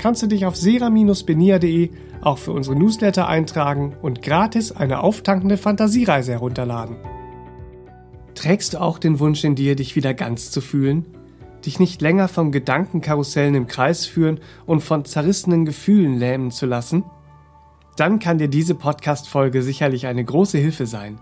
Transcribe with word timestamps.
kannst 0.00 0.22
du 0.22 0.26
dich 0.26 0.46
auf 0.46 0.56
sera-benia.de 0.56 1.90
auch 2.22 2.38
für 2.38 2.52
unsere 2.52 2.74
Newsletter 2.74 3.28
eintragen 3.28 3.94
und 4.00 4.22
gratis 4.22 4.72
eine 4.72 5.00
auftankende 5.00 5.58
Fantasiereise 5.58 6.32
herunterladen. 6.32 6.96
Trägst 8.34 8.72
du 8.72 8.80
auch 8.80 8.98
den 8.98 9.20
Wunsch 9.20 9.44
in 9.44 9.56
dir, 9.56 9.76
dich 9.76 9.96
wieder 9.96 10.14
ganz 10.14 10.50
zu 10.50 10.62
fühlen? 10.62 11.04
Dich 11.66 11.78
nicht 11.78 12.00
länger 12.00 12.28
vom 12.28 12.50
Gedankenkarussellen 12.50 13.54
im 13.54 13.66
Kreis 13.66 14.06
führen 14.06 14.40
und 14.64 14.80
von 14.80 15.04
zerrissenen 15.04 15.66
Gefühlen 15.66 16.16
lähmen 16.16 16.50
zu 16.50 16.64
lassen? 16.64 17.04
Dann 17.96 18.18
kann 18.20 18.38
dir 18.38 18.48
diese 18.48 18.74
Podcast-Folge 18.74 19.62
sicherlich 19.62 20.06
eine 20.06 20.24
große 20.24 20.56
Hilfe 20.56 20.86
sein. 20.86 21.18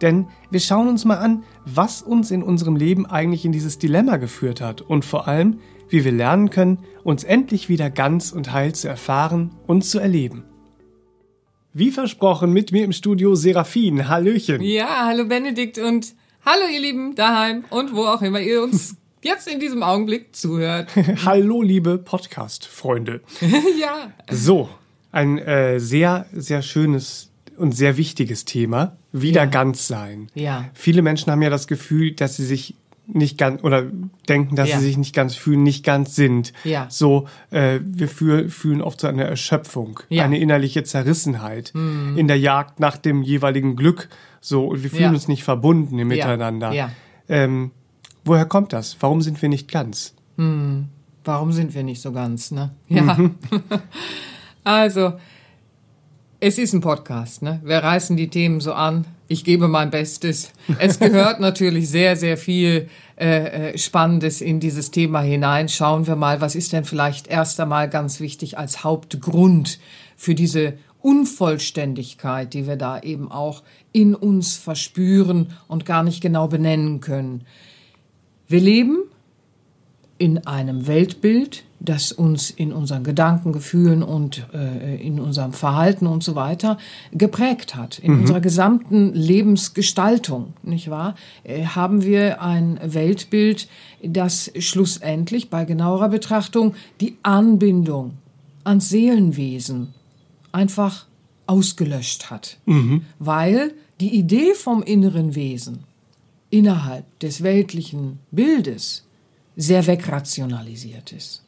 Denn 0.00 0.28
wir 0.50 0.60
schauen 0.60 0.88
uns 0.88 1.04
mal 1.04 1.18
an, 1.18 1.44
was 1.66 2.00
uns 2.00 2.30
in 2.30 2.42
unserem 2.42 2.76
Leben 2.76 3.04
eigentlich 3.04 3.44
in 3.44 3.52
dieses 3.52 3.78
Dilemma 3.78 4.16
geführt 4.16 4.62
hat 4.62 4.80
und 4.80 5.04
vor 5.04 5.28
allem, 5.28 5.58
wie 5.88 6.04
wir 6.04 6.12
lernen 6.12 6.50
können, 6.50 6.78
uns 7.02 7.24
endlich 7.24 7.68
wieder 7.68 7.90
ganz 7.90 8.32
und 8.32 8.52
heil 8.52 8.74
zu 8.74 8.88
erfahren 8.88 9.50
und 9.66 9.82
zu 9.84 9.98
erleben. 9.98 10.44
Wie 11.72 11.90
versprochen, 11.90 12.52
mit 12.52 12.70
mir 12.72 12.84
im 12.84 12.92
Studio 12.92 13.34
Seraphin. 13.34 14.08
Hallöchen. 14.08 14.62
Ja, 14.62 15.06
hallo 15.06 15.24
Benedikt 15.26 15.78
und 15.78 16.14
hallo 16.44 16.66
ihr 16.72 16.80
Lieben 16.80 17.14
daheim 17.16 17.64
und 17.70 17.94
wo 17.94 18.04
auch 18.04 18.22
immer 18.22 18.40
ihr 18.40 18.62
uns 18.62 18.96
jetzt 19.22 19.48
in 19.48 19.58
diesem 19.58 19.82
Augenblick 19.82 20.34
zuhört. 20.36 20.88
hallo 21.24 21.62
liebe 21.62 21.98
Podcast-Freunde. 21.98 23.22
ja. 23.80 24.12
So, 24.30 24.68
ein 25.10 25.38
äh, 25.38 25.80
sehr, 25.80 26.26
sehr 26.32 26.62
schönes 26.62 27.30
und 27.56 27.72
sehr 27.72 27.96
wichtiges 27.96 28.44
Thema. 28.44 28.96
Wieder 29.12 29.42
Ja. 29.44 29.46
ganz 29.46 29.86
sein. 29.88 30.28
Ja. 30.34 30.66
Viele 30.74 31.02
Menschen 31.02 31.30
haben 31.32 31.42
ja 31.42 31.50
das 31.50 31.66
Gefühl, 31.66 32.12
dass 32.12 32.36
sie 32.36 32.44
sich 32.44 32.74
nicht 33.06 33.36
ganz 33.36 33.62
oder 33.62 33.84
denken, 34.28 34.56
dass 34.56 34.70
Ja. 34.70 34.78
sie 34.78 34.86
sich 34.86 34.96
nicht 34.96 35.14
ganz 35.14 35.34
fühlen, 35.34 35.62
nicht 35.62 35.84
ganz 35.84 36.14
sind. 36.16 36.52
Ja. 36.64 36.86
So, 36.88 37.26
äh, 37.50 37.80
wir 37.84 38.08
fühl, 38.08 38.48
fühlen 38.48 38.80
oft 38.80 39.00
so 39.00 39.06
eine 39.06 39.24
Erschöpfung, 39.24 40.00
Ja. 40.08 40.24
eine 40.24 40.38
innerliche 40.38 40.84
Zerrissenheit 40.84 41.72
in 41.74 42.26
der 42.28 42.38
Jagd 42.38 42.80
nach 42.80 42.96
dem 42.96 43.22
jeweiligen 43.22 43.76
Glück. 43.76 44.08
So, 44.40 44.66
und 44.66 44.82
wir 44.82 44.90
fühlen 44.90 45.02
Ja. 45.02 45.10
uns 45.10 45.28
nicht 45.28 45.44
verbunden 45.44 45.98
im. 45.98 46.08
Miteinander. 46.08 46.72
Ja. 46.72 46.90
Ähm, 47.28 47.70
woher 48.24 48.46
kommt 48.46 48.72
das? 48.72 48.96
Warum 49.00 49.20
sind 49.22 49.40
wir 49.42 49.48
nicht 49.50 49.70
ganz? 49.70 50.14
Warum 50.36 51.52
sind 51.52 51.74
wir 51.74 51.82
nicht 51.82 52.00
so 52.02 52.12
ganz, 52.12 52.50
ne? 52.50 52.74
Ja. 52.88 53.02
Mhm. 53.14 53.34
also, 54.64 55.14
es 56.40 56.58
ist 56.58 56.72
ein 56.72 56.80
Podcast, 56.80 57.42
ne? 57.42 57.60
Wir 57.64 57.78
reißen 57.78 58.16
die 58.16 58.28
Themen 58.28 58.60
so 58.60 58.72
an. 58.74 59.06
Ich 59.26 59.44
gebe 59.44 59.68
mein 59.68 59.90
Bestes. 59.90 60.52
Es 60.78 60.98
gehört 60.98 61.40
natürlich 61.40 61.88
sehr, 61.88 62.16
sehr 62.16 62.36
viel 62.36 62.88
äh, 63.16 63.70
äh, 63.72 63.78
Spannendes 63.78 64.40
in 64.40 64.60
dieses 64.60 64.90
Thema 64.90 65.20
hinein. 65.20 65.68
Schauen 65.68 66.06
wir 66.06 66.16
mal, 66.16 66.40
was 66.40 66.54
ist 66.54 66.72
denn 66.72 66.84
vielleicht 66.84 67.26
erst 67.26 67.58
einmal 67.58 67.88
ganz 67.88 68.20
wichtig 68.20 68.58
als 68.58 68.84
Hauptgrund 68.84 69.78
für 70.16 70.34
diese 70.34 70.74
Unvollständigkeit, 71.00 72.54
die 72.54 72.66
wir 72.66 72.76
da 72.76 73.00
eben 73.00 73.30
auch 73.30 73.62
in 73.92 74.14
uns 74.14 74.56
verspüren 74.56 75.52
und 75.68 75.86
gar 75.86 76.02
nicht 76.02 76.20
genau 76.20 76.48
benennen 76.48 77.00
können. 77.00 77.44
Wir 78.48 78.60
leben 78.60 79.04
in 80.18 80.46
einem 80.46 80.86
Weltbild, 80.86 81.64
das 81.84 82.12
uns 82.12 82.50
in 82.50 82.72
unseren 82.72 83.04
Gedanken, 83.04 83.52
Gefühlen 83.52 84.02
und 84.02 84.46
äh, 84.52 84.96
in 84.96 85.20
unserem 85.20 85.52
Verhalten 85.52 86.06
und 86.06 86.22
so 86.22 86.34
weiter 86.34 86.78
geprägt 87.12 87.74
hat. 87.74 87.98
In 87.98 88.20
unserer 88.20 88.40
gesamten 88.40 89.12
Lebensgestaltung, 89.12 90.54
nicht 90.62 90.90
wahr? 90.90 91.14
Äh, 91.44 91.64
haben 91.64 92.02
wir 92.02 92.40
ein 92.40 92.80
Weltbild, 92.82 93.68
das 94.02 94.50
schlussendlich 94.58 95.50
bei 95.50 95.64
genauerer 95.64 96.08
Betrachtung 96.08 96.74
die 97.00 97.16
Anbindung 97.22 98.14
ans 98.64 98.88
Seelenwesen 98.88 99.94
einfach 100.52 101.06
ausgelöscht 101.46 102.30
hat. 102.30 102.58
Weil 103.18 103.74
die 104.00 104.16
Idee 104.16 104.54
vom 104.54 104.82
inneren 104.82 105.34
Wesen 105.34 105.84
innerhalb 106.50 107.18
des 107.18 107.42
weltlichen 107.42 108.18
Bildes 108.30 109.04
sehr 109.56 109.86
wegrationalisiert 109.86 111.12
ist. 111.12 111.43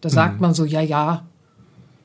Da 0.00 0.08
sagt 0.08 0.40
man 0.40 0.54
so, 0.54 0.64
ja, 0.64 0.80
ja, 0.80 1.26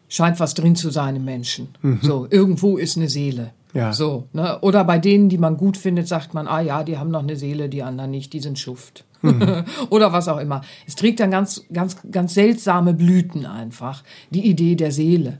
scheint 0.07 0.39
was 0.39 0.53
drin 0.53 0.75
zu 0.75 0.89
sein 0.89 1.15
im 1.15 1.25
Menschen. 1.25 1.69
So, 2.01 2.27
irgendwo 2.29 2.77
ist 2.77 2.97
eine 2.97 3.09
Seele. 3.09 3.51
Ja. 3.73 3.91
So, 3.91 4.27
ne? 4.31 4.59
Oder 4.61 4.85
bei 4.85 4.99
denen, 4.99 5.27
die 5.27 5.37
man 5.37 5.57
gut 5.57 5.77
findet, 5.77 6.07
sagt 6.07 6.33
man, 6.33 6.47
ah 6.47 6.61
ja, 6.61 6.83
die 6.83 6.97
haben 6.97 7.11
noch 7.11 7.23
eine 7.23 7.35
Seele, 7.35 7.67
die 7.67 7.83
anderen 7.83 8.11
nicht, 8.11 8.31
die 8.31 8.39
sind 8.39 8.57
Schuft. 8.57 9.03
Oder 9.89 10.13
was 10.13 10.27
auch 10.27 10.37
immer. 10.37 10.61
Es 10.87 10.95
trägt 10.95 11.19
dann 11.19 11.31
ganz, 11.31 11.65
ganz, 11.73 11.97
ganz 12.09 12.33
seltsame 12.33 12.93
Blüten 12.93 13.45
einfach, 13.45 14.03
die 14.29 14.47
Idee 14.47 14.75
der 14.75 14.91
Seele 14.91 15.39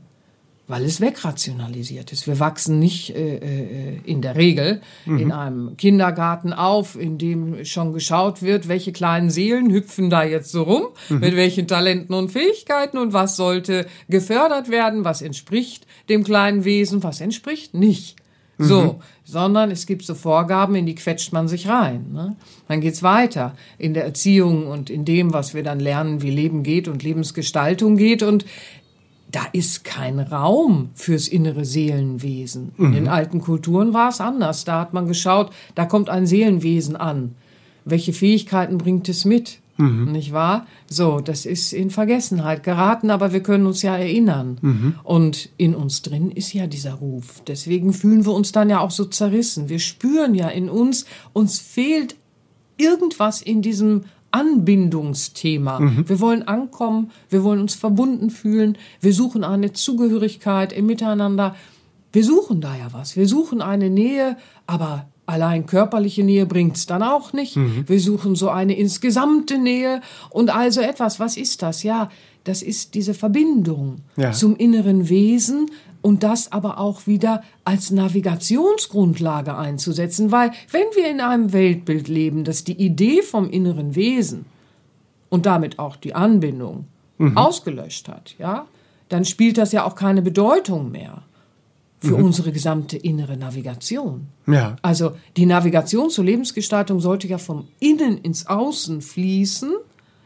weil 0.68 0.84
es 0.84 1.00
wegrationalisiert 1.00 2.12
ist. 2.12 2.26
Wir 2.26 2.40
wachsen 2.40 2.78
nicht 2.78 3.14
äh, 3.14 3.36
äh, 3.36 3.98
in 4.04 4.20
der 4.20 4.36
Regel 4.36 4.80
in 5.06 5.30
einem 5.32 5.76
Kindergarten 5.76 6.52
auf, 6.52 6.98
in 6.98 7.18
dem 7.18 7.64
schon 7.64 7.92
geschaut 7.92 8.42
wird, 8.42 8.66
welche 8.66 8.92
kleinen 8.92 9.30
Seelen 9.30 9.70
hüpfen 9.70 10.10
da 10.10 10.24
jetzt 10.24 10.50
so 10.50 10.64
rum, 10.64 10.86
mit 11.08 11.36
welchen 11.36 11.68
Talenten 11.68 12.14
und 12.14 12.30
Fähigkeiten 12.30 12.98
und 12.98 13.12
was 13.12 13.36
sollte 13.36 13.86
gefördert 14.08 14.70
werden, 14.70 15.04
was 15.04 15.22
entspricht 15.22 15.86
dem 16.08 16.24
kleinen 16.24 16.64
Wesen, 16.64 17.02
was 17.02 17.20
entspricht 17.20 17.74
nicht. 17.74 18.16
So, 18.58 19.00
sondern 19.24 19.70
es 19.70 19.86
gibt 19.86 20.02
so 20.04 20.14
Vorgaben, 20.14 20.76
in 20.76 20.86
die 20.86 20.94
quetscht 20.94 21.32
man 21.32 21.46
sich 21.46 21.68
rein. 21.68 22.06
Ne? 22.12 22.36
Dann 22.68 22.80
geht's 22.80 23.02
weiter 23.02 23.54
in 23.76 23.92
der 23.92 24.04
Erziehung 24.04 24.66
und 24.66 24.88
in 24.88 25.04
dem, 25.04 25.34
was 25.34 25.52
wir 25.52 25.62
dann 25.62 25.78
lernen, 25.78 26.22
wie 26.22 26.30
Leben 26.30 26.62
geht 26.62 26.88
und 26.88 27.02
Lebensgestaltung 27.02 27.98
geht. 27.98 28.22
Und 28.22 28.46
da 29.32 29.42
ist 29.52 29.84
kein 29.84 30.20
Raum 30.20 30.90
fürs 30.94 31.28
innere 31.28 31.64
Seelenwesen. 31.64 32.72
In 32.78 32.92
den 32.92 33.08
alten 33.08 33.40
Kulturen 33.40 33.92
war 33.92 34.08
es 34.08 34.20
anders. 34.20 34.64
Da 34.64 34.80
hat 34.80 34.92
man 34.92 35.08
geschaut, 35.08 35.50
da 35.74 35.84
kommt 35.84 36.08
ein 36.08 36.26
Seelenwesen 36.26 36.96
an. 36.96 37.34
Welche 37.84 38.12
Fähigkeiten 38.12 38.78
bringt 38.78 39.08
es 39.08 39.24
mit? 39.24 39.58
Nicht 39.78 40.32
wahr? 40.32 40.66
So, 40.88 41.20
das 41.20 41.44
ist 41.44 41.74
in 41.74 41.90
Vergessenheit 41.90 42.62
geraten, 42.62 43.10
aber 43.10 43.32
wir 43.34 43.42
können 43.42 43.66
uns 43.66 43.82
ja 43.82 43.94
erinnern. 43.96 44.58
Und 45.02 45.50
in 45.58 45.74
uns 45.74 46.00
drin 46.00 46.30
ist 46.30 46.54
ja 46.54 46.66
dieser 46.66 46.94
Ruf. 46.94 47.42
Deswegen 47.46 47.92
fühlen 47.92 48.24
wir 48.24 48.32
uns 48.32 48.52
dann 48.52 48.70
ja 48.70 48.80
auch 48.80 48.90
so 48.90 49.04
zerrissen. 49.04 49.68
Wir 49.68 49.78
spüren 49.80 50.34
ja 50.34 50.48
in 50.48 50.70
uns, 50.70 51.04
uns 51.34 51.58
fehlt 51.58 52.16
irgendwas 52.78 53.42
in 53.42 53.60
diesem 53.60 54.04
Anbindungsthema. 54.36 55.80
Wir 56.06 56.20
wollen 56.20 56.46
ankommen, 56.46 57.10
wir 57.30 57.42
wollen 57.44 57.60
uns 57.60 57.74
verbunden 57.74 58.30
fühlen, 58.30 58.76
wir 59.00 59.12
suchen 59.12 59.44
eine 59.44 59.72
Zugehörigkeit 59.72 60.72
im 60.72 60.86
Miteinander. 60.86 61.54
Wir 62.12 62.24
suchen 62.24 62.60
da 62.60 62.74
ja 62.76 62.88
was. 62.92 63.16
Wir 63.16 63.28
suchen 63.28 63.60
eine 63.60 63.90
Nähe, 63.90 64.36
aber 64.66 65.06
allein 65.26 65.66
körperliche 65.66 66.22
Nähe 66.24 66.46
bringt's 66.46 66.86
dann 66.86 67.02
auch 67.02 67.32
nicht. 67.32 67.56
Wir 67.86 68.00
suchen 68.00 68.36
so 68.36 68.48
eine 68.48 68.76
insgesamte 68.76 69.58
Nähe 69.58 70.00
und 70.30 70.54
also 70.54 70.80
etwas. 70.80 71.20
Was 71.20 71.36
ist 71.36 71.62
das? 71.62 71.82
Ja, 71.82 72.10
das 72.44 72.62
ist 72.62 72.94
diese 72.94 73.12
Verbindung 73.12 73.96
Ja. 74.16 74.32
zum 74.32 74.56
inneren 74.56 75.08
Wesen 75.08 75.70
und 76.06 76.22
das 76.22 76.52
aber 76.52 76.78
auch 76.78 77.08
wieder 77.08 77.42
als 77.64 77.90
Navigationsgrundlage 77.90 79.56
einzusetzen, 79.56 80.30
weil 80.30 80.52
wenn 80.70 80.86
wir 80.94 81.10
in 81.10 81.20
einem 81.20 81.52
Weltbild 81.52 82.06
leben, 82.06 82.44
das 82.44 82.62
die 82.62 82.80
Idee 82.80 83.22
vom 83.22 83.50
inneren 83.50 83.96
Wesen 83.96 84.44
und 85.30 85.46
damit 85.46 85.80
auch 85.80 85.96
die 85.96 86.14
Anbindung 86.14 86.86
ausgelöscht 87.34 88.08
hat, 88.08 88.36
ja, 88.38 88.66
dann 89.08 89.24
spielt 89.24 89.58
das 89.58 89.72
ja 89.72 89.84
auch 89.84 89.96
keine 89.96 90.22
Bedeutung 90.22 90.92
mehr 90.92 91.24
für 91.98 92.16
mhm. 92.18 92.26
unsere 92.26 92.52
gesamte 92.52 92.96
innere 92.96 93.36
Navigation. 93.36 94.28
Ja. 94.46 94.76
Also 94.82 95.16
die 95.36 95.46
Navigation 95.46 96.10
zur 96.10 96.24
Lebensgestaltung 96.24 97.00
sollte 97.00 97.26
ja 97.26 97.38
vom 97.38 97.66
Innen 97.80 98.18
ins 98.18 98.46
Außen 98.46 99.02
fließen. 99.02 99.72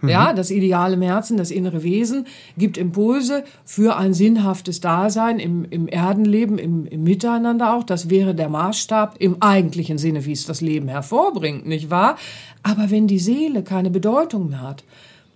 Mhm. 0.01 0.09
Ja, 0.09 0.33
das 0.33 0.51
ideale 0.51 0.95
im 0.95 1.03
Herzen, 1.03 1.37
das 1.37 1.51
innere 1.51 1.83
Wesen 1.83 2.27
gibt 2.57 2.79
Impulse 2.79 3.45
für 3.65 3.97
ein 3.97 4.15
sinnhaftes 4.15 4.81
Dasein 4.81 5.39
im, 5.39 5.65
im 5.69 5.89
Erdenleben, 5.89 6.59
im, 6.59 6.87
im 6.87 7.03
Miteinander 7.03 7.75
auch. 7.75 7.85
Das 7.85 8.11
wäre 8.11 8.35
der 8.35 8.49
Maßstab 8.49 9.17
im 9.19 9.37
eigentlichen 9.41 9.99
Sinne, 9.99 10.25
wie 10.27 10.33
es 10.33 10.47
das 10.47 10.61
Leben 10.61 10.89
hervorbringt, 10.89 11.67
nicht 11.67 11.91
wahr? 11.91 12.17
Aber 12.63 12.91
wenn 12.91 13.07
die 13.07 13.19
Seele 13.19 13.63
keine 13.63 13.91
Bedeutung 13.91 14.51
mehr 14.51 14.61
hat, 14.63 14.85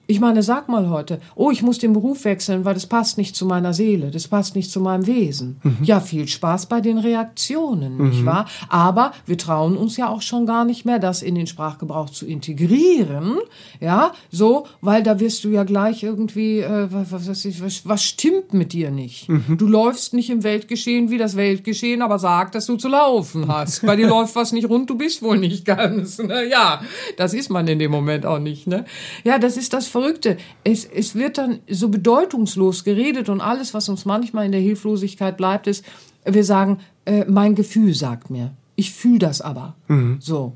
ich 0.06 0.20
meine, 0.20 0.42
sag 0.42 0.68
mal 0.68 0.90
heute, 0.90 1.20
oh, 1.34 1.50
ich 1.50 1.62
muss 1.62 1.78
den 1.78 1.92
Beruf 1.92 2.24
wechseln, 2.24 2.64
weil 2.64 2.74
das 2.74 2.86
passt 2.86 3.18
nicht 3.18 3.34
zu 3.34 3.46
meiner 3.46 3.72
Seele, 3.72 4.10
das 4.10 4.28
passt 4.28 4.54
nicht 4.54 4.70
zu 4.70 4.80
meinem 4.80 5.06
Wesen. 5.06 5.60
Mhm. 5.62 5.78
Ja, 5.82 6.00
viel 6.00 6.28
Spaß 6.28 6.66
bei 6.66 6.80
den 6.80 6.98
Reaktionen, 6.98 7.96
mhm. 7.96 8.08
nicht 8.10 8.26
wahr? 8.26 8.46
Aber 8.68 9.12
wir 9.26 9.38
trauen 9.38 9.76
uns 9.76 9.96
ja 9.96 10.08
auch 10.08 10.22
schon 10.22 10.46
gar 10.46 10.64
nicht 10.64 10.84
mehr, 10.84 10.98
das 10.98 11.22
in 11.22 11.34
den 11.34 11.46
Sprachgebrauch 11.46 12.10
zu 12.10 12.26
integrieren, 12.26 13.38
ja, 13.80 14.12
so, 14.30 14.66
weil 14.80 15.02
da 15.02 15.20
wirst 15.20 15.44
du 15.44 15.48
ja 15.48 15.64
gleich 15.64 16.02
irgendwie, 16.02 16.60
äh, 16.60 16.88
was, 16.90 17.28
was, 17.28 17.88
was 17.88 18.02
stimmt 18.02 18.52
mit 18.52 18.72
dir 18.72 18.90
nicht? 18.90 19.28
Mhm. 19.28 19.56
Du 19.56 19.66
läufst 19.66 20.14
nicht 20.14 20.30
im 20.30 20.42
Weltgeschehen 20.42 21.10
wie 21.10 21.18
das 21.18 21.36
Weltgeschehen, 21.36 22.02
aber 22.02 22.18
sag, 22.18 22.52
dass 22.52 22.66
du 22.66 22.76
zu 22.76 22.88
laufen 22.88 23.48
hast. 23.48 23.86
Bei 23.86 23.96
dir 23.96 24.08
läuft 24.14 24.36
was 24.36 24.52
nicht 24.52 24.68
rund, 24.68 24.90
du 24.90 24.96
bist 24.96 25.22
wohl 25.22 25.38
nicht 25.38 25.64
ganz. 25.64 26.18
Ne? 26.18 26.48
Ja, 26.48 26.82
das 27.16 27.34
ist 27.34 27.50
man 27.50 27.66
in 27.68 27.78
dem 27.78 27.90
Moment 27.90 28.26
auch 28.26 28.38
nicht. 28.38 28.66
Ne? 28.66 28.84
Ja, 29.24 29.38
das 29.38 29.56
ist 29.56 29.72
das 29.72 29.86
Verrückte. 29.94 30.38
Es, 30.64 30.84
es 30.84 31.14
wird 31.14 31.38
dann 31.38 31.60
so 31.70 31.88
bedeutungslos 31.88 32.82
geredet 32.82 33.28
und 33.28 33.40
alles, 33.40 33.74
was 33.74 33.88
uns 33.88 34.04
manchmal 34.04 34.44
in 34.44 34.50
der 34.50 34.60
Hilflosigkeit 34.60 35.36
bleibt, 35.36 35.68
ist, 35.68 35.84
wir 36.24 36.42
sagen, 36.42 36.80
äh, 37.04 37.24
mein 37.26 37.54
Gefühl 37.54 37.94
sagt 37.94 38.28
mir. 38.28 38.50
Ich 38.74 38.92
fühle 38.92 39.20
das 39.20 39.40
aber. 39.40 39.76
Mhm. 39.86 40.16
So. 40.18 40.54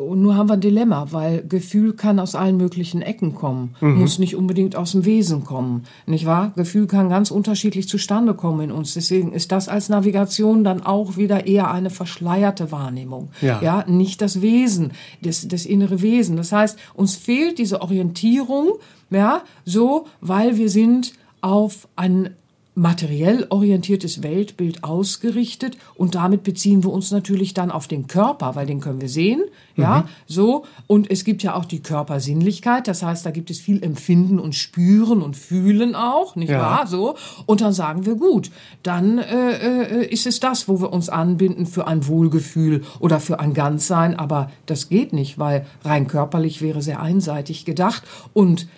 Und 0.00 0.22
nur 0.22 0.36
haben 0.36 0.48
wir 0.48 0.54
ein 0.54 0.60
Dilemma, 0.60 1.08
weil 1.10 1.42
Gefühl 1.46 1.92
kann 1.92 2.18
aus 2.18 2.34
allen 2.34 2.56
möglichen 2.56 3.02
Ecken 3.02 3.34
kommen, 3.34 3.76
mhm. 3.80 4.00
muss 4.00 4.18
nicht 4.18 4.36
unbedingt 4.36 4.76
aus 4.76 4.92
dem 4.92 5.04
Wesen 5.04 5.44
kommen, 5.44 5.84
nicht 6.06 6.26
wahr? 6.26 6.52
Gefühl 6.56 6.86
kann 6.86 7.10
ganz 7.10 7.30
unterschiedlich 7.30 7.88
zustande 7.88 8.34
kommen 8.34 8.60
in 8.60 8.72
uns. 8.72 8.94
Deswegen 8.94 9.32
ist 9.32 9.52
das 9.52 9.68
als 9.68 9.88
Navigation 9.88 10.64
dann 10.64 10.82
auch 10.82 11.16
wieder 11.16 11.46
eher 11.46 11.70
eine 11.70 11.90
verschleierte 11.90 12.72
Wahrnehmung, 12.72 13.28
ja, 13.40 13.60
ja 13.62 13.84
nicht 13.86 14.22
das 14.22 14.40
Wesen, 14.40 14.92
das, 15.22 15.46
das 15.48 15.66
innere 15.66 16.02
Wesen. 16.02 16.36
Das 16.36 16.52
heißt, 16.52 16.78
uns 16.94 17.16
fehlt 17.16 17.58
diese 17.58 17.82
Orientierung, 17.82 18.72
ja, 19.10 19.42
so, 19.64 20.06
weil 20.20 20.56
wir 20.56 20.70
sind 20.70 21.12
auf 21.40 21.88
ein 21.96 22.30
materiell 22.74 23.46
orientiertes 23.50 24.22
Weltbild 24.22 24.84
ausgerichtet 24.84 25.76
und 25.96 26.14
damit 26.14 26.44
beziehen 26.44 26.84
wir 26.84 26.90
uns 26.90 27.10
natürlich 27.10 27.52
dann 27.52 27.70
auf 27.70 27.88
den 27.88 28.06
Körper, 28.06 28.54
weil 28.54 28.66
den 28.66 28.80
können 28.80 29.00
wir 29.00 29.08
sehen, 29.08 29.42
ja, 29.76 30.00
mhm. 30.00 30.04
so 30.26 30.64
und 30.86 31.10
es 31.10 31.24
gibt 31.24 31.42
ja 31.42 31.54
auch 31.54 31.64
die 31.64 31.82
Körpersinnlichkeit, 31.82 32.86
das 32.86 33.02
heißt, 33.02 33.26
da 33.26 33.32
gibt 33.32 33.50
es 33.50 33.58
viel 33.58 33.82
Empfinden 33.82 34.38
und 34.38 34.54
Spüren 34.54 35.20
und 35.20 35.36
Fühlen 35.36 35.94
auch, 35.94 36.36
nicht 36.36 36.50
ja. 36.50 36.60
wahr, 36.60 36.86
so 36.86 37.16
und 37.46 37.60
dann 37.60 37.72
sagen 37.72 38.06
wir 38.06 38.14
gut, 38.14 38.50
dann 38.82 39.18
äh, 39.18 40.02
äh, 40.02 40.06
ist 40.06 40.26
es 40.26 40.38
das, 40.38 40.68
wo 40.68 40.80
wir 40.80 40.92
uns 40.92 41.08
anbinden 41.08 41.66
für 41.66 41.86
ein 41.88 42.06
Wohlgefühl 42.06 42.84
oder 43.00 43.18
für 43.18 43.40
ein 43.40 43.52
Ganzsein, 43.52 44.16
aber 44.16 44.50
das 44.66 44.88
geht 44.88 45.12
nicht, 45.12 45.38
weil 45.38 45.66
rein 45.84 46.06
körperlich 46.06 46.62
wäre 46.62 46.82
sehr 46.82 47.00
einseitig 47.00 47.64
gedacht 47.64 48.04
und 48.32 48.68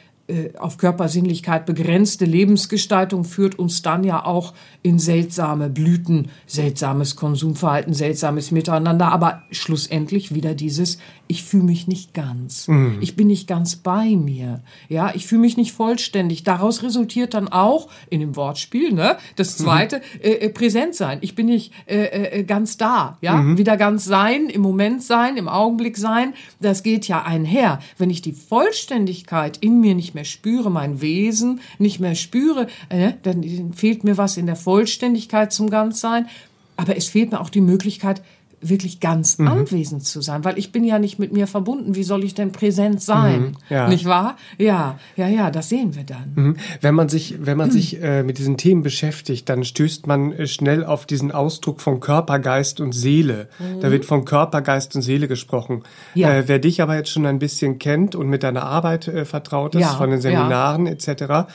auf 0.59 0.79
Körpersinnlichkeit 0.79 1.67
begrenzte 1.67 2.25
Lebensgestaltung 2.25 3.25
führt 3.25 3.59
uns 3.59 3.83
dann 3.83 4.05
ja 4.05 4.25
auch 4.25 4.55
in 4.83 4.99
seltsame 4.99 5.69
Blüten, 5.69 6.31
seltsames 6.47 7.17
Konsumverhalten, 7.17 7.93
seltsames 7.93 8.51
Miteinander, 8.51 9.13
aber 9.13 9.43
schlussendlich 9.51 10.35
wieder 10.35 10.55
dieses, 10.55 10.99
ich 11.33 11.45
fühle 11.45 11.65
mich 11.65 11.89
nicht 11.89 12.13
ganz. 12.13 12.69
Mhm. 12.69 12.99
Ich 13.01 13.17
bin 13.17 13.29
nicht 13.29 13.47
ganz 13.47 13.77
bei 13.77 14.17
mir. 14.17 14.61
Ja, 14.89 15.13
ich 15.15 15.27
fühle 15.27 15.41
mich 15.41 15.57
nicht 15.57 15.73
vollständig. 15.73 16.45
Daraus 16.45 16.83
resultiert 16.83 17.33
dann 17.33 17.49
auch 17.49 17.89
in 18.11 18.21
dem 18.21 18.37
Wortspiel, 18.37 18.93
ne, 18.93 19.17
das 19.37 19.59
mhm. 19.59 19.65
zweite, 19.65 19.97
mhm. 19.97 20.21
äh, 20.21 20.49
präsent 20.51 20.95
sein. 20.95 21.19
Ich 21.23 21.35
bin 21.35 21.47
nicht 21.47 21.73
äh, 21.87 22.41
äh, 22.41 22.45
ganz 22.45 22.77
da, 22.77 23.17
ja, 23.23 23.37
mhm. 23.37 23.57
wieder 23.57 23.77
ganz 23.77 24.05
sein, 24.05 24.49
im 24.49 24.61
Moment 24.61 25.03
sein, 25.03 25.37
im 25.37 25.49
Augenblick 25.49 25.97
sein. 25.97 26.35
Das 26.61 26.83
geht 26.83 27.09
ja 27.09 27.23
einher. 27.23 27.79
Wenn 27.97 28.11
ich 28.11 28.21
die 28.21 28.33
Vollständigkeit 28.33 29.57
in 29.59 29.81
mir 29.81 29.95
nicht 29.95 30.12
mehr 30.15 30.25
spüre, 30.25 30.71
mein 30.71 31.01
Wesen 31.01 31.61
nicht 31.79 32.01
mehr 32.01 32.15
spüre, 32.15 32.67
äh, 32.89 33.13
dann 33.23 33.73
fehlt 33.75 34.05
mir 34.05 34.17
was 34.19 34.37
in 34.37 34.47
der 34.47 34.57
Vollständigkeit 34.57 35.53
zum 35.53 35.71
Ganzsein. 35.71 36.27
Aber 36.77 36.97
es 36.97 37.09
fehlt 37.09 37.31
mir 37.31 37.41
auch 37.41 37.51
die 37.51 37.61
Möglichkeit, 37.61 38.23
wirklich 38.63 39.01
ganz 39.01 39.39
mhm. 39.39 39.49
anwesend 39.49 40.05
zu 40.05 40.21
sein, 40.21 40.45
weil 40.45 40.59
ich 40.59 40.73
bin 40.73 40.85
ja 40.85 40.99
nicht 40.99 41.19
mit 41.19 41.33
mir 41.33 41.47
verbunden. 41.47 41.95
Wie 41.95 42.05
soll 42.05 42.25
ich 42.25 42.35
denn 42.35 42.53
präsent 42.53 43.03
sein? 43.03 43.41
Mhm, 43.41 43.57
ja. 43.69 43.89
Nicht 43.89 44.05
wahr? 44.05 44.37
Ja, 44.59 44.99
ja, 45.17 45.29
ja, 45.29 45.51
das 45.51 45.69
sehen 45.69 45.95
wir 45.97 46.05
dann. 46.05 46.33
Mhm. 46.35 46.57
Wenn 46.81 46.95
man 46.95 47.09
sich, 47.09 47.37
wenn 47.41 47.59
man 47.59 47.71
sich 47.71 48.03
äh, 48.03 48.23
mit 48.23 48.39
diesen 48.39 48.57
Themen 48.57 48.83
beschäftigt, 48.83 49.49
dann 49.49 49.65
stößt 49.65 50.07
man 50.07 50.33
äh, 50.33 50.47
schnell 50.47 50.85
auf 50.85 51.07
diesen 51.07 51.33
Ausdruck 51.33 51.81
von 51.81 52.01
Körper, 52.01 52.39
Geist 52.39 52.81
und 52.81 52.93
Seele. 52.93 53.49
Da 53.81 53.91
wird 53.91 54.05
von 54.05 54.25
Körper, 54.25 54.63
Geist 54.63 54.95
und 54.95 55.03
Seele 55.03 55.29
gesprochen. 55.29 55.83
Ja. 56.15 56.33
Äh, 56.33 56.49
wer 56.49 56.59
dich 56.59 56.81
aber 56.81 56.97
jetzt 56.97 57.11
schon 57.11 57.27
ein 57.27 57.39
bisschen 57.39 57.79
kennt 57.79 58.15
und 58.15 58.29
mit 58.29 58.43
deiner 58.43 58.65
Arbeit 58.65 59.09
äh, 59.09 59.25
vertraut 59.25 59.75
ist, 59.75 59.83
ja, 59.83 59.89
von 59.95 60.11
den 60.11 60.21
Seminaren 60.21 60.87
ja. 60.87 60.93
etc., 60.93 61.49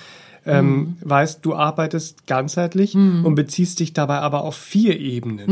ähm, 0.48 0.70
mhm. 0.70 0.98
weißt, 1.02 1.40
du 1.44 1.56
arbeitest 1.56 2.26
ganzheitlich 2.26 2.96
mhm. 2.96 3.26
und 3.26 3.36
beziehst 3.36 3.80
dich 3.80 3.94
dabei 3.94 4.20
aber 4.20 4.44
auf 4.44 4.56
vier 4.56 5.00
Ebenen. 5.00 5.46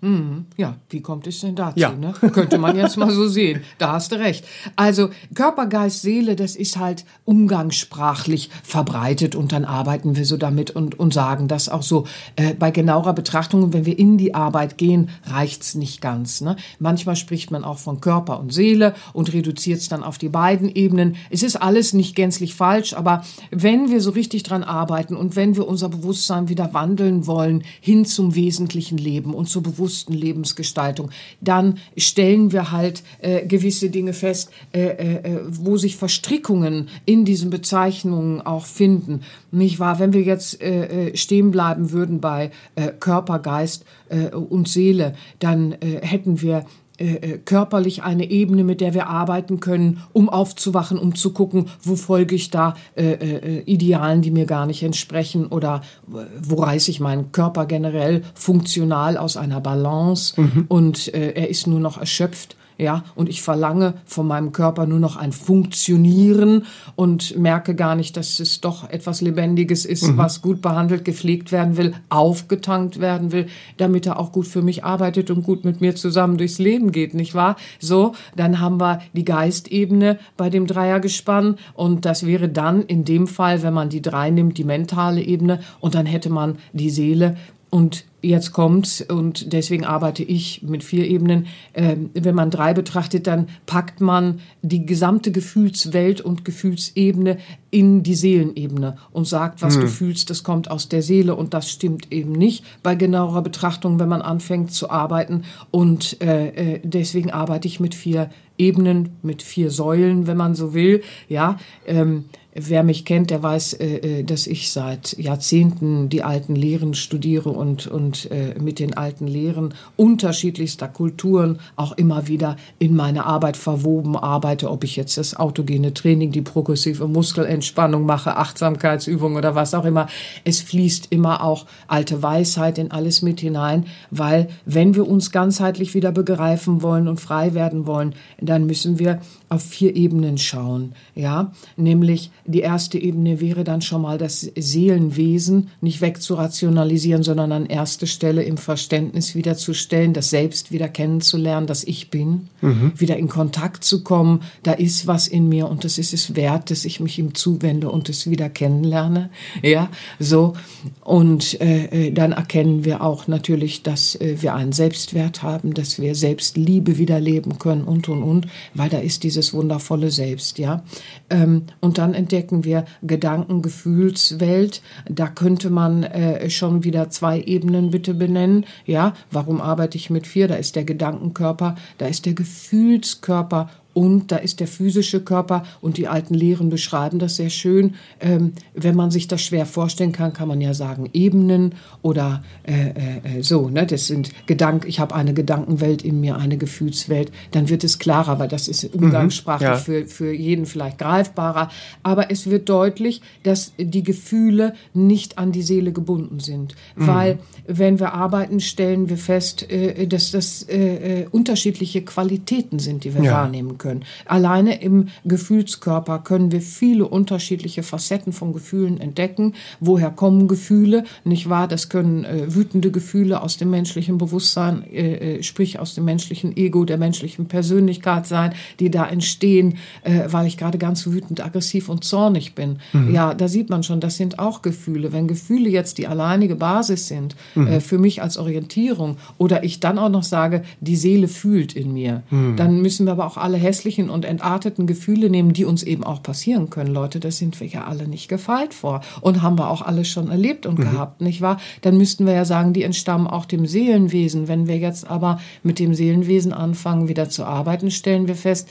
Mhm. 0.00 0.08
mhm. 0.08 0.46
Ja, 0.56 0.76
wie 0.90 1.00
kommt 1.00 1.26
es 1.26 1.40
denn 1.40 1.56
dazu? 1.56 1.78
Ja. 1.78 1.92
Ne? 1.92 2.12
Könnte 2.32 2.58
man 2.58 2.76
jetzt 2.76 2.96
mal 2.96 3.10
so 3.10 3.28
sehen. 3.28 3.62
Da 3.78 3.92
hast 3.92 4.12
du 4.12 4.16
recht. 4.16 4.44
Also 4.76 5.10
Körper, 5.34 5.66
Geist, 5.66 6.02
Seele, 6.02 6.36
das 6.36 6.56
ist 6.56 6.78
halt 6.78 7.04
umgangssprachlich 7.24 8.50
verbreitet 8.62 9.34
und 9.34 9.52
dann 9.52 9.64
arbeiten 9.64 10.16
wir 10.16 10.24
so 10.24 10.36
damit 10.36 10.70
und, 10.70 10.98
und 10.98 11.12
sagen 11.12 11.48
das 11.48 11.68
auch 11.68 11.82
so. 11.82 12.06
Äh, 12.36 12.54
bei 12.54 12.70
genauerer 12.70 13.12
Betrachtung, 13.12 13.72
wenn 13.72 13.86
wir 13.86 13.98
in 13.98 14.18
die 14.18 14.34
Arbeit 14.34 14.78
gehen, 14.78 15.10
reicht's 15.24 15.74
nicht 15.74 16.00
ganz. 16.00 16.40
Ne? 16.40 16.56
Manchmal 16.78 17.16
spricht 17.16 17.50
man 17.50 17.64
auch 17.64 17.78
von 17.78 18.00
Körper 18.00 18.38
und 18.40 18.52
Seele 18.52 18.94
und 19.12 19.32
reduziert 19.32 19.80
es 19.80 19.88
dann 19.88 20.02
auf 20.02 20.18
die 20.18 20.28
beiden 20.28 20.68
Ebenen. 20.68 21.16
Es 21.30 21.42
ist 21.42 21.56
alles 21.56 21.92
nicht 21.92 22.14
gänzlich 22.14 22.54
falsch, 22.54 22.94
aber 22.94 23.24
wenn 23.50 23.90
wir 23.90 24.00
so 24.00 24.10
richtig 24.10 24.27
richtig 24.28 24.42
dran 24.42 24.62
arbeiten 24.62 25.16
und 25.16 25.36
wenn 25.36 25.56
wir 25.56 25.66
unser 25.66 25.88
Bewusstsein 25.88 26.50
wieder 26.50 26.74
wandeln 26.74 27.26
wollen 27.26 27.64
hin 27.80 28.04
zum 28.04 28.34
wesentlichen 28.34 28.98
Leben 28.98 29.32
und 29.32 29.48
zur 29.48 29.62
bewussten 29.62 30.12
Lebensgestaltung, 30.12 31.08
dann 31.40 31.78
stellen 31.96 32.52
wir 32.52 32.70
halt 32.70 33.02
äh, 33.22 33.46
gewisse 33.46 33.88
Dinge 33.88 34.12
fest, 34.12 34.50
äh, 34.74 34.82
äh, 34.82 35.40
wo 35.48 35.78
sich 35.78 35.96
Verstrickungen 35.96 36.90
in 37.06 37.24
diesen 37.24 37.48
Bezeichnungen 37.48 38.42
auch 38.42 38.66
finden. 38.66 39.22
Nicht 39.50 39.78
wahr? 39.78 39.98
Wenn 39.98 40.12
wir 40.12 40.22
jetzt 40.22 40.60
äh, 40.60 41.06
äh 41.08 41.16
stehen 41.16 41.50
bleiben 41.50 41.90
würden 41.90 42.20
bei 42.20 42.50
äh, 42.74 42.88
Körper, 42.88 43.38
Geist 43.38 43.86
äh, 44.10 44.28
und 44.34 44.68
Seele, 44.68 45.14
dann 45.38 45.72
äh, 45.72 46.00
hätten 46.02 46.42
wir 46.42 46.66
äh, 46.98 47.14
äh, 47.14 47.38
körperlich 47.38 48.02
eine 48.02 48.28
Ebene, 48.28 48.64
mit 48.64 48.80
der 48.80 48.92
wir 48.92 49.06
arbeiten 49.06 49.60
können, 49.60 50.02
um 50.12 50.28
aufzuwachen, 50.28 50.98
um 50.98 51.14
zu 51.14 51.32
gucken, 51.32 51.66
wo 51.82 51.94
folge 51.94 52.34
ich 52.34 52.50
da 52.50 52.74
äh, 52.96 53.12
äh, 53.12 53.62
Idealen, 53.66 54.20
die 54.20 54.32
mir 54.32 54.46
gar 54.46 54.66
nicht 54.66 54.82
entsprechen 54.82 55.46
oder 55.46 55.82
wo 56.06 56.56
reiße 56.56 56.90
ich 56.90 56.98
meinen 56.98 57.30
Körper 57.30 57.66
generell 57.66 58.22
funktional 58.34 59.16
aus 59.16 59.36
einer 59.36 59.60
Balance 59.60 60.40
mhm. 60.40 60.64
und 60.68 61.14
äh, 61.14 61.32
er 61.32 61.48
ist 61.48 61.66
nur 61.66 61.80
noch 61.80 61.98
erschöpft 61.98 62.56
ja, 62.78 63.02
und 63.16 63.28
ich 63.28 63.42
verlange 63.42 63.94
von 64.06 64.28
meinem 64.28 64.52
Körper 64.52 64.86
nur 64.86 65.00
noch 65.00 65.16
ein 65.16 65.32
Funktionieren 65.32 66.64
und 66.94 67.36
merke 67.36 67.74
gar 67.74 67.96
nicht, 67.96 68.16
dass 68.16 68.38
es 68.38 68.60
doch 68.60 68.88
etwas 68.88 69.20
Lebendiges 69.20 69.84
ist, 69.84 70.04
mhm. 70.04 70.16
was 70.16 70.42
gut 70.42 70.62
behandelt, 70.62 71.04
gepflegt 71.04 71.50
werden 71.50 71.76
will, 71.76 71.94
aufgetankt 72.08 73.00
werden 73.00 73.32
will, 73.32 73.48
damit 73.78 74.06
er 74.06 74.20
auch 74.20 74.30
gut 74.30 74.46
für 74.46 74.62
mich 74.62 74.84
arbeitet 74.84 75.30
und 75.32 75.42
gut 75.42 75.64
mit 75.64 75.80
mir 75.80 75.96
zusammen 75.96 76.38
durchs 76.38 76.60
Leben 76.60 76.92
geht, 76.92 77.14
nicht 77.14 77.34
wahr? 77.34 77.56
So, 77.80 78.14
dann 78.36 78.60
haben 78.60 78.80
wir 78.80 79.00
die 79.12 79.24
Geistebene 79.24 80.20
bei 80.36 80.48
dem 80.48 80.68
Dreiergespann 80.68 81.56
und 81.74 82.04
das 82.04 82.26
wäre 82.26 82.48
dann 82.48 82.82
in 82.82 83.04
dem 83.04 83.26
Fall, 83.26 83.64
wenn 83.64 83.74
man 83.74 83.88
die 83.88 84.02
drei 84.02 84.30
nimmt, 84.30 84.56
die 84.56 84.64
mentale 84.64 85.20
Ebene 85.20 85.60
und 85.80 85.96
dann 85.96 86.06
hätte 86.06 86.30
man 86.30 86.58
die 86.72 86.90
Seele 86.90 87.36
und 87.70 88.04
jetzt 88.20 88.52
kommt's 88.52 89.00
und 89.00 89.52
deswegen 89.52 89.84
arbeite 89.84 90.24
ich 90.24 90.62
mit 90.62 90.82
vier 90.82 91.06
Ebenen. 91.06 91.46
Ähm, 91.74 92.10
wenn 92.14 92.34
man 92.34 92.50
drei 92.50 92.74
betrachtet, 92.74 93.26
dann 93.26 93.48
packt 93.66 94.00
man 94.00 94.40
die 94.62 94.84
gesamte 94.86 95.30
Gefühlswelt 95.30 96.20
und 96.20 96.44
Gefühlsebene 96.44 97.38
in 97.70 98.02
die 98.02 98.14
Seelenebene 98.14 98.96
und 99.12 99.26
sagt, 99.26 99.62
was 99.62 99.74
hm. 99.74 99.82
du 99.82 99.88
fühlst, 99.88 100.30
das 100.30 100.42
kommt 100.42 100.70
aus 100.70 100.88
der 100.88 101.02
Seele 101.02 101.36
und 101.36 101.54
das 101.54 101.70
stimmt 101.70 102.10
eben 102.12 102.32
nicht 102.32 102.64
bei 102.82 102.94
genauerer 102.94 103.42
Betrachtung, 103.42 104.00
wenn 104.00 104.08
man 104.08 104.22
anfängt 104.22 104.72
zu 104.72 104.90
arbeiten 104.90 105.44
und 105.70 106.20
äh, 106.20 106.48
äh 106.48 106.80
deswegen 106.82 107.30
arbeite 107.30 107.68
ich 107.68 107.78
mit 107.78 107.94
vier 107.94 108.30
Ebenen, 108.56 109.10
mit 109.22 109.42
vier 109.42 109.70
Säulen, 109.70 110.26
wenn 110.26 110.36
man 110.36 110.56
so 110.56 110.74
will. 110.74 111.02
Ja, 111.28 111.58
ähm, 111.86 112.24
Wer 112.60 112.82
mich 112.82 113.04
kennt, 113.04 113.30
der 113.30 113.42
weiß, 113.42 113.74
äh, 113.74 113.96
äh, 113.96 114.22
dass 114.24 114.46
ich 114.46 114.72
seit 114.72 115.16
Jahrzehnten 115.16 116.08
die 116.08 116.22
alten 116.22 116.56
Lehren 116.56 116.94
studiere 116.94 117.50
und, 117.50 117.86
und 117.86 118.07
äh, 118.30 118.58
mit 118.60 118.78
den 118.78 118.96
alten 118.96 119.26
Lehren 119.26 119.74
unterschiedlichster 119.96 120.88
Kulturen 120.88 121.58
auch 121.76 121.92
immer 121.92 122.28
wieder 122.28 122.56
in 122.78 122.94
meine 122.94 123.24
Arbeit 123.24 123.56
verwoben 123.56 124.16
arbeite, 124.16 124.70
ob 124.70 124.84
ich 124.84 124.96
jetzt 124.96 125.18
das 125.18 125.34
autogene 125.36 125.94
Training, 125.94 126.32
die 126.32 126.42
progressive 126.42 127.08
Muskelentspannung 127.08 128.04
mache, 128.04 128.36
Achtsamkeitsübungen 128.36 129.36
oder 129.36 129.54
was 129.54 129.74
auch 129.74 129.84
immer. 129.84 130.06
Es 130.44 130.60
fließt 130.60 131.08
immer 131.10 131.42
auch 131.42 131.66
alte 131.86 132.22
Weisheit 132.22 132.78
in 132.78 132.90
alles 132.90 133.22
mit 133.22 133.40
hinein, 133.40 133.86
weil 134.10 134.48
wenn 134.64 134.94
wir 134.94 135.06
uns 135.08 135.30
ganzheitlich 135.30 135.94
wieder 135.94 136.12
begreifen 136.12 136.82
wollen 136.82 137.08
und 137.08 137.20
frei 137.20 137.54
werden 137.54 137.86
wollen, 137.86 138.14
dann 138.40 138.66
müssen 138.66 138.98
wir 138.98 139.20
auf 139.48 139.62
vier 139.62 139.96
Ebenen 139.96 140.38
schauen, 140.38 140.92
ja, 141.14 141.52
nämlich 141.76 142.30
die 142.46 142.60
erste 142.60 142.98
Ebene 142.98 143.40
wäre 143.40 143.64
dann 143.64 143.82
schon 143.82 144.02
mal 144.02 144.18
das 144.18 144.40
Seelenwesen 144.40 145.68
nicht 145.80 146.00
wegzurationalisieren, 146.00 147.22
sondern 147.22 147.52
an 147.52 147.66
erste 147.66 148.06
Stelle 148.06 148.42
im 148.42 148.56
Verständnis 148.56 149.34
wiederzustellen, 149.34 150.12
das 150.12 150.30
Selbst 150.30 150.72
wieder 150.72 150.88
kennenzulernen, 150.88 151.66
dass 151.66 151.84
ich 151.84 152.10
bin, 152.10 152.48
mhm. 152.60 152.92
wieder 152.96 153.16
in 153.16 153.28
Kontakt 153.28 153.84
zu 153.84 154.02
kommen, 154.02 154.42
da 154.62 154.72
ist 154.72 155.06
was 155.06 155.28
in 155.28 155.48
mir 155.48 155.68
und 155.68 155.84
das 155.84 155.98
ist 155.98 156.12
es 156.12 156.36
wert, 156.36 156.70
dass 156.70 156.84
ich 156.84 157.00
mich 157.00 157.18
ihm 157.18 157.34
zuwende 157.34 157.90
und 157.90 158.08
es 158.08 158.28
wieder 158.30 158.48
kennenlerne, 158.48 159.30
ja, 159.62 159.90
so. 160.18 160.54
Und 161.02 161.60
äh, 161.60 162.08
äh, 162.08 162.10
dann 162.12 162.32
erkennen 162.32 162.84
wir 162.84 163.02
auch 163.02 163.26
natürlich, 163.28 163.82
dass 163.82 164.14
äh, 164.16 164.36
wir 164.40 164.54
einen 164.54 164.72
Selbstwert 164.72 165.42
haben, 165.42 165.74
dass 165.74 166.00
wir 166.00 166.14
Selbstliebe 166.14 166.98
wieder 166.98 167.20
leben 167.20 167.58
können 167.58 167.84
und 167.84 168.08
und 168.08 168.22
und, 168.22 168.46
weil 168.74 168.88
da 168.88 168.98
ist 168.98 169.22
diese 169.22 169.37
dieses 169.38 169.54
wundervolle 169.54 170.10
Selbst, 170.10 170.58
ja. 170.58 170.82
Ähm, 171.30 171.62
und 171.80 171.98
dann 171.98 172.14
entdecken 172.14 172.64
wir 172.64 172.84
Gedanken, 173.02 173.62
Gefühlswelt. 173.62 174.82
Da 175.08 175.28
könnte 175.28 175.70
man 175.70 176.02
äh, 176.02 176.50
schon 176.50 176.84
wieder 176.84 177.10
zwei 177.10 177.40
Ebenen 177.40 177.90
bitte 177.90 178.14
benennen, 178.14 178.66
ja. 178.84 179.14
Warum 179.30 179.60
arbeite 179.60 179.96
ich 179.96 180.10
mit 180.10 180.26
vier? 180.26 180.48
Da 180.48 180.56
ist 180.56 180.76
der 180.76 180.84
Gedankenkörper, 180.84 181.76
da 181.98 182.06
ist 182.06 182.26
der 182.26 182.34
Gefühlskörper 182.34 183.70
und 183.98 184.30
da 184.30 184.36
ist 184.36 184.60
der 184.60 184.68
physische 184.68 185.18
Körper 185.18 185.64
und 185.80 185.96
die 185.96 186.06
alten 186.06 186.32
Lehren 186.32 186.70
beschreiben 186.70 187.18
das 187.18 187.34
sehr 187.34 187.50
schön. 187.50 187.96
Ähm, 188.20 188.52
wenn 188.72 188.94
man 188.94 189.10
sich 189.10 189.26
das 189.26 189.42
schwer 189.42 189.66
vorstellen 189.66 190.12
kann, 190.12 190.32
kann 190.32 190.46
man 190.46 190.60
ja 190.60 190.72
sagen 190.72 191.10
Ebenen 191.12 191.74
oder 192.00 192.44
äh, 192.62 192.90
äh, 193.38 193.42
so. 193.42 193.68
Ne? 193.68 193.86
Das 193.86 194.06
sind 194.06 194.30
Gedanken. 194.46 194.86
Ich 194.86 195.00
habe 195.00 195.16
eine 195.16 195.34
Gedankenwelt 195.34 196.02
in 196.02 196.20
mir, 196.20 196.36
eine 196.36 196.58
Gefühlswelt. 196.58 197.32
Dann 197.50 197.68
wird 197.70 197.82
es 197.82 197.98
klarer, 197.98 198.38
weil 198.38 198.46
das 198.46 198.68
ist 198.68 198.84
umgangssprachlich 198.94 199.68
mhm, 199.68 199.74
ja. 199.74 199.78
für 199.78 200.06
für 200.06 200.32
jeden 200.32 200.66
vielleicht 200.66 200.98
greifbarer. 200.98 201.68
Aber 202.04 202.30
es 202.30 202.48
wird 202.48 202.68
deutlich, 202.68 203.20
dass 203.42 203.72
die 203.78 204.04
Gefühle 204.04 204.74
nicht 204.94 205.38
an 205.38 205.50
die 205.50 205.62
Seele 205.62 205.90
gebunden 205.90 206.38
sind, 206.38 206.76
mhm. 206.94 207.06
weil 207.08 207.38
wenn 207.66 207.98
wir 207.98 208.14
arbeiten, 208.14 208.60
stellen 208.60 209.08
wir 209.08 209.18
fest, 209.18 209.68
äh, 209.68 210.06
dass 210.06 210.30
das 210.30 210.62
äh, 210.68 211.22
äh, 211.22 211.26
unterschiedliche 211.32 212.02
Qualitäten 212.02 212.78
sind, 212.78 213.02
die 213.02 213.12
wir 213.12 213.24
ja. 213.24 213.32
wahrnehmen 213.32 213.76
können 213.76 213.87
können. 213.88 214.04
Alleine 214.26 214.82
im 214.82 215.08
Gefühlskörper 215.24 216.18
können 216.18 216.52
wir 216.52 216.60
viele 216.60 217.06
unterschiedliche 217.06 217.82
Facetten 217.82 218.32
von 218.32 218.52
Gefühlen 218.52 219.00
entdecken. 219.00 219.54
Woher 219.80 220.10
kommen 220.10 220.46
Gefühle? 220.46 221.04
Nicht 221.24 221.48
wahr? 221.48 221.68
Das 221.68 221.88
können 221.88 222.24
äh, 222.24 222.54
wütende 222.54 222.90
Gefühle 222.90 223.40
aus 223.40 223.56
dem 223.56 223.70
menschlichen 223.70 224.18
Bewusstsein, 224.18 224.84
äh, 224.92 225.38
äh, 225.38 225.42
sprich 225.42 225.78
aus 225.78 225.94
dem 225.94 226.04
menschlichen 226.04 226.54
Ego, 226.56 226.84
der 226.84 226.98
menschlichen 226.98 227.46
Persönlichkeit 227.46 228.26
sein, 228.26 228.52
die 228.78 228.90
da 228.90 229.06
entstehen, 229.06 229.78
äh, 230.02 230.24
weil 230.26 230.46
ich 230.46 230.58
gerade 230.58 230.76
ganz 230.76 231.06
wütend, 231.06 231.44
aggressiv 231.44 231.88
und 231.88 232.04
zornig 232.04 232.54
bin. 232.54 232.80
Mhm. 232.92 233.14
Ja, 233.14 233.32
da 233.32 233.48
sieht 233.48 233.70
man 233.70 233.82
schon, 233.82 234.00
das 234.00 234.16
sind 234.16 234.38
auch 234.38 234.60
Gefühle. 234.60 235.12
Wenn 235.12 235.28
Gefühle 235.28 235.70
jetzt 235.70 235.96
die 235.96 236.06
alleinige 236.06 236.56
Basis 236.56 237.08
sind 237.08 237.36
mhm. 237.54 237.66
äh, 237.66 237.80
für 237.80 237.98
mich 237.98 238.20
als 238.20 238.36
Orientierung 238.36 239.16
oder 239.38 239.64
ich 239.64 239.80
dann 239.80 239.98
auch 239.98 240.10
noch 240.10 240.24
sage, 240.24 240.62
die 240.80 240.96
Seele 240.96 241.28
fühlt 241.28 241.72
in 241.72 241.94
mir, 241.94 242.22
mhm. 242.30 242.56
dann 242.56 242.82
müssen 242.82 243.06
wir 243.06 243.12
aber 243.12 243.26
auch 243.26 243.38
alle 243.38 243.56
hässlichen 243.78 244.10
und 244.10 244.24
entarteten 244.24 244.86
Gefühle 244.86 245.30
nehmen, 245.30 245.52
die 245.52 245.64
uns 245.64 245.84
eben 245.84 246.02
auch 246.02 246.22
passieren 246.22 246.68
können. 246.68 246.92
Leute, 246.92 247.20
das 247.20 247.38
sind 247.38 247.60
wir 247.60 247.66
ja 247.68 247.84
alle 247.84 248.08
nicht 248.08 248.28
gefeit 248.28 248.74
vor 248.74 249.02
und 249.20 249.42
haben 249.42 249.56
wir 249.56 249.70
auch 249.70 249.82
alle 249.82 250.04
schon 250.04 250.30
erlebt 250.30 250.66
und 250.66 250.78
mhm. 250.78 250.82
gehabt, 250.82 251.20
nicht 251.20 251.40
wahr? 251.40 251.58
Dann 251.82 251.96
müssten 251.96 252.26
wir 252.26 252.32
ja 252.32 252.44
sagen, 252.44 252.72
die 252.72 252.82
entstammen 252.82 253.28
auch 253.28 253.44
dem 253.44 253.66
Seelenwesen. 253.66 254.48
Wenn 254.48 254.66
wir 254.66 254.78
jetzt 254.78 255.08
aber 255.08 255.38
mit 255.62 255.78
dem 255.78 255.94
Seelenwesen 255.94 256.52
anfangen, 256.52 257.08
wieder 257.08 257.28
zu 257.28 257.44
arbeiten, 257.44 257.90
stellen 257.92 258.26
wir 258.26 258.34
fest, 258.34 258.68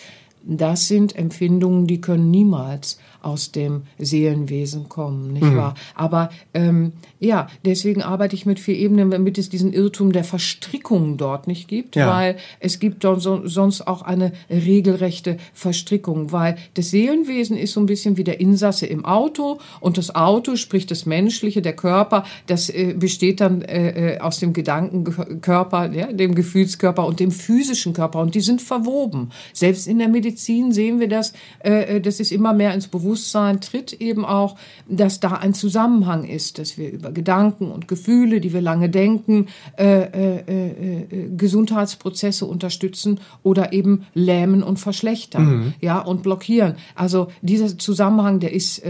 das 0.47 0.87
sind 0.87 1.15
Empfindungen, 1.15 1.87
die 1.87 1.99
können 1.99 2.31
niemals 2.31 2.97
aus 3.21 3.51
dem 3.51 3.83
Seelenwesen 3.97 4.87
kommen, 4.87 5.33
nicht 5.33 5.43
mhm. 5.43 5.57
wahr? 5.57 5.75
Aber 5.95 6.29
ähm, 6.53 6.93
ja, 7.19 7.47
deswegen 7.65 8.01
arbeite 8.01 8.35
ich 8.35 8.45
mit 8.45 8.59
vier 8.59 8.75
Ebenen, 8.75 9.11
damit 9.11 9.37
es 9.37 9.49
diesen 9.49 9.73
Irrtum 9.73 10.13
der 10.13 10.23
Verstrickung 10.23 11.17
dort 11.17 11.47
nicht 11.47 11.67
gibt, 11.67 11.97
ja. 11.97 12.07
weil 12.09 12.37
es 12.61 12.79
gibt 12.79 13.03
so, 13.03 13.45
sonst 13.45 13.87
auch 13.87 14.01
eine 14.01 14.31
regelrechte 14.49 15.37
Verstrickung, 15.53 16.31
weil 16.31 16.55
das 16.75 16.91
Seelenwesen 16.91 17.57
ist 17.57 17.73
so 17.73 17.81
ein 17.81 17.85
bisschen 17.85 18.15
wie 18.15 18.23
der 18.23 18.39
Insasse 18.39 18.85
im 18.85 19.03
Auto 19.03 19.59
und 19.81 19.97
das 19.97 20.15
Auto, 20.15 20.55
sprich 20.55 20.85
das 20.85 21.05
Menschliche, 21.05 21.61
der 21.61 21.75
Körper, 21.75 22.23
das 22.45 22.69
äh, 22.69 22.93
besteht 22.97 23.41
dann 23.41 23.61
äh, 23.63 24.13
äh 24.15 24.19
aus 24.19 24.39
dem 24.39 24.53
Gedankenkörper, 24.53 25.91
ja, 25.91 26.11
dem 26.13 26.35
Gefühlskörper 26.35 27.05
und 27.05 27.19
dem 27.19 27.31
physischen 27.31 27.93
Körper 27.93 28.19
und 28.21 28.35
die 28.35 28.41
sind 28.41 28.61
verwoben. 28.61 29.31
Selbst 29.53 29.87
in 29.87 29.99
der 29.99 30.07
Medizin 30.07 30.36
sehen 30.37 30.99
wir 30.99 31.09
das, 31.09 31.33
äh, 31.63 31.97
äh 31.97 32.01
das 32.01 32.19
ist 32.19 32.31
immer 32.31 32.53
mehr 32.53 32.73
ins 32.73 32.87
Bewusstsein 32.87 33.61
tritt 33.61 33.93
eben 33.93 34.25
auch, 34.25 34.57
dass 34.87 35.19
da 35.19 35.33
ein 35.33 35.53
Zusammenhang 35.53 36.23
ist, 36.23 36.59
dass 36.59 36.77
wir 36.77 36.91
über 36.91 37.11
Gedanken 37.11 37.71
und 37.71 37.87
Gefühle, 37.87 38.39
die 38.41 38.53
wir 38.53 38.61
lange 38.61 38.89
denken, 38.89 39.47
äh, 39.77 40.01
äh, 40.01 40.43
äh, 40.47 40.67
äh, 40.67 41.29
Gesundheitsprozesse 41.35 42.45
unterstützen 42.45 43.19
oder 43.43 43.73
eben 43.73 44.05
lähmen 44.13 44.63
und 44.63 44.79
verschlechtern, 44.79 45.45
mhm. 45.45 45.73
ja, 45.81 45.99
und 45.99 46.23
blockieren. 46.23 46.75
Also 46.95 47.27
dieser 47.41 47.77
Zusammenhang, 47.77 48.39
der 48.39 48.53
ist 48.53 48.81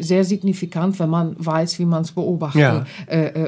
sehr 0.00 0.24
signifikant, 0.24 0.98
wenn 0.98 1.10
man 1.10 1.36
weiß, 1.38 1.78
wie 1.78 1.84
man 1.84 2.02
es 2.02 2.12
beobachten 2.12 2.58
ja. 2.58 2.84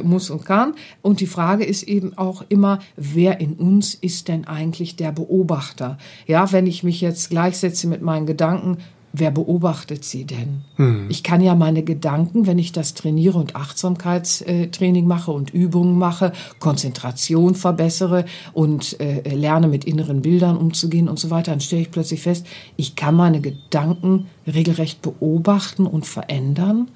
muss 0.02 0.30
und 0.30 0.44
kann. 0.44 0.74
Und 1.02 1.20
die 1.20 1.26
Frage 1.26 1.64
ist 1.64 1.82
eben 1.82 2.16
auch 2.16 2.44
immer, 2.48 2.78
wer 2.96 3.40
in 3.40 3.54
uns 3.54 3.94
ist 3.94 4.28
denn 4.28 4.46
eigentlich 4.46 4.96
der 4.96 5.12
Beobachter? 5.12 5.98
Ja, 6.26 6.52
wenn 6.52 6.66
ich 6.66 6.82
mich 6.82 7.00
jetzt 7.00 7.30
gleichsetze 7.48 7.86
mit 7.86 8.02
meinen 8.02 8.26
Gedanken, 8.26 8.76
wer 9.14 9.30
beobachtet 9.30 10.04
sie 10.04 10.26
denn? 10.26 10.60
Hm. 10.76 11.06
Ich 11.08 11.22
kann 11.22 11.40
ja 11.40 11.54
meine 11.54 11.82
Gedanken, 11.82 12.46
wenn 12.46 12.58
ich 12.58 12.72
das 12.72 12.92
trainiere 12.92 13.38
und 13.38 13.56
Achtsamkeitstraining 13.56 15.06
mache 15.06 15.30
und 15.32 15.48
Übungen 15.54 15.96
mache, 15.96 16.32
Konzentration 16.58 17.54
verbessere 17.54 18.26
und 18.52 19.00
äh, 19.00 19.34
lerne 19.34 19.66
mit 19.66 19.86
inneren 19.86 20.20
Bildern 20.20 20.58
umzugehen 20.58 21.08
und 21.08 21.18
so 21.18 21.30
weiter, 21.30 21.52
dann 21.52 21.60
stelle 21.60 21.82
ich 21.82 21.90
plötzlich 21.90 22.20
fest, 22.20 22.46
ich 22.76 22.96
kann 22.96 23.14
meine 23.14 23.40
Gedanken 23.40 24.26
regelrecht 24.46 25.00
beobachten 25.00 25.86
und 25.86 26.04
verändern 26.04 26.90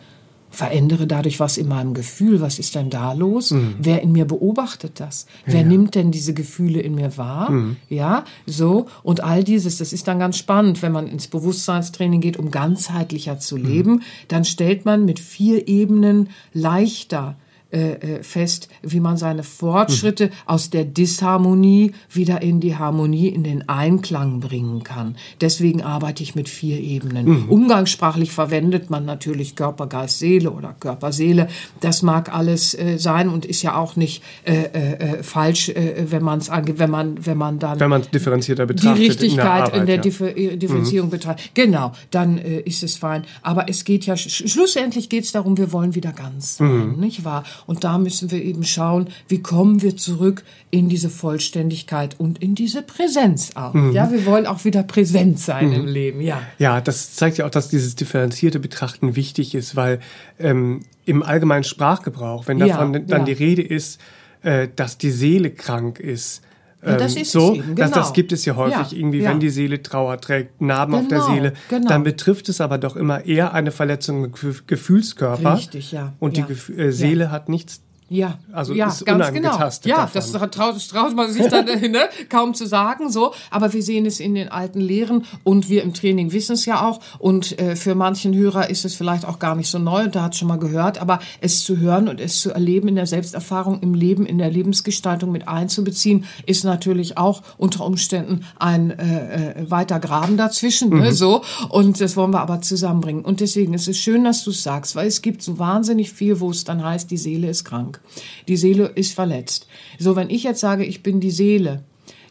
verändere 0.52 1.06
dadurch 1.06 1.40
was 1.40 1.56
in 1.56 1.66
meinem 1.66 1.94
Gefühl. 1.94 2.40
Was 2.40 2.58
ist 2.58 2.74
denn 2.74 2.90
da 2.90 3.12
los? 3.14 3.50
Mhm. 3.50 3.74
Wer 3.78 4.02
in 4.02 4.12
mir 4.12 4.26
beobachtet 4.26 5.00
das? 5.00 5.26
Wer 5.46 5.62
ja. 5.62 5.66
nimmt 5.66 5.94
denn 5.94 6.12
diese 6.12 6.34
Gefühle 6.34 6.80
in 6.80 6.94
mir 6.94 7.16
wahr? 7.16 7.50
Mhm. 7.50 7.76
Ja, 7.88 8.24
so. 8.46 8.86
Und 9.02 9.24
all 9.24 9.42
dieses, 9.42 9.78
das 9.78 9.92
ist 9.92 10.06
dann 10.06 10.18
ganz 10.18 10.36
spannend, 10.36 10.82
wenn 10.82 10.92
man 10.92 11.08
ins 11.08 11.26
Bewusstseinstraining 11.26 12.20
geht, 12.20 12.36
um 12.36 12.50
ganzheitlicher 12.50 13.38
zu 13.38 13.56
mhm. 13.56 13.64
leben. 13.64 13.92
Mhm. 13.92 14.02
Dann 14.28 14.44
stellt 14.44 14.84
man 14.84 15.04
mit 15.04 15.18
vier 15.18 15.66
Ebenen 15.66 16.28
leichter 16.52 17.36
äh, 17.72 17.92
äh, 17.92 18.22
fest, 18.22 18.68
wie 18.82 19.00
man 19.00 19.16
seine 19.16 19.42
Fortschritte 19.42 20.26
mhm. 20.26 20.30
aus 20.44 20.68
der 20.68 20.84
Disharmonie 20.84 21.92
wieder 22.10 22.42
in 22.42 22.60
die 22.60 22.76
Harmonie, 22.76 23.28
in 23.28 23.44
den 23.44 23.66
Einklang 23.66 24.40
bringen 24.40 24.82
kann. 24.82 25.16
Deswegen 25.40 25.80
arbeite 25.80 26.22
ich 26.22 26.34
mit 26.34 26.50
vier 26.50 26.78
Ebenen. 26.78 27.24
Mhm. 27.26 27.48
Umgangssprachlich 27.48 28.30
verwendet 28.30 28.90
man 28.90 29.06
natürlich 29.06 29.56
Körper, 29.56 29.86
Geist, 29.86 30.18
Seele 30.18 30.50
oder 30.50 30.74
Körper, 30.78 31.12
Seele. 31.12 31.48
Das 31.80 32.02
mag 32.02 32.34
alles 32.34 32.74
äh, 32.74 32.98
sein 32.98 33.30
und 33.30 33.46
ist 33.46 33.62
ja 33.62 33.74
auch 33.74 33.96
nicht 33.96 34.22
äh, 34.44 34.52
äh, 34.52 34.92
äh 34.92 35.22
falsch, 35.22 35.72
wenn 35.74 36.22
man 36.22 36.40
es 36.40 36.50
angeht, 36.50 36.78
wenn 36.78 36.90
man 36.90 37.24
wenn 37.24 37.38
man 37.38 37.58
dann 37.58 37.80
wenn 37.80 37.88
man 37.88 38.02
differenzierter 38.12 38.66
betrachtet 38.66 38.98
die 38.98 39.06
Richtigkeit 39.06 39.30
in 39.30 39.36
der, 39.36 39.50
Arbeit, 39.50 39.76
in 39.76 39.86
der 39.86 39.96
ja. 39.96 40.02
Differ 40.02 40.56
Differenzierung 40.56 41.08
mhm. 41.08 41.12
betrachtet. 41.12 41.50
Genau, 41.54 41.92
dann 42.10 42.36
ist 42.36 42.82
es 42.82 42.96
fein. 42.96 43.24
Aber 43.40 43.70
es 43.70 43.84
geht 43.84 44.04
ja 44.04 44.14
sch 44.14 44.46
schlussendlich 44.46 45.08
geht 45.08 45.24
es 45.24 45.32
darum, 45.32 45.56
wir 45.56 45.72
wollen 45.72 45.94
wieder 45.94 46.12
ganz 46.12 46.58
sein, 46.58 46.92
mhm. 46.92 47.00
nicht 47.00 47.24
wahr? 47.24 47.44
Und 47.66 47.84
da 47.84 47.98
müssen 47.98 48.30
wir 48.30 48.42
eben 48.42 48.64
schauen, 48.64 49.08
wie 49.28 49.40
kommen 49.40 49.82
wir 49.82 49.96
zurück 49.96 50.44
in 50.70 50.88
diese 50.88 51.10
Vollständigkeit 51.10 52.18
und 52.18 52.42
in 52.42 52.54
diese 52.54 52.82
Präsenz 52.82 53.50
auch. 53.54 53.74
Mhm. 53.74 53.92
Ja, 53.92 54.10
wir 54.10 54.24
wollen 54.26 54.46
auch 54.46 54.64
wieder 54.64 54.82
präsent 54.82 55.38
sein 55.38 55.68
mhm. 55.68 55.74
im 55.74 55.86
Leben, 55.86 56.20
ja. 56.20 56.42
Ja, 56.58 56.80
das 56.80 57.14
zeigt 57.14 57.38
ja 57.38 57.46
auch, 57.46 57.50
dass 57.50 57.68
dieses 57.68 57.94
differenzierte 57.94 58.58
Betrachten 58.58 59.16
wichtig 59.16 59.54
ist, 59.54 59.76
weil 59.76 60.00
ähm, 60.38 60.80
im 61.04 61.22
allgemeinen 61.22 61.64
Sprachgebrauch, 61.64 62.46
wenn 62.46 62.58
davon 62.58 62.94
ja, 62.94 63.00
dann 63.00 63.20
ja. 63.20 63.24
die 63.24 63.32
Rede 63.32 63.62
ist, 63.62 64.00
äh, 64.42 64.68
dass 64.74 64.98
die 64.98 65.10
Seele 65.10 65.50
krank 65.50 66.00
ist, 66.00 66.42
ja, 66.84 66.96
das 66.96 67.14
ähm, 67.14 67.22
ist 67.22 67.32
so, 67.32 67.54
eben, 67.54 67.74
genau. 67.74 67.88
das, 67.88 67.90
das 67.90 68.12
gibt 68.12 68.32
es 68.32 68.44
ja 68.44 68.56
häufig 68.56 68.92
ja, 68.92 68.98
irgendwie, 68.98 69.20
ja. 69.20 69.30
wenn 69.30 69.40
die 69.40 69.50
Seele 69.50 69.82
Trauer 69.82 70.20
trägt, 70.20 70.60
Narben 70.60 70.92
genau, 70.92 71.02
auf 71.02 71.08
der 71.08 71.18
genau, 71.18 71.32
Seele, 71.32 71.52
genau. 71.68 71.88
dann 71.88 72.02
betrifft 72.02 72.48
es 72.48 72.60
aber 72.60 72.78
doch 72.78 72.96
immer 72.96 73.24
eher 73.24 73.54
eine 73.54 73.70
Verletzung 73.70 74.24
im 74.24 74.32
Gefühlskörper. 74.66 75.56
Richtig, 75.56 75.92
ja. 75.92 76.12
Und 76.18 76.36
die 76.36 76.42
Gef 76.42 76.68
äh, 76.70 76.90
Seele 76.90 77.30
hat 77.30 77.48
nichts 77.48 77.82
ja, 78.12 78.38
also 78.52 78.74
ja, 78.74 78.88
ist 78.88 79.06
ganz 79.06 79.32
genau. 79.32 79.58
Ja, 79.84 79.96
davon. 79.96 80.10
das 80.12 80.32
traut, 80.32 80.88
traut 80.90 81.16
man 81.16 81.32
sich 81.32 81.48
dann 81.48 81.64
ne, 81.90 82.08
kaum 82.28 82.52
zu 82.52 82.66
sagen, 82.66 83.10
so. 83.10 83.32
Aber 83.50 83.72
wir 83.72 83.82
sehen 83.82 84.04
es 84.04 84.20
in 84.20 84.34
den 84.34 84.50
alten 84.50 84.80
Lehren 84.80 85.24
und 85.44 85.70
wir 85.70 85.82
im 85.82 85.94
Training 85.94 86.32
wissen 86.32 86.52
es 86.52 86.66
ja 86.66 86.86
auch. 86.86 87.00
Und 87.18 87.58
äh, 87.58 87.74
für 87.74 87.94
manchen 87.94 88.34
Hörer 88.34 88.68
ist 88.68 88.84
es 88.84 88.94
vielleicht 88.94 89.24
auch 89.24 89.38
gar 89.38 89.54
nicht 89.54 89.70
so 89.70 89.78
neu 89.78 90.04
und 90.04 90.14
da 90.14 90.24
hat 90.24 90.36
schon 90.36 90.48
mal 90.48 90.58
gehört. 90.58 91.00
Aber 91.00 91.20
es 91.40 91.64
zu 91.64 91.78
hören 91.78 92.06
und 92.08 92.20
es 92.20 92.42
zu 92.42 92.50
erleben 92.50 92.88
in 92.88 92.96
der 92.96 93.06
Selbsterfahrung, 93.06 93.80
im 93.80 93.94
Leben, 93.94 94.26
in 94.26 94.36
der 94.36 94.50
Lebensgestaltung 94.50 95.32
mit 95.32 95.48
einzubeziehen, 95.48 96.26
ist 96.44 96.64
natürlich 96.64 97.16
auch 97.16 97.42
unter 97.56 97.86
Umständen 97.86 98.44
ein 98.58 98.90
äh, 98.90 99.62
äh 99.62 99.70
weiter 99.70 100.00
Graben 100.00 100.36
dazwischen, 100.36 100.90
ne, 100.90 100.96
mhm. 100.96 101.02
ne, 101.02 101.12
so. 101.12 101.42
Und 101.70 101.98
das 101.98 102.14
wollen 102.16 102.32
wir 102.32 102.40
aber 102.40 102.60
zusammenbringen. 102.60 103.24
Und 103.24 103.40
deswegen 103.40 103.72
ist 103.72 103.88
es 103.88 103.96
schön, 103.96 104.24
dass 104.24 104.44
du 104.44 104.50
es 104.50 104.62
sagst, 104.62 104.96
weil 104.96 105.06
es 105.06 105.22
gibt 105.22 105.42
so 105.42 105.58
wahnsinnig 105.58 106.12
viel, 106.12 106.40
wo 106.40 106.50
es 106.50 106.64
dann 106.64 106.84
heißt, 106.84 107.10
die 107.10 107.16
Seele 107.16 107.48
ist 107.48 107.64
krank. 107.64 108.01
Die 108.48 108.56
Seele 108.56 108.86
ist 108.86 109.14
verletzt. 109.14 109.66
So, 109.98 110.16
wenn 110.16 110.30
ich 110.30 110.42
jetzt 110.42 110.60
sage, 110.60 110.84
ich 110.84 111.02
bin 111.02 111.20
die 111.20 111.30
Seele, 111.30 111.82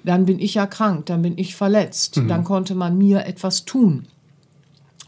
dann 0.04 0.26
bin 0.26 0.40
ich 0.40 0.56
ja 0.56 0.66
krank, 0.66 1.06
dann 1.08 1.22
bin 1.22 1.38
ich 1.38 1.56
verletzt, 1.56 2.18
mhm. 2.18 2.28
dann 2.28 2.44
konnte 2.44 2.76
man 2.76 2.98
mir 2.98 3.26
etwas 3.26 3.66
tun 3.66 4.08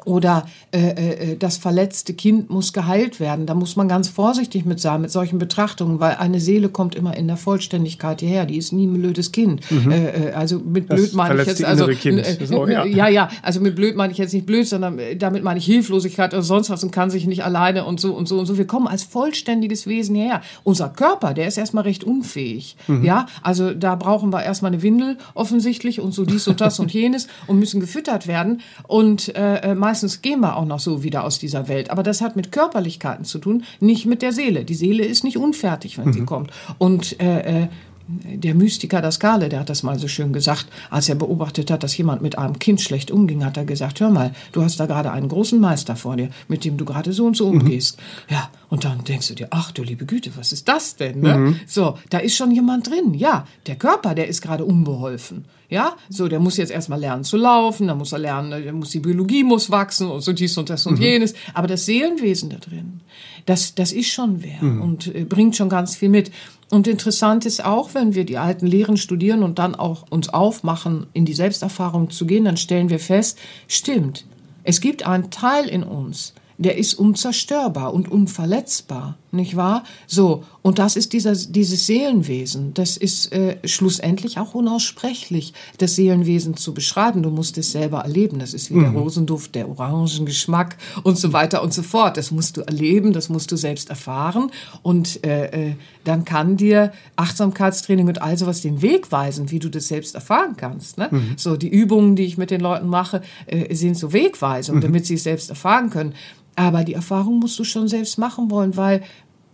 oder 0.06 0.46
äh, 0.72 0.80
äh, 0.80 1.32
äh, 1.32 1.38
das 1.38 1.58
verletzte 1.58 2.14
Kind 2.14 2.50
muss 2.50 2.74
geheilt 2.74 3.20
werden. 3.20 3.46
Da 3.46 3.54
muss 3.54 3.76
man 3.76 3.88
ganz 3.88 4.10
vorsichtig 4.10 4.66
mit 4.66 4.80
sein, 4.80 5.02
mit 5.02 5.12
solchen 5.12 5.40
Betrachtungen, 5.40 6.00
weil 6.00 6.16
eine 6.16 6.40
Seele 6.40 6.70
kommt 6.70 6.96
immer 6.96 7.16
in 7.16 7.28
der 7.28 7.38
Vollständigkeit 7.38 8.22
hierher. 8.22 8.46
Die 8.46 8.58
ist 8.58 8.72
nie 8.72 8.88
ein 8.88 8.94
blödes 8.94 9.32
Kind. 9.32 9.70
Mhm. 9.72 9.92
Äh, 9.92 10.06
äh 10.06 10.34
also 10.34 10.60
mit 10.60 10.88
blöd 10.88 11.08
das 11.08 11.14
meine 11.14 11.42
ich 11.42 11.48
jetzt 11.48 11.64
also 11.64 11.88
äh, 11.88 12.46
so, 12.46 12.68
ja. 12.68 12.86
ja 12.86 13.08
ja 13.08 13.30
also 13.42 13.60
mit 13.60 13.76
blöd 13.76 13.96
meine 13.96 14.12
ich 14.12 14.18
jetzt 14.18 14.34
nicht 14.34 14.46
blöd, 14.46 14.68
sondern 14.68 15.00
damit 15.18 15.44
meine 15.44 15.60
ich 15.60 15.66
Hilflosigkeit 15.66 16.34
oder 16.34 16.44
sonst 16.44 16.70
was 16.70 16.84
und 16.84 16.92
kann 16.92 17.10
sich 17.10 17.28
nicht 17.28 17.44
alleine 17.44 17.86
und 17.86 18.00
so 18.00 18.14
und 18.14 18.28
so 18.28 18.40
und 18.40 18.46
so. 18.46 18.58
Wir 18.58 18.68
kommen 18.68 18.88
als 18.88 19.04
vollständiges 19.04 19.88
Wesen 19.88 20.16
hierher. 20.16 20.42
Unser 20.64 20.90
Körper, 20.90 21.34
der 21.34 21.48
ist 21.48 21.58
erstmal 21.58 21.84
recht 21.84 22.04
unfähig. 22.04 22.76
Mhm. 22.88 23.04
Ja, 23.04 23.28
also 23.42 23.74
da 23.74 23.96
brauchen 23.96 24.32
wir 24.32 24.44
erstmal 24.44 24.72
eine 24.72 24.82
Windel 24.82 25.18
offensichtlich 25.34 26.00
und 26.00 26.14
so 26.14 26.26
dies 26.26 26.48
und 26.48 26.62
das 26.62 26.80
und 26.84 26.92
jenes 26.94 27.28
und 27.48 27.60
müssen 27.60 27.80
gefüttert 27.80 28.28
werden 28.28 28.62
und 28.88 29.36
äh, 29.36 29.76
meistens 29.94 30.24
gehen 30.24 30.40
wir 30.40 30.58
auch 30.58 30.66
noch 30.66 30.80
so 30.80 31.04
wieder 31.04 31.24
aus 31.24 31.38
dieser 31.38 31.68
Welt. 31.68 31.92
Aber 31.92 32.02
das 32.02 32.22
hat 32.22 32.36
mit 32.36 32.52
Körperlichkeiten 32.52 33.26
zu 33.26 33.38
tun, 33.38 33.64
nicht 33.80 34.08
mit 34.08 34.24
der 34.24 34.34
Seele. 34.34 34.66
Die 34.66 34.74
Seele 34.74 35.06
ist 35.06 35.24
nicht 35.24 35.38
unfertig, 35.38 36.00
wenn 36.00 36.08
mhm. 36.08 36.14
sie 36.14 36.26
kommt. 36.26 36.52
Und 36.80 37.20
äh, 37.22 37.64
äh, 37.64 37.68
der 38.08 38.56
Mystiker 38.56 39.02
Daskale, 39.02 39.50
der 39.50 39.60
hat 39.60 39.70
das 39.70 39.84
mal 39.84 40.00
so 40.00 40.08
schön 40.08 40.34
gesagt, 40.34 40.66
als 40.90 41.10
er 41.10 41.16
beobachtet 41.16 41.70
hat, 41.70 41.84
dass 41.84 41.96
jemand 41.96 42.24
mit 42.24 42.40
einem 42.40 42.58
Kind 42.58 42.82
schlecht 42.82 43.12
umging, 43.12 43.46
hat 43.46 43.56
er 43.56 43.66
gesagt, 43.66 44.00
hör 44.00 44.10
mal, 44.10 44.34
du 44.52 44.64
hast 44.64 44.80
da 44.80 44.88
gerade 44.88 45.12
einen 45.12 45.30
großen 45.30 45.60
Meister 45.60 45.96
vor 45.96 46.18
dir, 46.18 46.30
mit 46.48 46.66
dem 46.66 46.76
du 46.76 46.86
gerade 46.86 47.14
so 47.14 47.26
und 47.26 47.38
so 47.38 47.52
mhm. 47.52 47.62
umgehst. 47.62 48.00
Mhm. 48.00 48.34
Ja, 48.34 48.50
und 48.74 48.86
dann 48.86 49.04
denkst 49.04 49.28
du 49.28 49.36
dir, 49.36 49.50
ach 49.52 49.72
du 49.72 49.84
liebe 49.84 50.08
Güte, 50.08 50.32
was 50.36 50.52
ist 50.52 50.68
das 50.68 50.96
denn? 50.96 51.20
Ne? 51.20 51.38
Mhm. 51.38 51.60
So, 51.68 52.00
da 52.10 52.18
ist 52.18 52.36
schon 52.36 52.50
jemand 52.50 52.90
drin. 52.90 53.14
Ja, 53.14 53.46
der 53.68 53.76
Körper, 53.76 54.16
der 54.16 54.28
ist 54.28 54.42
gerade 54.42 54.66
unbeholfen. 54.66 55.46
Ja, 55.70 55.96
so, 56.10 56.28
der 56.28 56.40
muss 56.40 56.58
jetzt 56.58 56.72
erstmal 56.72 57.00
lernen 57.00 57.24
zu 57.24 57.38
laufen, 57.38 57.88
dann 57.88 58.00
muss 58.00 58.14
er 58.14 58.18
lernen, 58.18 58.50
dann 58.50 58.74
muss 58.74 58.90
die 58.90 59.00
Biologie 59.00 59.44
muss 59.44 59.70
wachsen 59.70 60.10
und 60.10 60.22
so 60.22 60.34
dies 60.34 60.58
und 60.58 60.72
das 60.72 60.88
und 60.88 60.96
mhm. 60.96 61.04
jenes. 61.04 61.36
Aber 61.54 61.68
das 61.68 61.86
Seelenwesen 61.86 62.50
da 62.50 62.58
drin, 62.58 63.02
das, 63.46 63.76
das 63.76 63.92
ist 63.92 64.10
schon 64.10 64.42
wer 64.42 64.64
mhm. 64.64 64.82
und 64.82 65.14
äh, 65.14 65.24
bringt 65.24 65.56
schon 65.56 65.70
ganz 65.70 65.96
viel 65.96 66.10
mit. 66.10 66.32
Und 66.72 66.88
interessant 66.88 67.46
ist 67.46 67.64
auch, 67.64 67.94
wenn 67.94 68.16
wir 68.16 68.26
die 68.26 68.40
alten 68.40 68.66
Lehren 68.66 68.98
studieren 68.98 69.44
und 69.44 69.60
dann 69.60 69.76
auch 69.76 70.08
uns 70.10 70.30
aufmachen, 70.30 71.06
in 71.14 71.26
die 71.26 71.36
Selbsterfahrung 71.36 72.10
zu 72.10 72.26
gehen, 72.26 72.46
dann 72.46 72.58
stellen 72.58 72.90
wir 72.90 72.98
fest, 72.98 73.38
stimmt, 73.68 74.26
es 74.64 74.82
gibt 74.82 75.06
einen 75.06 75.30
Teil 75.30 75.68
in 75.68 75.84
uns, 75.84 76.34
der 76.58 76.78
ist 76.78 76.94
unzerstörbar 76.94 77.94
und 77.94 78.12
unverletzbar 78.12 79.18
nicht 79.32 79.56
wahr? 79.56 79.84
So, 80.08 80.44
und 80.64 80.80
das 80.80 80.96
ist 80.96 81.12
dieser, 81.12 81.36
dieses 81.36 81.86
Seelenwesen. 81.86 82.74
Das 82.74 82.96
ist 82.96 83.34
äh, 83.34 83.58
schlussendlich 83.66 84.40
auch 84.40 84.56
unaussprechlich, 84.56 85.54
das 85.78 85.98
Seelenwesen 85.98 86.56
zu 86.56 86.74
beschreiben. 86.74 87.22
Du 87.22 87.30
musst 87.30 87.58
es 87.58 87.74
selber 87.74 88.00
erleben. 88.00 88.40
Das 88.40 88.54
ist 88.54 88.72
wie 88.72 88.76
mhm. 88.76 88.84
der 88.84 88.92
Rosenduft, 88.94 89.56
der 89.56 89.68
Orangengeschmack 89.68 90.78
und 91.04 91.18
so 91.18 91.34
weiter 91.34 91.62
und 91.64 91.74
so 91.74 91.84
fort. 91.84 92.16
Das 92.16 92.32
musst 92.32 92.56
du 92.56 92.62
erleben, 92.62 93.12
das 93.12 93.28
musst 93.28 93.52
du 93.52 93.58
selbst 93.58 93.90
erfahren. 93.90 94.52
Und 94.84 95.26
äh, 95.26 95.72
äh, 95.72 95.76
dann 96.06 96.24
kann 96.24 96.56
dir 96.56 96.94
Achtsamkeitstraining 97.18 98.08
und 98.08 98.22
all 98.22 98.38
sowas 98.38 98.62
den 98.62 98.82
Weg 98.82 99.12
weisen, 99.12 99.52
wie 99.52 99.60
du 99.60 99.70
das 99.70 99.90
selbst 99.90 100.16
erfahren 100.16 100.56
kannst. 100.56 100.98
Ne? 100.98 101.10
Mhm. 101.12 101.34
So, 101.36 101.58
die 101.58 101.68
Übungen, 101.68 102.16
die 102.16 102.24
ich 102.24 102.38
mit 102.38 102.52
den 102.52 102.62
Leuten 102.62 102.88
mache, 102.88 103.22
äh, 103.48 103.76
sind 103.76 103.98
so 103.98 104.14
Wegweisungen, 104.14 104.80
mhm. 104.80 104.84
damit 104.84 105.06
sie 105.08 105.16
es 105.16 105.24
selbst 105.24 105.50
erfahren 105.50 105.90
können. 105.90 106.14
Aber 106.56 106.84
die 106.84 106.94
Erfahrung 106.94 107.40
musst 107.40 107.58
du 107.58 107.64
schon 107.64 107.88
selbst 107.88 108.18
machen 108.18 108.52
wollen, 108.52 108.78
weil 108.78 109.02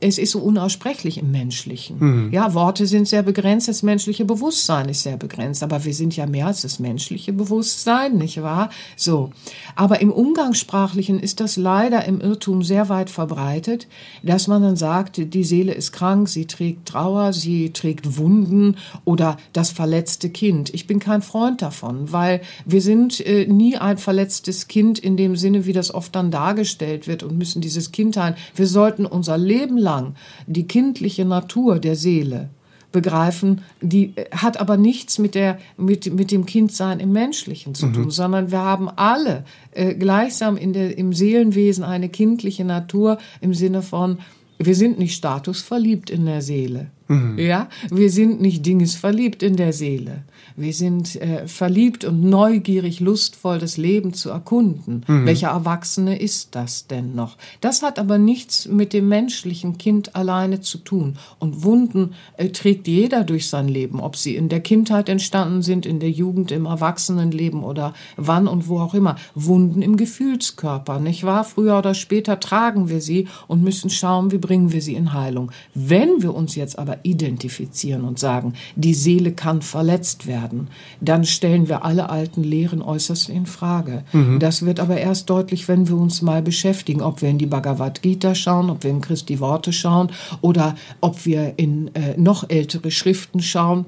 es 0.02 0.18
ist 0.18 0.32
so 0.32 0.40
unaussprechlich 0.40 1.18
im 1.18 1.32
Menschlichen. 1.32 1.98
Mhm. 2.00 2.32
Ja, 2.32 2.54
Worte 2.54 2.88
sind 2.88 3.08
sehr 3.08 3.24
begrenzt, 3.24 3.68
das 3.68 3.84
menschliche 3.84 4.24
Bewusstsein 4.24 4.88
ist 4.88 5.04
sehr 5.04 5.18
begrenzt, 5.18 5.62
aber 5.62 5.84
wir 5.84 5.94
sind 5.94 6.16
ja 6.16 6.26
mehr 6.26 6.48
als 6.48 6.62
das 6.62 6.80
menschliche 6.80 7.34
Bewusstsein, 7.34 8.18
nicht 8.18 8.42
wahr? 8.42 8.70
So. 8.96 9.32
Aber 9.76 10.00
im 10.00 10.12
Umgangssprachlichen 10.12 11.20
ist 11.20 11.40
das 11.40 11.58
leider 11.58 12.06
im 12.06 12.22
Irrtum 12.22 12.64
sehr 12.64 12.88
weit 12.90 13.10
verbreitet, 13.10 13.88
dass 14.24 14.48
man 14.48 14.62
dann 14.62 14.78
sagt, 14.78 15.18
die 15.34 15.44
Seele 15.44 15.74
ist 15.74 15.92
krank, 15.92 16.30
sie 16.30 16.46
trägt 16.46 16.88
Trauer, 16.88 17.34
sie 17.34 17.72
trägt 17.72 18.18
Wunden 18.18 18.78
oder 19.04 19.38
das 19.54 19.72
verletzte 19.72 20.30
Kind. 20.30 20.74
Ich 20.74 20.88
bin 20.88 21.00
kein 21.00 21.22
Freund 21.22 21.62
davon, 21.62 22.12
weil 22.12 22.42
wir 22.66 22.82
sind 22.82 23.26
äh, 23.26 23.46
nie 23.48 23.76
ein 23.76 23.98
verletztes 23.98 24.68
Kind 24.68 24.98
in 25.00 25.18
dem 25.18 25.36
Sinne, 25.36 25.66
wie 25.66 25.74
das 25.74 25.94
oft 25.94 26.16
dann 26.16 26.32
dargestellt 26.32 27.08
wird 27.08 27.24
und 27.24 27.38
müssen 27.38 27.62
dieses 27.62 27.92
Kind 27.92 28.16
heilen. 28.16 28.36
Wir 28.56 28.68
sollten 28.68 29.06
unser 29.06 29.38
Leben 29.38 29.78
lang 29.78 29.89
lang 29.90 30.16
die 30.48 30.68
kindliche 30.68 31.26
Natur 31.26 31.80
der 31.80 31.96
Seele 31.96 32.50
begreifen, 32.92 33.62
die 33.82 34.14
hat 34.32 34.60
aber 34.60 34.76
nichts 34.78 35.20
mit 35.20 35.34
der 35.36 35.60
mit 35.78 36.12
mit 36.14 36.32
dem 36.32 36.46
Kindsein 36.46 37.00
im 37.00 37.12
Menschlichen 37.12 37.76
zu 37.76 37.88
tun, 37.88 38.06
mhm. 38.06 38.12
sondern 38.12 38.52
wir 38.52 38.64
haben 38.72 38.90
alle 38.90 39.46
äh, 39.72 39.94
gleichsam 39.94 40.58
in 40.58 40.74
der 40.74 40.98
im 40.98 41.14
Seelenwesen 41.14 41.84
eine 41.84 42.10
kindliche 42.10 42.66
Natur 42.66 43.18
im 43.42 43.54
Sinne 43.54 43.82
von 43.82 44.18
wir 44.62 44.76
sind 44.76 45.00
nicht 45.00 45.16
statusverliebt 45.16 46.10
in 46.10 46.26
der 46.26 46.42
Seele. 46.42 46.88
Mhm. 47.08 47.40
Ja, 47.40 47.70
wir 47.90 48.12
sind 48.12 48.42
nicht 48.42 48.66
dingesverliebt 48.66 49.42
in 49.42 49.56
der 49.56 49.72
Seele. 49.72 50.24
Wir 50.56 50.74
sind 50.74 51.16
äh, 51.16 51.48
verliebt 51.48 52.06
und 52.06 52.24
neugierig, 52.24 53.00
lustvoll 53.00 53.60
das 53.60 53.78
Leben 53.78 54.14
zu 54.14 54.30
erkunden. 54.30 55.04
Mhm. 55.08 55.26
Welcher 55.26 55.50
Erwachsene 55.50 56.20
ist 56.20 56.56
das 56.56 56.88
denn 56.88 57.16
noch? 57.16 57.38
Das 57.62 57.82
hat 57.84 58.00
aber 58.00 58.18
nichts 58.18 58.68
mit 58.68 58.94
dem 58.94 59.08
menschlichen 59.08 59.78
Kind 59.78 60.16
alleine 60.16 60.62
zu 60.62 60.78
tun. 60.78 61.18
Und 61.40 61.64
Wunden 61.64 62.14
äh, 62.38 62.50
trägt 62.50 62.88
jeder 62.88 63.24
durch 63.24 63.48
sein 63.48 63.68
Leben, 63.68 64.00
ob 64.00 64.16
sie 64.16 64.36
in 64.36 64.50
der 64.50 64.62
Kindheit 64.62 65.10
entstanden 65.10 65.62
sind, 65.62 65.86
in 65.86 66.00
der 66.00 66.12
Jugend, 66.12 66.52
im 66.52 66.66
Erwachsenenleben 66.66 67.64
oder 67.64 67.94
wann 68.18 68.48
und 68.48 68.68
wo 68.68 68.80
auch 68.80 68.94
immer. 68.94 69.16
Wunden 69.36 69.82
im 69.82 69.98
Gefühlskörper, 69.98 71.00
nicht 71.00 71.24
wahr? 71.24 71.44
Früher 71.44 71.78
oder 71.78 71.94
später 71.94 72.40
tragen 72.40 72.90
wir 72.90 73.02
sie 73.02 73.28
und 73.48 73.64
müssen 73.64 73.90
schauen, 73.90 74.32
wie 74.32 74.38
bringen 74.38 74.72
wir 74.72 74.82
sie 74.82 74.96
in 74.96 75.14
Heilung. 75.14 75.52
Wenn 75.74 76.22
wir 76.22 76.34
uns 76.34 76.56
jetzt 76.56 76.78
aber 76.78 76.98
identifizieren 77.04 78.04
und 78.04 78.20
sagen, 78.20 78.54
die 78.76 78.94
Seele 78.94 79.32
kann 79.32 79.62
verletzt 79.62 80.28
werden, 80.28 80.39
werden, 80.42 80.68
dann 81.02 81.26
stellen 81.26 81.68
wir 81.68 81.84
alle 81.84 82.10
alten 82.10 82.44
Lehren 82.44 82.82
äußerst 82.82 83.30
in 83.30 83.46
Frage. 83.46 84.04
Mhm. 84.14 84.40
Das 84.40 84.66
wird 84.66 84.80
aber 84.80 84.98
erst 84.98 85.30
deutlich, 85.30 85.68
wenn 85.68 85.88
wir 85.88 85.98
uns 85.98 86.22
mal 86.22 86.42
beschäftigen, 86.42 87.02
ob 87.02 87.22
wir 87.22 87.30
in 87.30 87.38
die 87.38 87.46
Bhagavad 87.46 88.02
Gita 88.02 88.36
schauen, 88.36 88.70
ob 88.70 88.84
wir 88.84 88.92
in 88.92 89.02
Christi 89.02 89.40
Worte 89.40 89.74
schauen 89.74 90.12
oder 90.42 90.76
ob 91.02 91.26
wir 91.26 91.54
in 91.58 91.94
äh, 91.96 92.18
noch 92.18 92.50
ältere 92.50 92.92
Schriften 92.92 93.42
schauen 93.42 93.86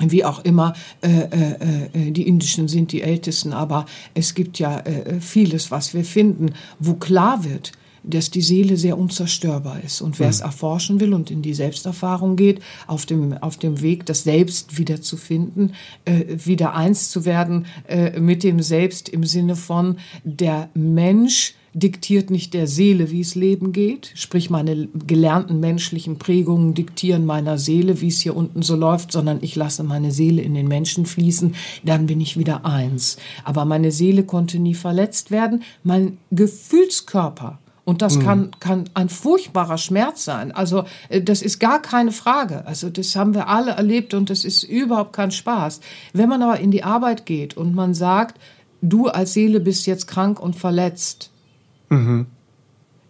wie 0.00 0.24
auch 0.24 0.44
immer, 0.44 0.74
äh, 1.02 1.08
äh, 1.08 2.08
äh, 2.08 2.10
die 2.10 2.26
indischen 2.26 2.66
sind 2.66 2.90
die 2.90 3.02
ältesten, 3.02 3.52
aber 3.52 3.86
es 4.12 4.34
gibt 4.34 4.58
ja 4.58 4.80
äh, 4.80 5.20
vieles, 5.20 5.70
was 5.70 5.94
wir 5.94 6.04
finden, 6.04 6.54
wo 6.80 6.94
klar 6.94 7.44
wird, 7.44 7.70
dass 8.04 8.30
die 8.30 8.42
Seele 8.42 8.76
sehr 8.76 8.98
unzerstörbar 8.98 9.82
ist. 9.82 10.00
Und 10.00 10.18
wer 10.18 10.26
mhm. 10.26 10.30
es 10.30 10.40
erforschen 10.40 11.00
will 11.00 11.14
und 11.14 11.30
in 11.30 11.42
die 11.42 11.54
Selbsterfahrung 11.54 12.36
geht, 12.36 12.60
auf 12.86 13.06
dem, 13.06 13.32
auf 13.34 13.56
dem 13.56 13.80
Weg, 13.80 14.06
das 14.06 14.24
Selbst 14.24 14.78
wieder 14.78 15.00
zu 15.00 15.16
finden, 15.16 15.72
äh, 16.04 16.24
wieder 16.44 16.74
eins 16.74 17.10
zu 17.10 17.24
werden 17.24 17.66
äh, 17.88 18.18
mit 18.20 18.42
dem 18.42 18.62
Selbst 18.62 19.08
im 19.08 19.24
Sinne 19.24 19.56
von 19.56 19.96
der 20.24 20.68
Mensch, 20.74 21.54
diktiert 21.74 22.30
nicht 22.30 22.54
der 22.54 22.66
Seele, 22.68 23.10
wie 23.10 23.20
es 23.20 23.34
Leben 23.34 23.72
geht. 23.72 24.12
Sprich, 24.14 24.48
meine 24.48 24.88
gelernten 25.06 25.58
menschlichen 25.58 26.18
Prägungen 26.18 26.74
diktieren 26.74 27.26
meiner 27.26 27.58
Seele, 27.58 28.00
wie 28.00 28.08
es 28.08 28.20
hier 28.20 28.36
unten 28.36 28.62
so 28.62 28.76
läuft, 28.76 29.10
sondern 29.10 29.38
ich 29.42 29.56
lasse 29.56 29.82
meine 29.82 30.12
Seele 30.12 30.40
in 30.40 30.54
den 30.54 30.68
Menschen 30.68 31.04
fließen. 31.04 31.54
Dann 31.82 32.06
bin 32.06 32.20
ich 32.20 32.38
wieder 32.38 32.64
eins. 32.64 33.16
Aber 33.42 33.64
meine 33.64 33.90
Seele 33.90 34.22
konnte 34.22 34.60
nie 34.60 34.74
verletzt 34.74 35.32
werden. 35.32 35.64
Mein 35.82 36.18
Gefühlskörper 36.30 37.58
und 37.84 38.00
das 38.00 38.18
kann, 38.18 38.50
kann 38.60 38.88
ein 38.94 39.10
furchtbarer 39.10 39.76
Schmerz 39.76 40.24
sein. 40.24 40.52
Also 40.52 40.84
äh, 41.10 41.20
das 41.20 41.42
ist 41.42 41.58
gar 41.58 41.82
keine 41.82 42.12
Frage. 42.12 42.66
Also 42.66 42.88
das 42.88 43.14
haben 43.14 43.34
wir 43.34 43.48
alle 43.48 43.72
erlebt 43.72 44.14
und 44.14 44.30
das 44.30 44.44
ist 44.44 44.62
überhaupt 44.62 45.12
kein 45.12 45.30
Spaß. 45.30 45.80
Wenn 46.14 46.28
man 46.28 46.42
aber 46.42 46.60
in 46.60 46.70
die 46.70 46.82
Arbeit 46.82 47.26
geht 47.26 47.56
und 47.56 47.74
man 47.74 47.92
sagt, 47.92 48.40
du 48.80 49.08
als 49.08 49.34
Seele 49.34 49.60
bist 49.60 49.86
jetzt 49.86 50.06
krank 50.06 50.40
und 50.40 50.56
verletzt, 50.56 51.30
mhm. 51.90 52.26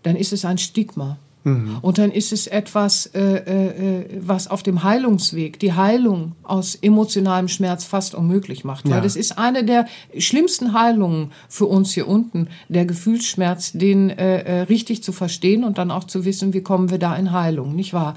dann 0.02 0.16
ist 0.16 0.32
es 0.32 0.44
ein 0.44 0.58
Stigma. 0.58 1.18
Mhm. 1.44 1.78
Und 1.82 1.98
dann 1.98 2.10
ist 2.10 2.32
es 2.32 2.46
etwas, 2.46 3.06
äh, 3.14 3.20
äh, 3.20 4.20
was 4.20 4.48
auf 4.48 4.62
dem 4.62 4.82
Heilungsweg 4.82 5.58
die 5.60 5.74
Heilung 5.74 6.32
aus 6.42 6.74
emotionalem 6.74 7.48
Schmerz 7.48 7.84
fast 7.84 8.14
unmöglich 8.14 8.64
macht. 8.64 8.86
Weil 8.86 8.96
ja. 8.96 9.00
das 9.00 9.14
ist 9.14 9.38
eine 9.38 9.64
der 9.64 9.86
schlimmsten 10.18 10.72
Heilungen 10.72 11.32
für 11.48 11.66
uns 11.66 11.92
hier 11.92 12.08
unten, 12.08 12.48
der 12.68 12.86
Gefühlsschmerz, 12.86 13.72
den 13.72 14.10
äh, 14.10 14.40
äh 14.40 14.60
richtig 14.62 15.02
zu 15.02 15.12
verstehen 15.12 15.64
und 15.64 15.78
dann 15.78 15.90
auch 15.90 16.04
zu 16.04 16.24
wissen, 16.24 16.54
wie 16.54 16.62
kommen 16.62 16.90
wir 16.90 16.98
da 16.98 17.14
in 17.14 17.32
Heilung, 17.32 17.76
nicht 17.76 17.92
wahr? 17.92 18.14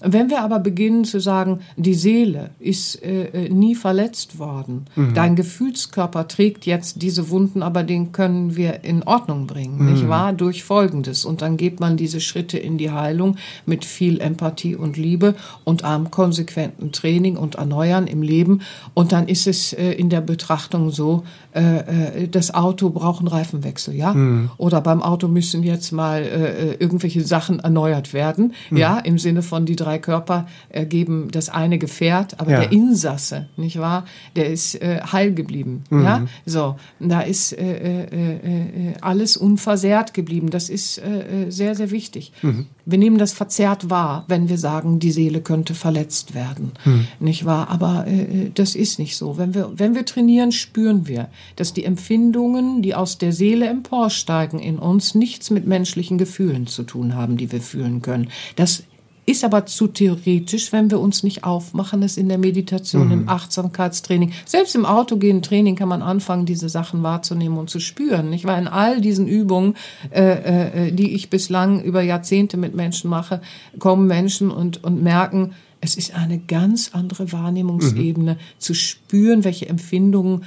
Wenn 0.00 0.30
wir 0.30 0.40
aber 0.40 0.58
beginnen 0.58 1.04
zu 1.04 1.20
sagen, 1.20 1.60
die 1.76 1.94
Seele 1.94 2.50
ist 2.58 3.02
äh, 3.02 3.24
äh, 3.26 3.48
nie 3.50 3.74
verletzt 3.74 4.38
worden, 4.38 4.86
mhm. 4.96 5.14
dein 5.14 5.36
Gefühlskörper 5.36 6.26
trägt 6.26 6.64
jetzt 6.64 7.02
diese 7.02 7.28
Wunden, 7.28 7.62
aber 7.62 7.82
den 7.82 8.12
können 8.12 8.56
wir 8.56 8.82
in 8.84 9.02
Ordnung 9.02 9.46
bringen, 9.46 9.84
mhm. 9.84 9.92
nicht 9.92 10.08
wahr? 10.08 10.32
Durch 10.32 10.64
Folgendes. 10.64 11.24
Und 11.24 11.42
dann 11.42 11.56
geht 11.56 11.80
man 11.80 11.98
diese 11.98 12.20
Schritte 12.20 12.58
in 12.58 12.78
die 12.78 12.90
Heilung 12.90 13.36
mit 13.66 13.84
viel 13.84 14.20
Empathie 14.20 14.74
und 14.74 14.96
Liebe 14.96 15.34
und 15.64 15.84
einem 15.84 16.10
konsequenten 16.10 16.92
Training 16.92 17.36
und 17.36 17.56
Erneuern 17.56 18.06
im 18.06 18.22
Leben. 18.22 18.62
Und 18.94 19.12
dann 19.12 19.28
ist 19.28 19.46
es 19.46 19.72
äh, 19.74 19.92
in 19.92 20.08
der 20.08 20.22
Betrachtung 20.22 20.90
so, 20.90 21.24
äh, 21.52 22.22
äh, 22.22 22.28
das 22.28 22.54
Auto 22.54 22.90
braucht 22.90 23.20
einen 23.20 23.28
Reifenwechsel, 23.28 23.94
ja? 23.94 24.14
Mhm. 24.14 24.50
Oder 24.56 24.80
beim 24.80 25.02
Auto 25.02 25.28
müssen 25.28 25.62
jetzt 25.62 25.92
mal 25.92 26.22
äh 26.22 26.70
irgendwelche 26.80 27.22
Sachen 27.22 27.58
erneuert 27.58 28.12
werden, 28.12 28.54
mhm. 28.70 28.76
ja? 28.76 28.98
Im 28.98 29.18
Sinne 29.18 29.42
von 29.42 29.66
die 29.66 29.76
drei 29.76 29.89
drei 29.90 29.98
Körper 29.98 30.46
ergeben 30.68 31.28
das 31.32 31.48
eine 31.48 31.78
Gefährt, 31.78 32.38
aber 32.38 32.52
ja. 32.52 32.60
der 32.60 32.72
Insasse, 32.72 33.48
nicht 33.56 33.78
wahr? 33.78 34.04
Der 34.36 34.50
ist 34.50 34.76
äh, 34.76 35.00
heil 35.00 35.34
geblieben. 35.34 35.82
Mhm. 35.90 36.04
Ja, 36.04 36.26
so 36.46 36.76
da 37.00 37.22
ist 37.22 37.52
äh, 37.52 38.04
äh, 38.04 38.04
äh, 38.04 38.94
alles 39.00 39.36
unversehrt 39.36 40.14
geblieben. 40.14 40.50
Das 40.50 40.68
ist 40.68 40.98
äh, 40.98 41.46
äh, 41.46 41.50
sehr 41.50 41.74
sehr 41.74 41.90
wichtig. 41.90 42.32
Mhm. 42.42 42.66
Wir 42.86 42.98
nehmen 42.98 43.18
das 43.18 43.32
verzerrt 43.32 43.90
wahr, 43.90 44.24
wenn 44.28 44.48
wir 44.48 44.58
sagen, 44.58 44.98
die 44.98 45.12
Seele 45.12 45.40
könnte 45.40 45.74
verletzt 45.74 46.34
werden, 46.34 46.72
mhm. 46.84 47.06
nicht 47.18 47.44
wahr? 47.44 47.68
Aber 47.68 48.06
äh, 48.06 48.50
das 48.54 48.74
ist 48.74 48.98
nicht 48.98 49.16
so. 49.16 49.38
Wenn 49.38 49.54
wir 49.54 49.72
wenn 49.74 49.94
wir 49.94 50.04
trainieren, 50.04 50.52
spüren 50.52 51.08
wir, 51.08 51.28
dass 51.56 51.72
die 51.72 51.84
Empfindungen, 51.84 52.82
die 52.82 52.94
aus 52.94 53.18
der 53.18 53.32
Seele 53.32 53.66
emporsteigen 53.66 54.60
in 54.60 54.78
uns, 54.78 55.14
nichts 55.14 55.50
mit 55.50 55.66
menschlichen 55.66 56.16
Gefühlen 56.16 56.68
zu 56.68 56.84
tun 56.84 57.16
haben, 57.16 57.36
die 57.36 57.50
wir 57.50 57.60
fühlen 57.60 58.02
können. 58.02 58.28
Das 58.56 58.84
ist 59.26 59.44
aber 59.44 59.66
zu 59.66 59.86
theoretisch, 59.86 60.72
wenn 60.72 60.90
wir 60.90 60.98
uns 60.98 61.22
nicht 61.22 61.44
aufmachen, 61.44 62.02
es 62.02 62.16
in 62.16 62.28
der 62.28 62.38
Meditation, 62.38 63.06
mhm. 63.06 63.12
im 63.12 63.28
Achtsamkeitstraining, 63.28 64.32
selbst 64.44 64.74
im 64.74 64.84
autogenen 64.84 65.42
Training 65.42 65.76
kann 65.76 65.88
man 65.88 66.02
anfangen, 66.02 66.46
diese 66.46 66.68
Sachen 66.68 67.02
wahrzunehmen 67.02 67.58
und 67.58 67.70
zu 67.70 67.80
spüren. 67.80 68.32
Ich 68.32 68.44
war 68.44 68.58
in 68.58 68.68
all 68.68 69.00
diesen 69.00 69.26
Übungen, 69.26 69.76
äh, 70.10 70.88
äh, 70.88 70.92
die 70.92 71.14
ich 71.14 71.30
bislang 71.30 71.82
über 71.82 72.02
Jahrzehnte 72.02 72.56
mit 72.56 72.74
Menschen 72.74 73.10
mache, 73.10 73.40
kommen 73.78 74.06
Menschen 74.06 74.50
und, 74.50 74.82
und 74.82 75.02
merken, 75.02 75.52
es 75.80 75.96
ist 75.96 76.14
eine 76.14 76.38
ganz 76.38 76.90
andere 76.92 77.32
Wahrnehmungsebene, 77.32 78.34
mhm. 78.34 78.38
zu 78.58 78.74
spüren, 78.74 79.44
welche 79.44 79.68
Empfindungen 79.68 80.44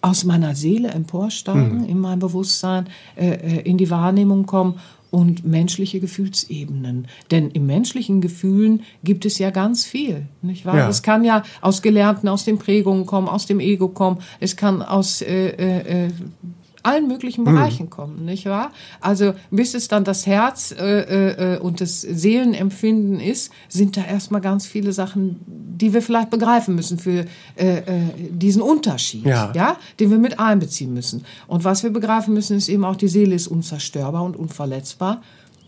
aus 0.00 0.24
meiner 0.24 0.56
Seele 0.56 0.88
emporsteigen, 0.88 1.82
mhm. 1.82 1.84
in 1.84 2.00
meinem 2.00 2.18
Bewusstsein, 2.18 2.88
äh, 3.16 3.30
äh 3.30 3.60
in 3.60 3.78
die 3.78 3.90
Wahrnehmung 3.90 4.46
kommen 4.46 4.80
und 5.12 5.44
menschliche 5.44 6.00
Gefühlsebenen. 6.00 7.06
Denn 7.30 7.50
im 7.50 7.66
menschlichen 7.66 8.22
Gefühlen 8.22 8.82
gibt 9.04 9.26
es 9.26 9.38
ja 9.38 9.50
ganz 9.50 9.84
viel, 9.84 10.26
nicht 10.40 10.64
wahr? 10.64 10.78
Ja. 10.78 10.88
Es 10.88 11.02
kann 11.02 11.22
ja 11.22 11.44
aus 11.60 11.82
Gelernten, 11.82 12.28
aus 12.28 12.44
den 12.44 12.58
Prägungen 12.58 13.04
kommen, 13.04 13.28
aus 13.28 13.46
dem 13.46 13.60
Ego 13.60 13.88
kommen. 13.88 14.18
Es 14.40 14.56
kann 14.56 14.82
aus 14.82 15.20
äh, 15.20 15.50
äh, 15.50 16.06
äh 16.06 16.10
allen 16.82 17.08
möglichen 17.08 17.42
mhm. 17.42 17.54
Bereichen 17.54 17.86
mhm. 17.86 17.90
kommen, 17.90 18.24
nicht 18.24 18.46
wahr? 18.46 18.72
Also 19.00 19.34
bis 19.50 19.74
es 19.74 19.88
dann 19.88 20.04
das 20.04 20.26
Herz 20.26 20.72
äh, 20.72 21.54
äh, 21.54 21.58
und 21.58 21.80
das 21.80 22.00
Seelenempfinden 22.00 23.20
ist, 23.20 23.52
sind 23.68 23.96
da 23.96 24.04
erstmal 24.04 24.40
ganz 24.40 24.66
viele 24.66 24.92
Sachen, 24.92 25.40
die 25.46 25.94
wir 25.94 26.02
vielleicht 26.02 26.30
begreifen 26.30 26.74
müssen 26.74 26.98
für 26.98 27.26
äh, 27.56 27.78
äh, 27.78 27.82
diesen 28.30 28.62
Unterschied, 28.62 29.26
ja. 29.26 29.52
ja, 29.54 29.76
den 30.00 30.10
wir 30.10 30.18
mit 30.18 30.38
einbeziehen 30.38 30.92
müssen. 30.92 31.24
Und 31.46 31.64
was 31.64 31.82
wir 31.82 31.90
begreifen 31.90 32.34
müssen, 32.34 32.56
ist 32.56 32.68
eben 32.68 32.84
auch, 32.84 32.96
die 32.96 33.08
Seele 33.08 33.34
ist 33.34 33.46
unzerstörbar 33.46 34.22
und 34.22 34.36
unverletzbar, 34.36 35.22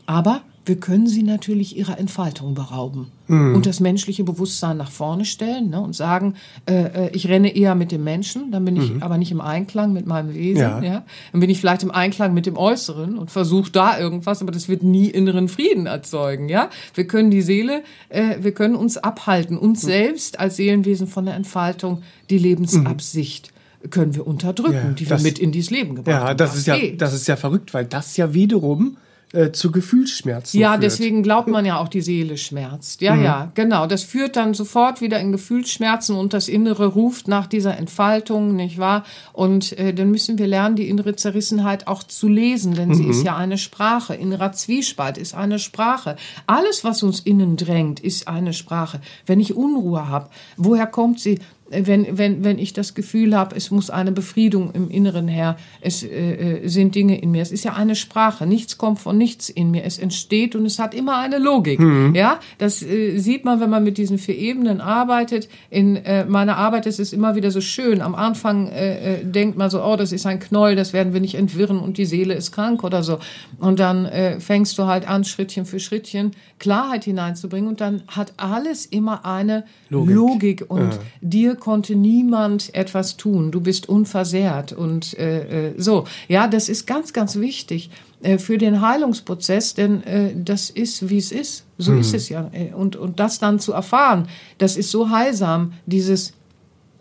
aber 0.07 0.42
wir 0.66 0.77
können 0.77 1.07
sie 1.07 1.22
natürlich 1.22 1.77
ihrer 1.77 1.98
Entfaltung 1.98 2.55
berauben 2.55 3.11
mhm. 3.29 3.55
und 3.55 3.66
das 3.66 3.81
menschliche 3.81 4.24
Bewusstsein 4.24 4.79
nach 4.79 4.90
vorne 4.90 5.27
stellen 5.27 5.70
ne, 5.70 5.81
und 5.81 5.94
sagen, 5.94 6.35
äh, 6.66 7.07
äh, 7.07 7.11
ich 7.12 7.29
renne 7.29 7.55
eher 7.55 7.74
mit 7.74 7.92
dem 7.92 8.03
Menschen, 8.03 8.50
dann 8.50 8.64
bin 8.64 8.77
ich 8.77 8.94
mhm. 8.94 9.03
aber 9.03 9.18
nicht 9.18 9.31
im 9.31 9.42
Einklang 9.42 9.92
mit 9.92 10.07
meinem 10.07 10.35
Wesen. 10.35 10.62
Ja. 10.62 10.83
ja. 10.83 11.05
Dann 11.33 11.40
bin 11.40 11.50
ich 11.50 11.61
vielleicht 11.61 11.83
im 11.83 11.90
Einklang 11.90 12.33
mit 12.33 12.46
dem 12.46 12.57
Äußeren 12.57 13.18
und 13.18 13.31
versuche 13.31 13.70
da 13.70 13.98
irgendwas, 13.98 14.40
aber 14.40 14.53
das 14.53 14.68
wird 14.68 14.83
nie 14.83 15.09
inneren 15.09 15.48
Frieden 15.48 15.87
erzeugen. 15.87 16.48
Ja, 16.48 16.70
wir 16.94 17.07
können 17.07 17.31
die 17.31 17.42
Seele, 17.42 17.83
äh, 18.09 18.37
wir 18.40 18.53
können 18.53 18.74
uns 18.74 18.96
abhalten, 18.96 19.59
uns 19.59 19.83
mhm. 19.83 19.88
selbst 19.88 20.40
als 20.40 20.57
Seelenwesen 20.57 21.07
von 21.07 21.27
der 21.27 21.35
Entfaltung, 21.35 22.03
die 22.31 22.38
Lebensabsicht 22.38 23.53
mhm. 23.83 23.90
können 23.90 24.14
wir 24.14 24.27
unterdrücken, 24.27 24.72
ja, 24.72 24.90
die 24.92 25.11
wir 25.11 25.18
mit 25.20 25.38
in 25.38 25.53
dieses 25.53 25.70
Leben 25.70 25.94
gebracht 25.94 26.16
haben. 26.16 26.29
Ja, 26.29 26.35
das, 26.35 26.50
das 26.53 26.59
ist 26.61 26.66
ja, 26.66 26.77
das 26.96 27.12
ist 27.12 27.29
ja 27.29 27.37
verrückt, 27.37 27.74
weil 27.74 27.85
das 27.85 28.16
ja 28.16 28.33
wiederum 28.33 28.96
äh, 29.35 29.53
zu 29.53 29.73
Gefühlsschmerzen 29.73 30.59
Ja, 30.59 30.73
führt. 30.73 30.85
deswegen 30.85 31.23
glaubt 31.23 31.49
man 31.49 31.64
ja 31.64 31.79
auch, 31.79 31.88
die 31.88 32.01
Seele 32.01 32.37
schmerzt. 32.37 33.01
Ja, 33.01 33.14
mhm. 33.14 33.25
ja, 33.25 33.53
genau. 33.55 33.87
Das 33.87 34.03
führt 34.03 34.37
dann 34.37 34.55
sofort 34.55 35.01
wieder 35.01 35.18
in 35.18 35.33
Gefühlsschmerzen 35.33 36.16
und 36.16 36.33
das 36.33 36.49
Innere 36.49 36.87
ruft 36.87 37.29
nach 37.29 37.47
dieser 37.47 37.77
Entfaltung, 37.77 38.55
nicht 38.55 38.79
wahr? 38.79 39.05
Und 39.33 39.77
äh, 39.79 39.92
dann 39.92 40.11
müssen 40.11 40.38
wir 40.38 40.47
lernen, 40.47 40.77
die 40.77 40.88
innere 40.88 41.16
Zerrissenheit 41.16 41.87
auch 41.88 42.03
zu 42.03 42.29
lesen, 42.29 42.75
denn 42.75 42.90
mhm. 42.90 42.94
sie 42.94 43.07
ist 43.07 43.25
ja 43.25 43.37
eine 43.37 43.59
Sprache. 43.59 44.14
Innerer 44.14 44.53
Zwiespalt 44.53 45.18
ist 45.18 45.35
eine 45.35 45.59
Sprache. 45.59 46.16
Alles, 46.47 46.85
was 46.85 47.03
uns 47.03 47.20
innen 47.20 47.57
drängt, 47.57 48.01
ist 48.01 48.29
eine 48.29 48.53
Sprache. 48.53 49.01
Wenn 49.27 49.40
ich 49.40 49.55
Unruhe 49.55 50.09
habe, 50.09 50.29
woher 50.57 50.87
kommt 50.87 51.20
sie? 51.20 51.40
Wenn, 51.83 52.19
wenn, 52.19 52.45
wenn 52.45 52.59
ich 52.59 52.73
das 52.73 52.95
Gefühl 52.95 53.37
habe, 53.37 53.57
es 53.57 53.71
muss 53.71 53.91
eine 53.91 54.13
Befriedung 54.13 54.73
im 54.73 54.91
Inneren 54.91 55.29
her, 55.29 55.57
es 55.81 56.03
äh, 56.03 56.09
äh, 56.09 56.69
sind 56.69 56.95
Dinge 56.95 57.21
in 57.21 57.31
mir. 57.31 57.43
Es 57.43 57.53
ist 57.53 57.65
ja 57.65 57.75
eine 57.75 57.95
Sprache, 57.95 58.47
nichts 58.47 58.79
kommt 58.79 59.01
von 59.01 59.19
nichts 59.19 59.49
in 59.49 59.71
mir. 59.71 59.85
Es 59.85 59.99
entsteht 59.99 60.55
und 60.55 60.67
es 60.67 60.79
hat 60.79 60.95
immer 60.95 61.19
eine 61.19 61.39
Logik. 61.39 61.81
Mhm. 61.81 62.15
Ja, 62.15 62.41
das 62.59 62.83
äh, 62.83 63.19
sieht 63.19 63.45
man, 63.45 63.61
wenn 63.61 63.71
man 63.71 63.85
mit 63.85 63.99
diesen 63.99 64.19
vier 64.19 64.37
Ebenen 64.37 64.81
arbeitet. 64.81 65.49
In 65.71 65.97
äh, 65.97 66.25
meiner 66.25 66.57
Arbeit 66.57 66.87
ist 66.87 67.01
es 67.01 67.13
immer 67.13 67.35
wieder 67.35 67.51
so 67.51 67.61
schön. 67.61 68.01
Am 68.01 68.15
Anfang 68.15 68.69
äh, 68.69 69.21
äh, 69.21 69.25
denkt 69.25 69.57
man 69.57 69.71
so, 69.71 69.83
oh, 69.83 69.97
das 69.97 70.13
ist 70.13 70.27
ein 70.27 70.41
Knoll, 70.41 70.77
das 70.77 70.93
werden 70.93 71.13
wir 71.13 71.21
nicht 71.21 71.35
entwirren 71.35 71.79
und 71.79 71.99
die 71.99 72.07
Seele 72.07 72.35
ist 72.35 72.53
krank 72.53 72.85
oder 72.85 73.03
so. 73.03 73.19
Und 73.59 73.79
dann 73.79 74.07
äh, 74.07 74.41
fängst 74.41 74.79
du 74.79 74.87
halt 74.87 75.09
an, 75.09 75.25
Schrittchen 75.25 75.67
für 75.67 75.81
Schrittchen 75.81 76.33
Klarheit 76.59 77.05
hineinzubringen 77.05 77.69
und 77.69 77.81
dann 77.81 78.03
hat 78.09 78.35
alles 78.37 78.87
immer 78.87 79.25
eine 79.25 79.65
Logik, 79.91 80.15
Logik 80.15 80.65
und 80.69 80.95
ja. 80.95 80.99
dir 81.21 81.55
konnte 81.64 81.96
niemand 81.96 82.74
etwas 82.74 83.16
tun. 83.16 83.50
Du 83.50 83.62
bist 83.62 83.88
unversehrt 83.88 84.74
und 84.74 85.18
äh, 85.18 85.68
äh, 85.68 85.74
so. 85.79 86.05
Ja, 86.29 86.46
das 86.46 86.68
ist 86.68 86.87
ganz, 86.87 87.14
ganz 87.14 87.37
wichtig 87.37 87.88
äh, 88.22 88.37
für 88.37 88.59
den 88.59 88.83
Heilungsprozess, 88.83 89.72
denn 89.72 90.03
äh, 90.03 90.35
das 90.37 90.68
ist, 90.68 91.09
wie 91.09 91.16
es 91.16 91.33
ist. 91.33 91.64
So 91.79 91.92
mhm. 91.92 92.00
ist 92.00 92.12
es 92.12 92.29
ja. 92.29 92.50
Äh, 92.53 92.74
und, 92.74 92.96
und 92.96 93.18
das 93.18 93.38
dann 93.38 93.61
zu 93.61 93.72
erfahren, 93.72 94.29
das 94.59 94.77
ist 94.77 94.90
so 94.90 95.09
heilsam, 95.09 95.72
dieses 95.87 96.35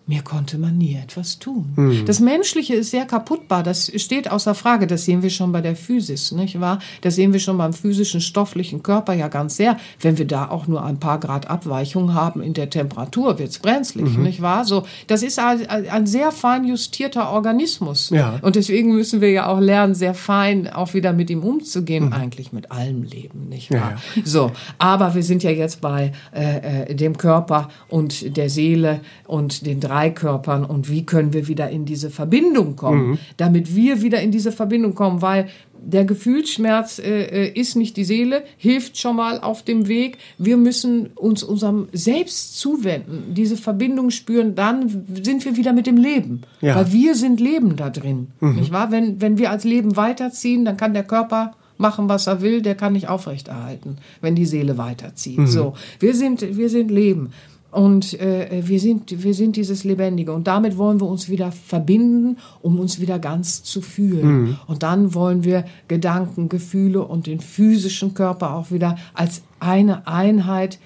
mir 0.06 0.22
konnte 0.22 0.58
man 0.58 0.78
nie 0.78 0.96
etwas 1.02 1.40
tun. 1.40 1.72
Mhm. 1.78 2.06
Das 2.06 2.20
Menschliche 2.20 2.76
ist 2.76 2.92
sehr 2.92 3.06
kaputtbar, 3.06 3.64
das 3.64 3.90
steht 3.96 4.30
außer 4.30 4.54
Frage, 4.54 4.86
das 4.86 5.06
sehen 5.06 5.24
wir 5.24 5.30
schon 5.30 5.54
bei 5.54 5.62
der 5.62 5.78
Physis, 5.78 6.34
nicht 6.34 6.60
wahr? 6.60 6.80
Das 7.02 7.16
sehen 7.16 7.32
wir 7.32 7.40
schon 7.40 7.58
beim 7.58 7.72
physischen, 7.72 8.20
stofflichen 8.20 8.84
Körper 8.84 9.14
ja 9.14 9.30
ganz 9.30 9.56
sehr. 9.56 9.78
Wenn 10.02 10.18
wir 10.18 10.28
da 10.28 10.50
auch 10.50 10.68
nur 10.68 10.84
ein 10.84 11.00
paar 11.00 11.22
Grad 11.22 11.50
Abweichung 11.50 12.14
haben 12.14 12.42
in 12.42 12.54
der 12.54 12.70
Temperatur, 12.70 13.40
wird's 13.40 13.60
brenzlig, 13.60 14.18
mhm. 14.18 14.24
nicht 14.24 14.42
wahr? 14.42 14.66
So, 14.66 14.84
das 15.08 15.24
ist 15.24 15.40
ein, 15.40 15.66
ein 15.70 16.06
sehr 16.06 16.34
fein 16.34 16.66
justierter 16.66 17.30
Organismus. 17.30 18.10
Ja. 18.10 18.40
Und 18.42 18.58
deswegen 18.58 18.94
müssen 18.94 19.22
wir 19.22 19.32
ja 19.32 19.48
auch 19.48 19.62
lernen, 19.62 19.96
sehr 19.96 20.16
fein 20.16 20.68
auch 20.68 20.94
wieder 20.94 21.14
mit 21.14 21.30
ihm 21.30 21.44
umzugehen, 21.44 22.08
mhm. 22.08 22.14
eigentlich 22.14 22.52
mit 22.52 22.72
allem 22.72 23.04
Leben, 23.04 23.48
nicht 23.48 23.72
wahr? 23.72 23.80
Ja, 23.80 23.98
ja. 24.16 24.22
So, 24.26 24.52
aber 24.80 25.16
wir 25.16 25.24
sind 25.24 25.44
ja 25.44 25.52
jetzt 25.52 25.80
bei 25.80 26.12
äh, 26.36 26.90
äh 26.90 26.96
dem 26.96 27.18
Körper 27.18 27.70
und 27.88 28.36
der 28.36 28.50
Seele 28.50 29.00
und 29.26 29.66
den 29.66 29.80
drei 29.80 29.93
drei 29.94 30.10
Körpern 30.10 30.66
und 30.66 30.90
wie 30.90 31.06
können 31.06 31.34
wir 31.34 31.48
wieder 31.48 31.70
in 31.70 31.86
diese 31.86 32.10
Verbindung 32.10 32.76
kommen, 32.76 33.20
damit 33.38 33.76
wir 33.76 34.02
wieder 34.02 34.22
in 34.22 34.32
diese 34.32 34.52
Verbindung 34.52 34.96
kommen, 34.96 35.22
weil 35.22 35.50
der 35.86 36.06
Gefühlsschmerz 36.06 36.98
äh, 36.98 37.24
äh, 37.24 37.60
ist 37.60 37.76
nicht 37.76 37.96
die 37.98 38.06
Seele, 38.06 38.44
hilft 38.58 38.98
schon 38.98 39.18
mal 39.18 39.40
auf 39.40 39.64
dem 39.64 39.88
Weg. 39.88 40.18
Wir 40.38 40.58
müssen 40.58 41.08
uns 41.08 41.44
unserem 41.44 41.90
Selbst 41.92 42.58
zuwenden, 42.58 43.34
diese 43.36 43.58
Verbindung 43.58 44.10
spüren, 44.10 44.56
dann 44.56 45.06
sind 45.22 45.46
wir 45.46 45.58
wieder 45.58 45.74
mit 45.74 45.86
dem 45.86 45.98
Leben. 45.98 46.42
Ja. 46.62 46.76
Weil 46.76 46.92
wir 46.92 47.16
sind 47.16 47.40
Leben 47.40 47.76
da 47.76 47.90
drin. 47.90 48.30
Nicht 48.40 48.72
wahr? 48.72 48.92
Wenn, 48.92 49.22
wenn 49.22 49.38
wir 49.38 49.52
als 49.52 49.64
Leben 49.64 49.96
weiterziehen, 49.96 50.66
dann 50.66 50.78
kann 50.78 50.94
der 50.94 51.04
Körper 51.04 51.54
machen, 51.78 52.08
was 52.08 52.28
er 52.28 52.42
will, 52.42 52.62
der 52.62 52.76
kann 52.76 52.94
nicht 52.94 53.10
aufrechterhalten, 53.10 53.98
wenn 54.22 54.36
die 54.36 54.46
Seele 54.46 54.78
weiterzieht. 54.78 55.48
So, 55.48 55.74
wir 56.00 56.16
sind, 56.16 56.42
wir 56.56 56.70
sind 56.70 56.90
Leben. 56.90 57.32
Und 57.74 58.20
äh, 58.20 58.62
wir, 58.66 58.80
sind, 58.80 59.24
wir 59.24 59.34
sind 59.34 59.56
dieses 59.56 59.84
Lebendige. 59.84 60.32
Und 60.32 60.48
damit 60.48 60.78
wollen 60.78 61.00
wir 61.02 61.08
uns 61.08 61.28
wieder 61.28 61.52
verbinden, 61.52 62.38
um 62.62 62.80
uns 62.80 63.00
wieder 63.00 63.18
ganz 63.20 63.64
zu 63.64 63.82
fühlen. 63.82 64.60
Und 64.68 64.84
dann 64.84 65.14
wollen 65.14 65.44
wir 65.44 65.66
Gedanken, 65.88 66.50
Gefühle 66.50 67.04
und 67.04 67.26
den 67.28 67.40
physischen 67.40 68.14
Körper 68.14 68.54
auch 68.54 68.70
wieder 68.72 68.98
als 69.14 69.42
eine 69.60 70.08
Einheit, 70.08 70.78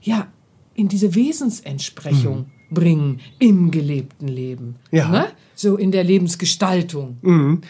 ja, 0.00 0.26
in 0.74 0.88
diese 0.88 1.14
Wesensentsprechung 1.14 2.46
bringen 2.70 3.20
im 3.38 3.70
gelebten 3.70 4.28
Leben. 4.28 4.76
Ja. 4.90 5.08
Ne? 5.08 5.26
So 5.54 5.76
in 5.76 5.90
der 5.90 6.04
Lebensgestaltung. 6.04 7.18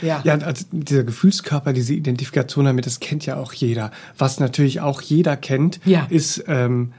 Ja. 0.02 0.20
Ja, 0.24 0.34
also 0.38 0.64
dieser 0.70 1.04
Gefühlskörper, 1.04 1.72
diese 1.72 1.94
Identifikation 1.94 2.66
damit, 2.66 2.84
das 2.86 3.00
kennt 3.00 3.24
ja 3.24 3.36
auch 3.36 3.52
jeder. 3.52 3.90
Was 4.18 4.40
natürlich 4.40 4.80
auch 4.80 5.00
jeder 5.00 5.36
kennt, 5.36 5.80
Ja. 5.84 6.06
ist 6.10 6.44
ähm, 6.48 6.92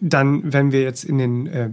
dann, 0.00 0.52
wenn 0.52 0.72
wir 0.72 0.82
jetzt 0.82 1.04
in 1.04 1.18
den 1.18 1.46
äh, 1.46 1.70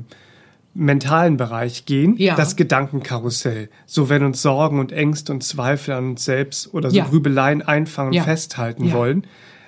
mentalen 0.73 1.37
Bereich 1.37 1.85
gehen, 1.85 2.15
Ja. 2.17 2.35
das 2.35 2.55
Gedankenkarussell. 2.55 3.69
So, 3.85 4.09
wenn 4.09 4.23
uns 4.23 4.41
Sorgen 4.41 4.79
und 4.79 4.91
Ängste 4.91 5.31
und 5.31 5.43
Zweifel 5.43 5.95
an 5.95 6.09
uns 6.11 6.25
selbst 6.25 6.73
oder 6.73 6.91
so 6.91 6.97
Ja. 6.97 7.05
Grübeleien 7.05 7.61
einfangen 7.61 8.13
Ja. 8.13 8.21
und 8.21 8.25
festhalten 8.27 8.85
Ja. 8.85 8.93
wollen, 8.93 9.25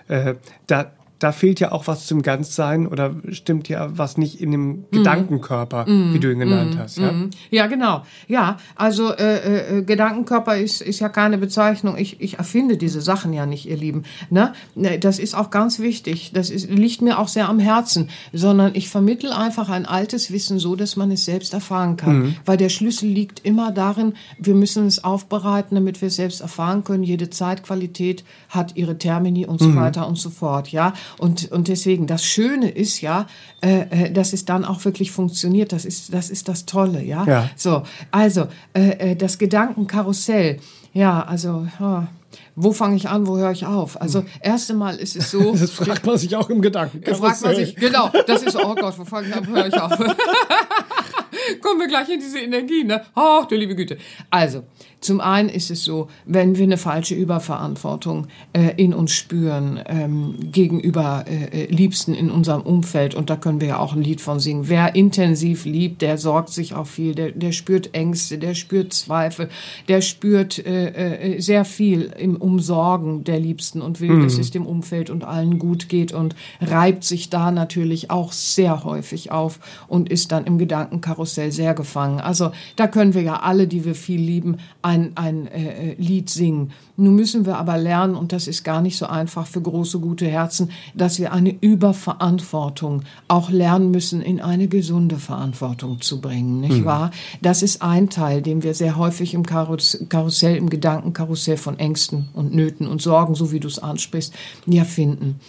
äh, 0.08 0.36
da, 0.68 0.92
da 1.20 1.32
fehlt 1.32 1.60
ja 1.60 1.72
auch 1.72 1.88
was 1.88 2.08
zum 2.08 2.22
Ganzsein 2.22 2.88
oder 2.88 3.16
stimmt 3.32 3.68
ja 3.70 3.90
was 3.98 4.18
nicht 4.18 4.40
in 4.42 4.52
dem 4.52 4.68
Mhm. 4.70 4.86
Gedankenkörper, 4.92 5.86
wie 5.88 6.20
du 6.20 6.32
ihn 6.32 6.40
genannt 6.40 6.78
hast. 6.78 6.98
Ja? 6.98 7.14
Ja, 7.52 7.68
genau. 7.68 8.04
Ja, 8.28 8.58
also 8.76 9.14
äh, 9.14 9.80
äh, 9.80 9.84
Gedankenkörper 9.84 10.58
ist, 10.58 10.82
ist 10.82 11.00
ja 11.00 11.10
keine 11.10 11.38
Bezeichnung. 11.38 11.98
Ich, 11.98 12.22
ich 12.22 12.38
erfinde 12.38 12.78
diese 12.78 13.02
Sachen 13.02 13.34
ja 13.34 13.46
nicht, 13.46 13.68
ihr 13.68 13.78
Lieben. 13.78 14.04
Ne? 14.30 14.54
Ne, 14.76 14.98
Das 15.00 15.20
ist 15.20 15.36
auch 15.36 15.50
ganz 15.50 15.80
wichtig. 15.80 16.32
Das 16.34 16.50
ist, 16.50 16.70
liegt 16.70 17.02
mir 17.02 17.20
auch 17.20 17.28
sehr 17.28 17.50
am 17.50 17.60
Herzen. 17.60 18.10
Sondern 18.34 18.72
ich 18.76 18.90
vermittel 18.90 19.32
einfach 19.32 19.70
ein 19.70 19.86
altes 19.86 20.32
Wissen 20.32 20.60
so, 20.60 20.76
dass 20.76 20.96
man 20.96 21.12
es 21.12 21.26
selbst 21.26 21.54
erfahren 21.54 21.98
kann. 21.98 22.36
Weil 22.46 22.58
der 22.58 22.70
Schlüssel 22.70 23.10
liegt 23.10 23.46
immer 23.46 23.72
darin, 23.72 24.14
wir 24.38 24.56
müssen 24.56 24.88
es 24.88 25.04
aufbereiten, 25.04 25.76
damit 25.76 26.02
wir 26.02 26.08
es 26.08 26.16
selbst 26.16 26.42
erfahren 26.42 26.84
können. 26.84 27.04
Jede 27.04 27.30
Zeitqualität 27.30 28.24
hat 28.50 28.76
ihre 28.76 28.98
Termini 28.98 29.46
und 29.46 29.60
so 29.60 29.76
weiter 29.76 30.08
und 30.08 30.18
so 30.18 30.30
fort. 30.30 30.70
Ja, 30.70 30.94
und, 31.18 31.52
und 31.52 31.68
deswegen, 31.68 32.08
das 32.08 32.26
Schöne 32.26 32.70
ist 32.70 33.02
ja, 33.02 33.28
äh, 33.62 34.06
äh, 34.06 34.12
dass 34.12 34.34
es 34.34 34.46
dann 34.46 34.66
auch 34.66 34.84
wirklich 34.86 35.12
funktioniert. 35.12 35.72
Das 35.72 35.86
ist, 35.86 36.14
das 36.14 36.30
ist 36.30 36.48
das 36.48 36.66
Tolle, 36.66 37.04
ja. 37.04 37.26
Ja. 37.26 37.50
So, 37.56 37.84
also 38.12 38.48
äh, 38.74 39.12
äh, 39.12 39.16
das 39.16 39.38
Gedankenkarussell. 39.38 40.60
Ja, 40.94 41.22
also 41.22 41.68
ja, 41.80 42.08
wo 42.56 42.74
fange 42.74 42.96
ich 42.96 43.08
an, 43.10 43.26
wo 43.26 43.38
höre 43.38 43.52
ich 43.52 43.66
auf? 43.66 44.00
Also 44.02 44.26
erst 44.42 44.70
einmal 44.70 44.98
ist 44.98 45.16
es 45.16 45.32
so. 45.32 45.54
Das 45.60 45.72
fragt 45.72 46.06
man 46.06 46.18
sich 46.18 46.36
auch 46.36 46.50
im 46.50 46.62
Gedanken. 46.62 47.02
Da 47.04 47.16
fragt 47.16 47.42
man 47.42 47.56
sich, 47.56 47.76
genau, 47.76 48.12
das 48.28 48.44
ist, 48.44 48.56
oh 48.56 48.76
Gott, 48.76 48.98
wo 48.98 49.06
fange 49.06 49.30
ich 49.30 49.36
an, 49.36 49.48
wo 49.48 49.56
höre 49.56 49.68
ich 49.68 49.80
auf? 49.80 49.92
Kommen 51.62 51.80
wir 51.80 51.88
gleich 51.88 52.10
in 52.10 52.20
diese 52.20 52.40
Energie, 52.40 52.84
ne? 52.84 53.02
Ach, 53.16 53.46
du 53.46 53.56
liebe 53.56 53.76
Güte. 53.76 53.98
Also, 54.30 54.64
zum 55.02 55.22
einen 55.22 55.48
ist 55.48 55.72
es 55.72 55.84
so, 55.84 56.10
wenn 56.26 56.58
wir 56.58 56.64
eine 56.64 56.78
falsche 56.78 57.16
Überverantwortung 57.16 58.28
äh, 58.52 58.74
in 58.76 58.94
uns 58.94 59.14
spüren, 59.14 59.80
ähm, 59.86 60.36
gegenüber 60.52 61.26
äh, 61.28 61.64
äh, 61.64 61.66
Liebsten 61.68 62.14
in 62.14 62.30
unserem 62.30 62.62
Umfeld, 62.62 63.16
und 63.16 63.30
da 63.30 63.38
können 63.38 63.62
wir 63.62 63.70
ja 63.70 63.80
auch 63.80 63.94
ein 63.94 64.02
Lied 64.02 64.20
von 64.20 64.40
singen. 64.40 64.68
Wer 64.68 64.96
intensiv 64.96 65.64
liebt, 65.66 66.02
der 66.02 66.18
sorgt 66.18 66.50
sich 66.50 66.74
auch 66.74 66.88
viel, 66.88 67.16
der, 67.16 67.32
der 67.32 67.54
spürt 67.54 67.94
Ängste, 67.94 68.38
der 68.38 68.56
spürt 68.56 68.92
Zweifel, 68.92 69.50
der 69.88 70.02
spürt 70.02 70.66
äh, 70.66 71.36
äh, 71.36 71.40
sehr 71.40 71.64
viel 71.64 72.12
im 72.18 72.36
Umsorgen 72.36 73.24
der 73.24 73.40
Liebsten 73.40 73.82
und 73.82 74.02
will, 74.02 74.22
dass 74.22 74.38
es 74.38 74.52
dem 74.52 74.66
Umfeld 74.66 75.10
und 75.10 75.24
allen 75.24 75.60
gut 75.60 75.88
geht 75.88 76.12
und 76.12 76.36
reibt 76.60 77.06
sich 77.06 77.30
da 77.30 77.52
natürlich 77.52 78.12
auch 78.12 78.34
sehr 78.34 78.84
häufig 78.84 79.32
auf 79.32 79.60
und 79.88 80.10
ist 80.10 80.32
dann 80.32 80.46
im 80.46 80.58
Gedankenkarussell 80.58 81.52
sehr 81.52 81.74
gefangen. 81.74 82.20
Also 82.20 82.52
da 82.76 82.88
können 82.88 83.14
wir 83.14 83.22
ja 83.22 83.38
alle, 83.38 83.68
die 83.68 83.86
wir 83.86 83.96
viel 83.96 84.20
lieben, 84.20 84.58
ein, 84.90 85.12
ein 85.16 85.48
äh, 85.48 85.92
äh, 85.92 85.96
Lied 85.98 86.30
singen. 86.30 86.72
Nun 86.98 87.16
müssen 87.16 87.46
wir 87.46 87.58
aber 87.58 87.78
lernen, 87.78 88.16
und 88.16 88.32
das 88.32 88.48
ist 88.48 88.64
gar 88.64 88.82
nicht 88.82 88.98
so 88.98 89.06
einfach 89.06 89.46
für 89.46 89.62
große, 89.62 90.00
gute 90.00 90.26
Herzen, 90.26 90.72
dass 90.96 91.20
wir 91.20 91.32
eine 91.32 91.56
Überverantwortung 91.62 93.04
auch 93.28 93.52
lernen 93.52 93.92
müssen, 93.92 94.22
in 94.22 94.42
eine 94.42 94.68
gesunde 94.68 95.18
Verantwortung 95.18 96.02
zu 96.02 96.20
bringen, 96.20 96.60
nicht 96.62 96.84
wahr? 96.86 97.12
Das 97.42 97.62
ist 97.62 97.82
ein 97.82 98.10
Teil, 98.10 98.42
den 98.42 98.64
wir 98.64 98.74
sehr 98.74 98.98
häufig 98.98 99.34
im 99.34 99.46
Karus 99.46 100.04
Karussell, 100.10 100.56
im 100.56 100.70
Gedankenkarussell 100.70 101.58
von 101.58 101.78
Ängsten 101.78 102.30
und 102.34 102.54
Nöten 102.54 102.88
und 102.88 103.02
Sorgen, 103.02 103.36
so 103.36 103.52
wie 103.52 103.60
du 103.60 103.68
es 103.68 103.80
ansprichst, 103.80 104.34
ja 104.66 104.84
finden. 104.84 105.40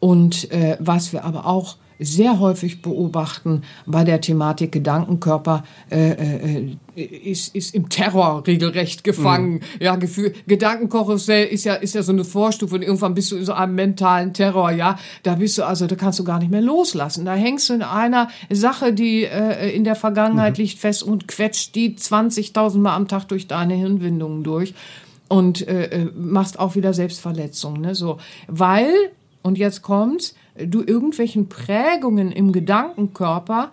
Und 0.00 0.50
äh, 0.50 0.76
was 0.80 1.12
wir 1.12 1.24
aber 1.24 1.46
auch 1.46 1.76
sehr 1.98 2.38
häufig 2.38 2.82
beobachten 2.82 3.62
bei 3.86 4.04
der 4.04 4.20
Thematik 4.20 4.72
Gedankenkörper 4.72 5.64
äh, 5.90 6.10
äh, 6.12 6.76
ist, 6.94 7.54
ist 7.54 7.74
im 7.74 7.88
Terror 7.88 8.44
regelrecht 8.46 9.04
gefangen. 9.04 9.60
Ja, 9.80 9.96
Gefühl, 9.96 10.34
Gedankenkarussell 10.46 11.46
ist 11.46 11.64
ja 11.64 11.74
ist 11.74 11.94
ja 11.94 12.02
so 12.02 12.12
eine 12.12 12.24
Vorstufe 12.24 12.74
und 12.74 12.82
irgendwann 12.82 13.14
bist 13.14 13.30
du 13.30 13.36
in 13.36 13.44
so 13.44 13.52
einem 13.52 13.74
mentalen 13.74 14.32
Terror. 14.32 14.70
Ja, 14.70 14.98
da 15.22 15.36
bist 15.36 15.58
du 15.58 15.64
also, 15.64 15.86
da 15.86 15.96
kannst 15.96 16.18
du 16.18 16.24
gar 16.24 16.38
nicht 16.38 16.50
mehr 16.50 16.62
loslassen. 16.62 17.24
Da 17.24 17.34
hängst 17.34 17.68
du 17.68 17.74
in 17.74 17.82
einer 17.82 18.28
Sache, 18.50 18.92
die 18.92 19.24
äh, 19.24 19.70
in 19.74 19.84
der 19.84 19.94
Vergangenheit 19.94 20.58
liegt 20.58 20.78
fest 20.78 21.02
und 21.02 21.28
quetscht 21.28 21.74
die 21.74 21.96
20.000 21.96 22.78
Mal 22.78 22.94
am 22.94 23.08
Tag 23.08 23.28
durch 23.28 23.46
deine 23.46 23.74
Hirnwindungen 23.74 24.44
durch 24.44 24.74
und 25.28 25.66
äh, 25.66 25.84
äh, 25.84 26.10
machst 26.14 26.58
auch 26.58 26.74
wieder 26.74 26.94
Selbstverletzung. 26.94 27.80
Ne? 27.80 27.94
So, 27.94 28.18
weil 28.46 28.92
und 29.42 29.56
jetzt 29.56 29.82
kommt's, 29.82 30.34
du 30.66 30.82
irgendwelchen 30.82 31.48
Prägungen 31.48 32.32
im 32.32 32.52
Gedankenkörper 32.52 33.70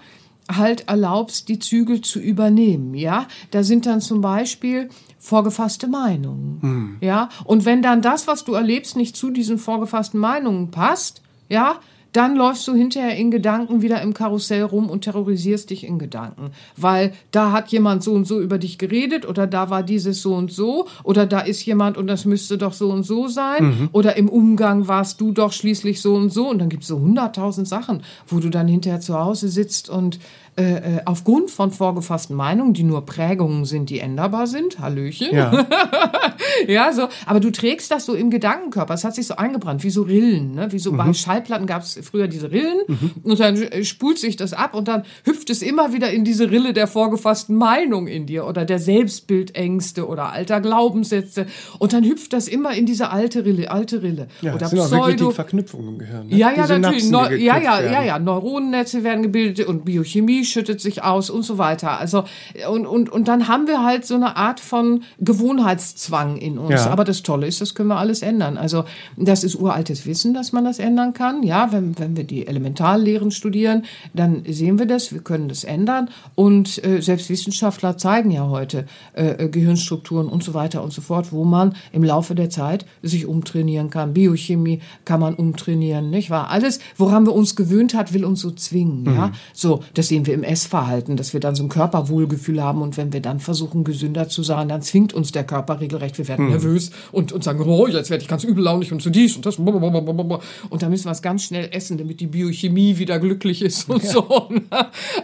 halt 0.51 0.87
erlaubst, 0.87 1.49
die 1.49 1.59
Zügel 1.59 2.01
zu 2.01 2.19
übernehmen, 2.19 2.93
ja. 2.93 3.27
Da 3.51 3.63
sind 3.63 3.85
dann 3.85 4.01
zum 4.01 4.21
Beispiel 4.21 4.89
vorgefasste 5.17 5.87
Meinungen, 5.87 6.97
ja. 7.01 7.29
Und 7.45 7.65
wenn 7.65 7.81
dann 7.81 8.01
das, 8.01 8.27
was 8.27 8.43
du 8.43 8.53
erlebst, 8.53 8.95
nicht 8.95 9.15
zu 9.15 9.31
diesen 9.31 9.57
vorgefassten 9.57 10.19
Meinungen 10.19 10.69
passt, 10.69 11.21
ja, 11.49 11.79
dann 12.15 12.35
läufst 12.35 12.67
du 12.67 12.73
hinterher 12.73 13.15
in 13.17 13.29
Gedanken 13.29 13.81
wieder 13.81 14.01
im 14.01 14.13
Karussell 14.13 14.63
rum 14.63 14.89
und 14.89 15.03
terrorisierst 15.03 15.69
dich 15.69 15.85
in 15.85 15.99
Gedanken. 15.99 16.51
Weil 16.77 17.13
da 17.31 17.51
hat 17.51 17.69
jemand 17.69 18.03
so 18.03 18.13
und 18.13 18.25
so 18.25 18.39
über 18.39 18.57
dich 18.57 18.77
geredet 18.77 19.27
oder 19.27 19.47
da 19.47 19.69
war 19.69 19.83
dieses 19.83 20.21
so 20.21 20.33
und 20.35 20.51
so 20.51 20.87
oder 21.03 21.25
da 21.25 21.41
ist 21.41 21.65
jemand 21.65 21.97
und 21.97 22.07
das 22.07 22.25
müsste 22.25 22.57
doch 22.57 22.73
so 22.73 22.89
und 22.89 23.03
so 23.03 23.27
sein 23.27 23.89
oder 23.91 24.15
im 24.15 24.29
Umgang 24.29 24.87
warst 24.87 25.19
du 25.19 25.31
doch 25.31 25.51
schließlich 25.51 26.01
so 26.01 26.15
und 26.15 26.31
so 26.31 26.49
und 26.49 26.59
dann 26.59 26.69
gibt's 26.69 26.87
so 26.87 26.99
hunderttausend 26.99 27.67
Sachen, 27.67 28.03
wo 28.27 28.39
du 28.39 28.49
dann 28.49 28.67
hinterher 28.67 29.01
zu 29.01 29.19
Hause 29.19 29.49
sitzt 29.49 29.89
und 29.89 30.19
äh, 30.57 30.63
äh, 30.63 31.01
aufgrund 31.05 31.51
von 31.51 31.71
vorgefassten 31.71 32.35
Meinungen, 32.35 32.73
die 32.73 32.83
nur 32.83 33.05
Prägungen 33.05 33.65
sind, 33.65 33.89
die 33.89 33.99
änderbar 33.99 34.47
sind, 34.47 34.79
Hallöchen, 34.79 35.35
Ja. 35.35 35.65
ja, 36.67 36.93
so. 36.93 37.09
Aber 37.25 37.39
du 37.41 37.51
trägst 37.51 37.91
das 37.91 38.05
so 38.05 38.13
im 38.13 38.29
Gedankenkörper. 38.29 38.93
Es 38.93 39.03
hat 39.03 39.15
sich 39.15 39.27
so 39.27 39.35
eingebrannt, 39.35 39.83
wie 39.83 39.89
so 39.89 40.03
Rillen, 40.03 40.53
ne? 40.55 40.71
Wie 40.71 40.79
so 40.79 40.93
bei 40.93 41.11
Schallplatten 41.13 41.67
gab 41.67 41.81
es 41.81 41.99
früher 42.03 42.27
diese 42.29 42.51
Rillen 42.51 42.79
und 43.23 43.39
dann 43.39 43.55
äh, 43.61 43.83
spult 43.83 44.17
sich 44.17 44.37
das 44.37 44.53
ab 44.53 44.75
und 44.75 44.87
dann 44.87 45.03
hüpft 45.25 45.49
es 45.49 45.61
immer 45.61 45.91
wieder 45.93 46.11
in 46.11 46.23
diese 46.23 46.49
Rille 46.49 46.71
der 46.71 46.87
vorgefassten 46.87 47.55
Meinung 47.57 48.07
in 48.07 48.25
dir 48.25 48.45
oder 48.47 48.63
der 48.63 48.79
Selbstbildängste 48.79 50.07
oder 50.07 50.31
alter 50.31 50.61
Glaubenssätze 50.61 51.47
und 51.79 51.93
dann 51.93 52.03
hüpft 52.03 52.33
das 52.33 52.47
immer 52.47 52.73
in 52.73 52.85
diese 52.85 53.09
alte 53.11 53.45
Rille, 53.45 53.69
alte 53.71 54.01
Rille 54.01 54.27
Ja, 54.41 54.51
oder 54.51 54.59
das 54.59 54.69
sind 54.71 54.79
auch 54.79 54.91
wirklich 54.91 55.15
Pseudo. 55.17 55.29
die 55.29 55.35
Verknüpfungen 55.35 55.87
im 55.93 55.99
Gehirn. 55.99 56.27
Ne? 56.27 56.35
Ja, 56.37 56.51
ja, 56.51 56.67
natürlich. 56.77 57.03
Synapsen, 57.05 57.11
Neu, 57.11 57.35
ja, 57.35 57.57
ja, 57.57 57.79
werden. 57.79 57.93
ja, 57.93 58.03
ja. 58.03 58.19
Neuronennetze 58.19 59.03
werden 59.03 59.23
gebildet 59.23 59.67
und 59.67 59.83
Biochemie 59.85 60.44
schüttet 60.45 60.81
sich 60.81 61.03
aus 61.03 61.29
und 61.29 61.43
so 61.43 61.57
weiter. 61.57 61.99
Also 61.99 62.25
und 62.69 62.85
und 62.85 63.09
und 63.09 63.27
dann 63.27 63.47
haben 63.47 63.67
wir 63.67 63.83
halt 63.83 64.05
so 64.05 64.15
eine 64.15 64.35
Art 64.37 64.59
von 64.59 65.03
Gewohnheitszwang 65.19 66.37
in 66.37 66.57
uns. 66.57 66.85
Ja. 66.85 66.91
Aber 66.91 67.03
das 67.03 67.23
Tolle 67.23 67.47
ist, 67.47 67.61
das 67.61 67.75
können 67.75 67.89
wir 67.89 67.97
alles 67.97 68.21
ändern. 68.21 68.57
Also 68.57 68.85
das 69.17 69.43
ist 69.43 69.55
uraltes 69.55 70.05
Wissen, 70.05 70.33
dass 70.33 70.51
man 70.51 70.65
das 70.65 70.79
ändern 70.79 71.13
kann. 71.13 71.43
Ja, 71.43 71.71
wenn 71.71 71.97
wenn 71.99 72.15
wir 72.15 72.23
die 72.23 72.47
Elementarlehren 72.47 73.31
studieren, 73.31 73.83
dann 74.13 74.43
sehen 74.47 74.79
wir 74.79 74.85
das, 74.85 75.11
wir 75.13 75.21
können 75.21 75.49
das 75.49 75.63
ändern. 75.63 76.09
Und 76.35 76.83
äh, 76.83 77.01
selbst 77.01 77.29
Wissenschaftler 77.29 77.97
zeigen 77.97 78.31
ja 78.31 78.47
heute 78.49 78.85
äh, 79.13 79.45
äh, 79.45 79.49
Gehirnstrukturen 79.49 80.27
und 80.27 80.43
so 80.43 80.53
weiter 80.53 80.83
und 80.83 80.93
so 80.93 81.01
fort, 81.01 81.31
wo 81.31 81.43
man 81.43 81.75
im 81.91 82.03
Laufe 82.03 82.35
der 82.35 82.49
Zeit 82.49 82.85
sich 83.01 83.25
umtrainieren 83.25 83.89
kann. 83.89 84.13
Biochemie 84.13 84.81
kann 85.05 85.19
man 85.19 85.35
umtrainieren, 85.35 86.09
nicht 86.09 86.29
wahr? 86.29 86.49
Alles, 86.49 86.79
woran 86.97 87.25
wir 87.25 87.33
uns 87.33 87.55
gewöhnt 87.55 87.93
hat, 87.93 88.13
will 88.13 88.25
uns 88.25 88.41
so 88.41 88.51
zwingen, 88.51 89.01
mhm. 89.01 89.15
ja. 89.15 89.31
So, 89.53 89.83
das 89.93 90.07
sehen 90.07 90.25
wir 90.25 90.33
im 90.35 90.43
Essverhalten, 90.43 91.17
dass 91.17 91.33
wir 91.33 91.39
dann 91.39 91.55
so 91.55 91.63
ein 91.63 91.69
Körperwohlgefühl 91.69 92.61
haben 92.61 92.81
und 92.81 92.97
wenn 92.97 93.13
wir 93.13 93.21
dann 93.21 93.39
versuchen, 93.39 93.83
gesünder 93.83 94.29
zu 94.29 94.43
sein, 94.43 94.69
dann 94.69 94.81
zwingt 94.81 95.13
uns 95.13 95.31
der 95.31 95.45
Körper 95.45 95.79
regelrecht, 95.79 96.17
wir 96.17 96.27
werden 96.27 96.45
mhm. 96.45 96.51
nervös 96.51 96.91
und, 97.11 97.31
und 97.31 97.43
sagen, 97.43 97.61
oh, 97.61 97.87
jetzt 97.87 98.09
werde 98.09 98.21
ich 98.21 98.27
ganz 98.27 98.43
übellaunig 98.43 98.91
und 98.91 99.01
so 99.01 99.09
dies 99.09 99.35
und 99.35 99.45
das. 99.45 99.57
Und 99.57 100.81
da 100.81 100.89
müssen 100.89 101.05
wir 101.05 101.11
es 101.11 101.21
ganz 101.21 101.43
schnell 101.43 101.69
essen, 101.71 101.97
damit 101.97 102.19
die 102.19 102.27
Biochemie 102.27 102.97
wieder 102.97 103.17
glücklich 103.19 103.61
ist 103.61 103.89
und 103.89 104.03
ja. 104.03 104.09
so. 104.09 104.49
Ne? 104.49 104.61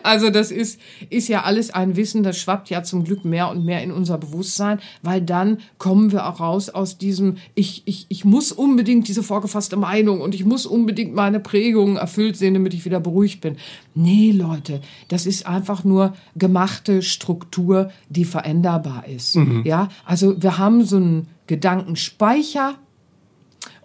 Also 0.02 0.30
das 0.30 0.52
ist, 0.52 0.80
ist 1.10 1.28
ja 1.28 1.44
alles 1.44 1.72
ein 1.72 1.96
Wissen, 1.96 2.24
das 2.24 2.38
schwappt 2.38 2.70
ja 2.70 2.84
zum 2.84 3.04
Glück 3.04 3.26
mehr 3.26 3.50
und 3.50 3.66
mehr 3.66 3.84
in 3.84 3.92
unser 3.92 4.18
Bewusstsein, 4.18 4.80
weil 5.02 5.22
dann 5.22 5.60
kommen 5.78 6.12
wir 6.12 6.28
auch 6.28 6.40
raus 6.40 6.70
aus 6.70 6.98
diesem, 6.98 7.38
ich, 7.54 7.84
ich, 7.86 8.06
ich 8.08 8.24
muss 8.24 8.52
unbedingt 8.52 9.08
diese 9.08 9.24
vorgefasste 9.24 9.76
Meinung 9.76 10.22
und 10.22 10.34
ich 10.34 10.46
muss 10.46 10.66
unbedingt 10.66 11.14
meine 11.14 11.40
Prägungen 11.40 11.98
erfüllt 11.98 12.38
sehen, 12.38 12.54
damit 12.54 12.74
ich 12.74 12.86
wieder 12.86 13.02
beruhigt 13.02 13.42
bin. 13.42 13.58
Nee, 13.94 14.32
Leute, 14.32 14.80
das 15.08 15.26
ist 15.26 15.48
einfach 15.48 15.84
nur 15.84 16.14
gemachte 16.36 17.02
Struktur, 17.02 17.92
die 18.10 18.26
veränderbar 18.26 19.08
ist. 19.08 19.36
Mhm. 19.36 19.64
Ja, 19.66 19.90
also 20.06 20.42
wir 20.42 20.58
haben 20.58 20.84
so 20.84 20.98
einen 20.98 21.28
Gedankenspeicher, 21.48 22.76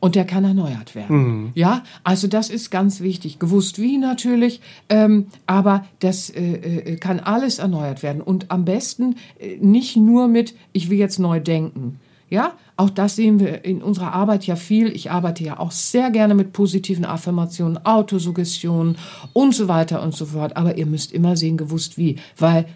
und 0.00 0.14
der 0.14 0.24
kann 0.24 0.44
erneuert 0.44 0.94
werden. 0.94 1.16
Mhm. 1.16 1.52
Ja, 1.54 1.82
also 2.04 2.28
das 2.28 2.50
ist 2.50 2.70
ganz 2.70 3.00
wichtig. 3.00 3.38
Gewusst 3.38 3.80
wie 3.80 3.98
natürlich, 3.98 4.60
ähm, 4.88 5.26
aber 5.46 5.84
das 6.00 6.30
äh, 6.30 6.42
äh, 6.42 6.96
kann 6.96 7.18
alles 7.18 7.58
erneuert 7.58 8.02
werden 8.02 8.20
und 8.20 8.50
am 8.50 8.64
besten 8.64 9.16
äh, 9.38 9.56
nicht 9.60 9.96
nur 9.96 10.28
mit, 10.28 10.54
ich 10.72 10.90
will 10.90 10.98
jetzt 10.98 11.18
neu 11.18 11.40
denken. 11.40 11.98
Ja, 12.28 12.54
auch 12.76 12.90
das 12.90 13.16
sehen 13.16 13.38
wir 13.38 13.64
in 13.64 13.82
unserer 13.82 14.12
Arbeit 14.12 14.46
ja 14.46 14.56
viel. 14.56 14.88
Ich 14.88 15.10
arbeite 15.10 15.44
ja 15.44 15.60
auch 15.60 15.70
sehr 15.70 16.10
gerne 16.10 16.34
mit 16.34 16.52
positiven 16.52 17.04
Affirmationen, 17.04 17.84
Autosuggestionen 17.84 18.98
und 19.32 19.54
so 19.54 19.68
weiter 19.68 20.02
und 20.02 20.14
so 20.14 20.26
fort. 20.26 20.56
Aber 20.56 20.76
ihr 20.76 20.86
müsst 20.86 21.12
immer 21.12 21.36
sehen, 21.36 21.56
gewusst 21.56 21.98
wie, 21.98 22.16
weil 22.36 22.66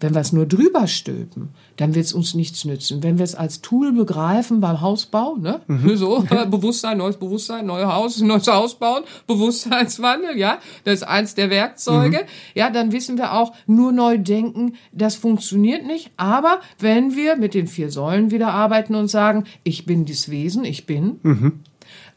wenn 0.00 0.14
wir 0.14 0.20
es 0.20 0.32
nur 0.32 0.46
drüber 0.46 0.86
stülpen, 0.86 1.50
dann 1.76 1.94
wird 1.94 2.06
es 2.06 2.12
uns 2.12 2.34
nichts 2.34 2.64
nützen. 2.64 3.02
Wenn 3.02 3.18
wir 3.18 3.24
es 3.24 3.34
als 3.34 3.60
Tool 3.60 3.92
begreifen 3.92 4.60
beim 4.60 4.80
Hausbau, 4.80 5.36
ne? 5.36 5.60
Mhm. 5.66 5.96
So, 5.96 6.24
Bewusstsein, 6.50 6.98
neues 6.98 7.16
Bewusstsein, 7.16 7.66
neues 7.66 7.86
Haus, 7.86 8.20
neues 8.22 8.48
Haus 8.48 8.74
bauen, 8.74 9.04
Bewusstseinswandel, 9.26 10.36
ja, 10.36 10.58
das 10.84 10.94
ist 10.94 11.02
eins 11.02 11.34
der 11.34 11.50
Werkzeuge. 11.50 12.18
Mhm. 12.18 12.28
Ja, 12.54 12.70
dann 12.70 12.92
wissen 12.92 13.18
wir 13.18 13.34
auch, 13.34 13.52
nur 13.66 13.92
neu 13.92 14.18
denken, 14.18 14.74
das 14.92 15.16
funktioniert 15.16 15.86
nicht. 15.86 16.10
Aber 16.16 16.60
wenn 16.78 17.14
wir 17.14 17.36
mit 17.36 17.54
den 17.54 17.66
vier 17.66 17.90
Säulen 17.90 18.30
wieder 18.30 18.52
arbeiten 18.52 18.94
und 18.94 19.08
sagen, 19.08 19.44
ich 19.64 19.84
bin 19.84 20.06
das 20.06 20.30
Wesen, 20.30 20.64
ich 20.64 20.86
bin, 20.86 21.20
mhm. 21.22 21.60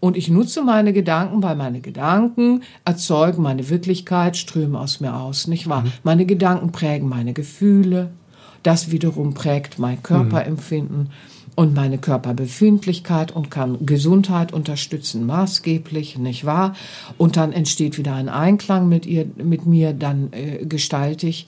Und 0.03 0.17
ich 0.17 0.27
nutze 0.27 0.63
meine 0.63 0.91
Gedanken, 0.91 1.41
weil 1.43 1.55
meine 1.55 1.79
Gedanken 1.79 2.63
erzeugen 2.83 3.41
meine 3.41 3.69
Wirklichkeit, 3.69 4.35
strömen 4.35 4.75
aus 4.75 4.99
mir 4.99 5.15
aus, 5.15 5.47
nicht 5.47 5.69
wahr? 5.69 5.83
Mhm. 5.83 5.93
Meine 6.03 6.25
Gedanken 6.25 6.73
prägen 6.73 7.07
meine 7.07 7.31
Gefühle. 7.31 8.09
Das 8.63 8.91
wiederum 8.91 9.33
prägt 9.33 9.79
mein 9.79 10.03
Körperempfinden 10.03 11.03
mhm. 11.03 11.09
und 11.55 11.73
meine 11.73 11.99
Körperbefindlichkeit 11.99 13.31
und 13.31 13.49
kann 13.49 13.85
Gesundheit 13.85 14.51
unterstützen, 14.51 15.25
maßgeblich, 15.25 16.17
nicht 16.17 16.43
wahr? 16.43 16.75
Und 17.17 17.37
dann 17.37 17.53
entsteht 17.53 17.97
wieder 17.97 18.13
ein 18.13 18.27
Einklang 18.27 18.89
mit 18.89 19.05
ihr, 19.05 19.25
mit 19.37 19.65
mir, 19.65 19.93
dann 19.93 20.33
äh, 20.33 20.65
gestalte 20.65 21.27
ich 21.27 21.47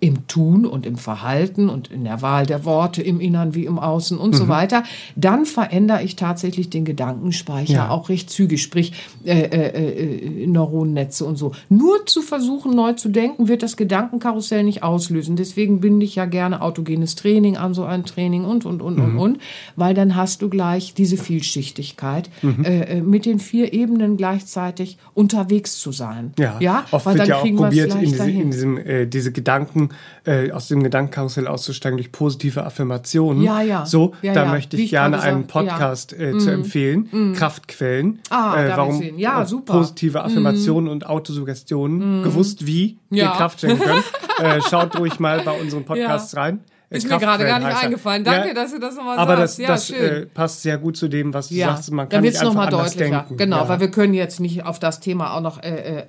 im 0.00 0.26
Tun 0.26 0.64
und 0.64 0.86
im 0.86 0.96
Verhalten 0.96 1.68
und 1.68 1.90
in 1.90 2.04
der 2.04 2.22
Wahl 2.22 2.46
der 2.46 2.64
Worte 2.64 3.02
im 3.02 3.20
Innern 3.20 3.54
wie 3.54 3.66
im 3.66 3.78
Außen 3.78 4.16
und 4.16 4.30
mhm. 4.30 4.34
so 4.34 4.48
weiter, 4.48 4.82
dann 5.14 5.44
verändere 5.44 6.02
ich 6.02 6.16
tatsächlich 6.16 6.70
den 6.70 6.86
Gedankenspeicher 6.86 7.72
ja. 7.72 7.90
auch 7.90 8.08
recht 8.08 8.30
zügig, 8.30 8.62
sprich 8.62 8.94
äh, 9.24 9.42
äh, 9.42 10.44
äh, 10.44 10.46
Neuronennetze 10.46 11.26
und 11.26 11.36
so. 11.36 11.52
Nur 11.68 12.06
zu 12.06 12.22
versuchen, 12.22 12.74
neu 12.74 12.94
zu 12.94 13.10
denken, 13.10 13.48
wird 13.48 13.62
das 13.62 13.76
Gedankenkarussell 13.76 14.64
nicht 14.64 14.82
auslösen. 14.82 15.36
Deswegen 15.36 15.80
binde 15.80 16.06
ich 16.06 16.16
ja 16.16 16.24
gerne 16.24 16.62
autogenes 16.62 17.14
Training 17.14 17.58
an 17.58 17.74
so 17.74 17.84
ein 17.84 18.04
Training 18.04 18.44
und, 18.46 18.64
und, 18.64 18.80
und, 18.80 18.96
mhm. 18.96 19.04
und, 19.04 19.18
und, 19.18 19.38
weil 19.76 19.92
dann 19.92 20.16
hast 20.16 20.40
du 20.40 20.48
gleich 20.48 20.94
diese 20.94 21.18
Vielschichtigkeit, 21.18 22.30
mhm. 22.40 22.64
äh, 22.64 22.80
äh 22.80 23.00
mit 23.02 23.26
den 23.26 23.38
vier 23.38 23.74
Ebenen 23.74 24.16
gleichzeitig 24.16 24.96
unterwegs 25.12 25.78
zu 25.78 25.92
sein. 25.92 26.32
Ja, 26.38 26.56
ja? 26.58 26.86
oft 26.90 27.04
weil 27.04 27.14
wird 27.14 27.28
dann 27.28 27.28
ja 27.28 27.36
auch 27.36 27.56
probiert, 27.56 27.94
in, 27.94 28.00
diese, 28.00 28.30
in 28.30 28.50
diesem, 28.50 28.78
äh, 28.78 29.06
diese 29.06 29.32
Gedanken 29.32 29.89
äh, 30.24 30.50
aus 30.50 30.68
dem 30.68 30.82
Gedankenkarussell 30.82 31.46
auszusteigen 31.46 31.96
durch 31.96 32.12
positive 32.12 32.64
Affirmationen. 32.64 33.42
Ja, 33.42 33.60
ja. 33.62 33.86
So, 33.86 34.14
ja, 34.22 34.32
da 34.32 34.44
ja. 34.44 34.50
möchte 34.50 34.76
ich, 34.76 34.84
ich 34.84 34.90
gerne 34.90 35.20
einen 35.20 35.46
Podcast 35.46 36.12
äh, 36.12 36.36
zu 36.38 36.50
mm. 36.50 36.54
empfehlen. 36.54 37.08
Mm. 37.10 37.32
Kraftquellen. 37.32 38.20
Ah, 38.30 38.62
äh, 38.62 38.76
warum 38.76 39.02
ja, 39.18 39.44
super. 39.44 39.74
positive 39.74 40.18
mm. 40.18 40.22
Affirmationen 40.22 40.88
mm. 40.88 40.92
und 40.92 41.06
Autosuggestionen, 41.06 42.20
mm. 42.20 42.24
gewusst 42.24 42.66
wie 42.66 42.98
ihr 43.10 43.26
Kraft 43.26 43.60
schenken 43.60 43.82
könnt. 43.82 44.04
äh, 44.38 44.60
schaut 44.68 44.98
ruhig 44.98 45.18
mal 45.20 45.40
bei 45.42 45.58
unseren 45.60 45.84
Podcasts 45.84 46.36
rein. 46.36 46.60
Ist 46.92 47.08
mir 47.08 47.18
gerade 47.18 47.44
gar 47.44 47.60
nicht 47.60 47.84
eingefallen. 47.84 48.24
Danke, 48.24 48.48
ja, 48.48 48.54
dass 48.54 48.72
du 48.72 48.80
das 48.80 48.96
nochmal 48.96 49.14
sagst. 49.14 49.30
Aber 49.30 49.40
das, 49.40 49.58
ja, 49.58 49.68
das 49.68 49.90
äh, 49.90 50.26
passt 50.26 50.62
sehr 50.62 50.76
gut 50.76 50.96
zu 50.96 51.06
dem, 51.06 51.32
was 51.32 51.46
du 51.46 51.54
ja, 51.54 51.68
sagst. 51.68 51.92
Man 51.92 52.08
kann 52.08 52.16
dann 52.16 52.24
nicht 52.24 52.34
einfach 52.40 52.52
noch 52.52 52.54
mal 52.54 52.68
deutlicher. 52.68 53.10
denken. 53.10 53.36
Genau, 53.36 53.68
weil 53.68 53.78
wir 53.78 53.92
können 53.92 54.12
jetzt 54.12 54.40
nicht 54.40 54.66
auf 54.66 54.80
das 54.80 54.98
Thema 54.98 55.34
auch 55.34 55.40
noch 55.40 55.62
äh, 55.62 56.00
äh, 56.00 56.04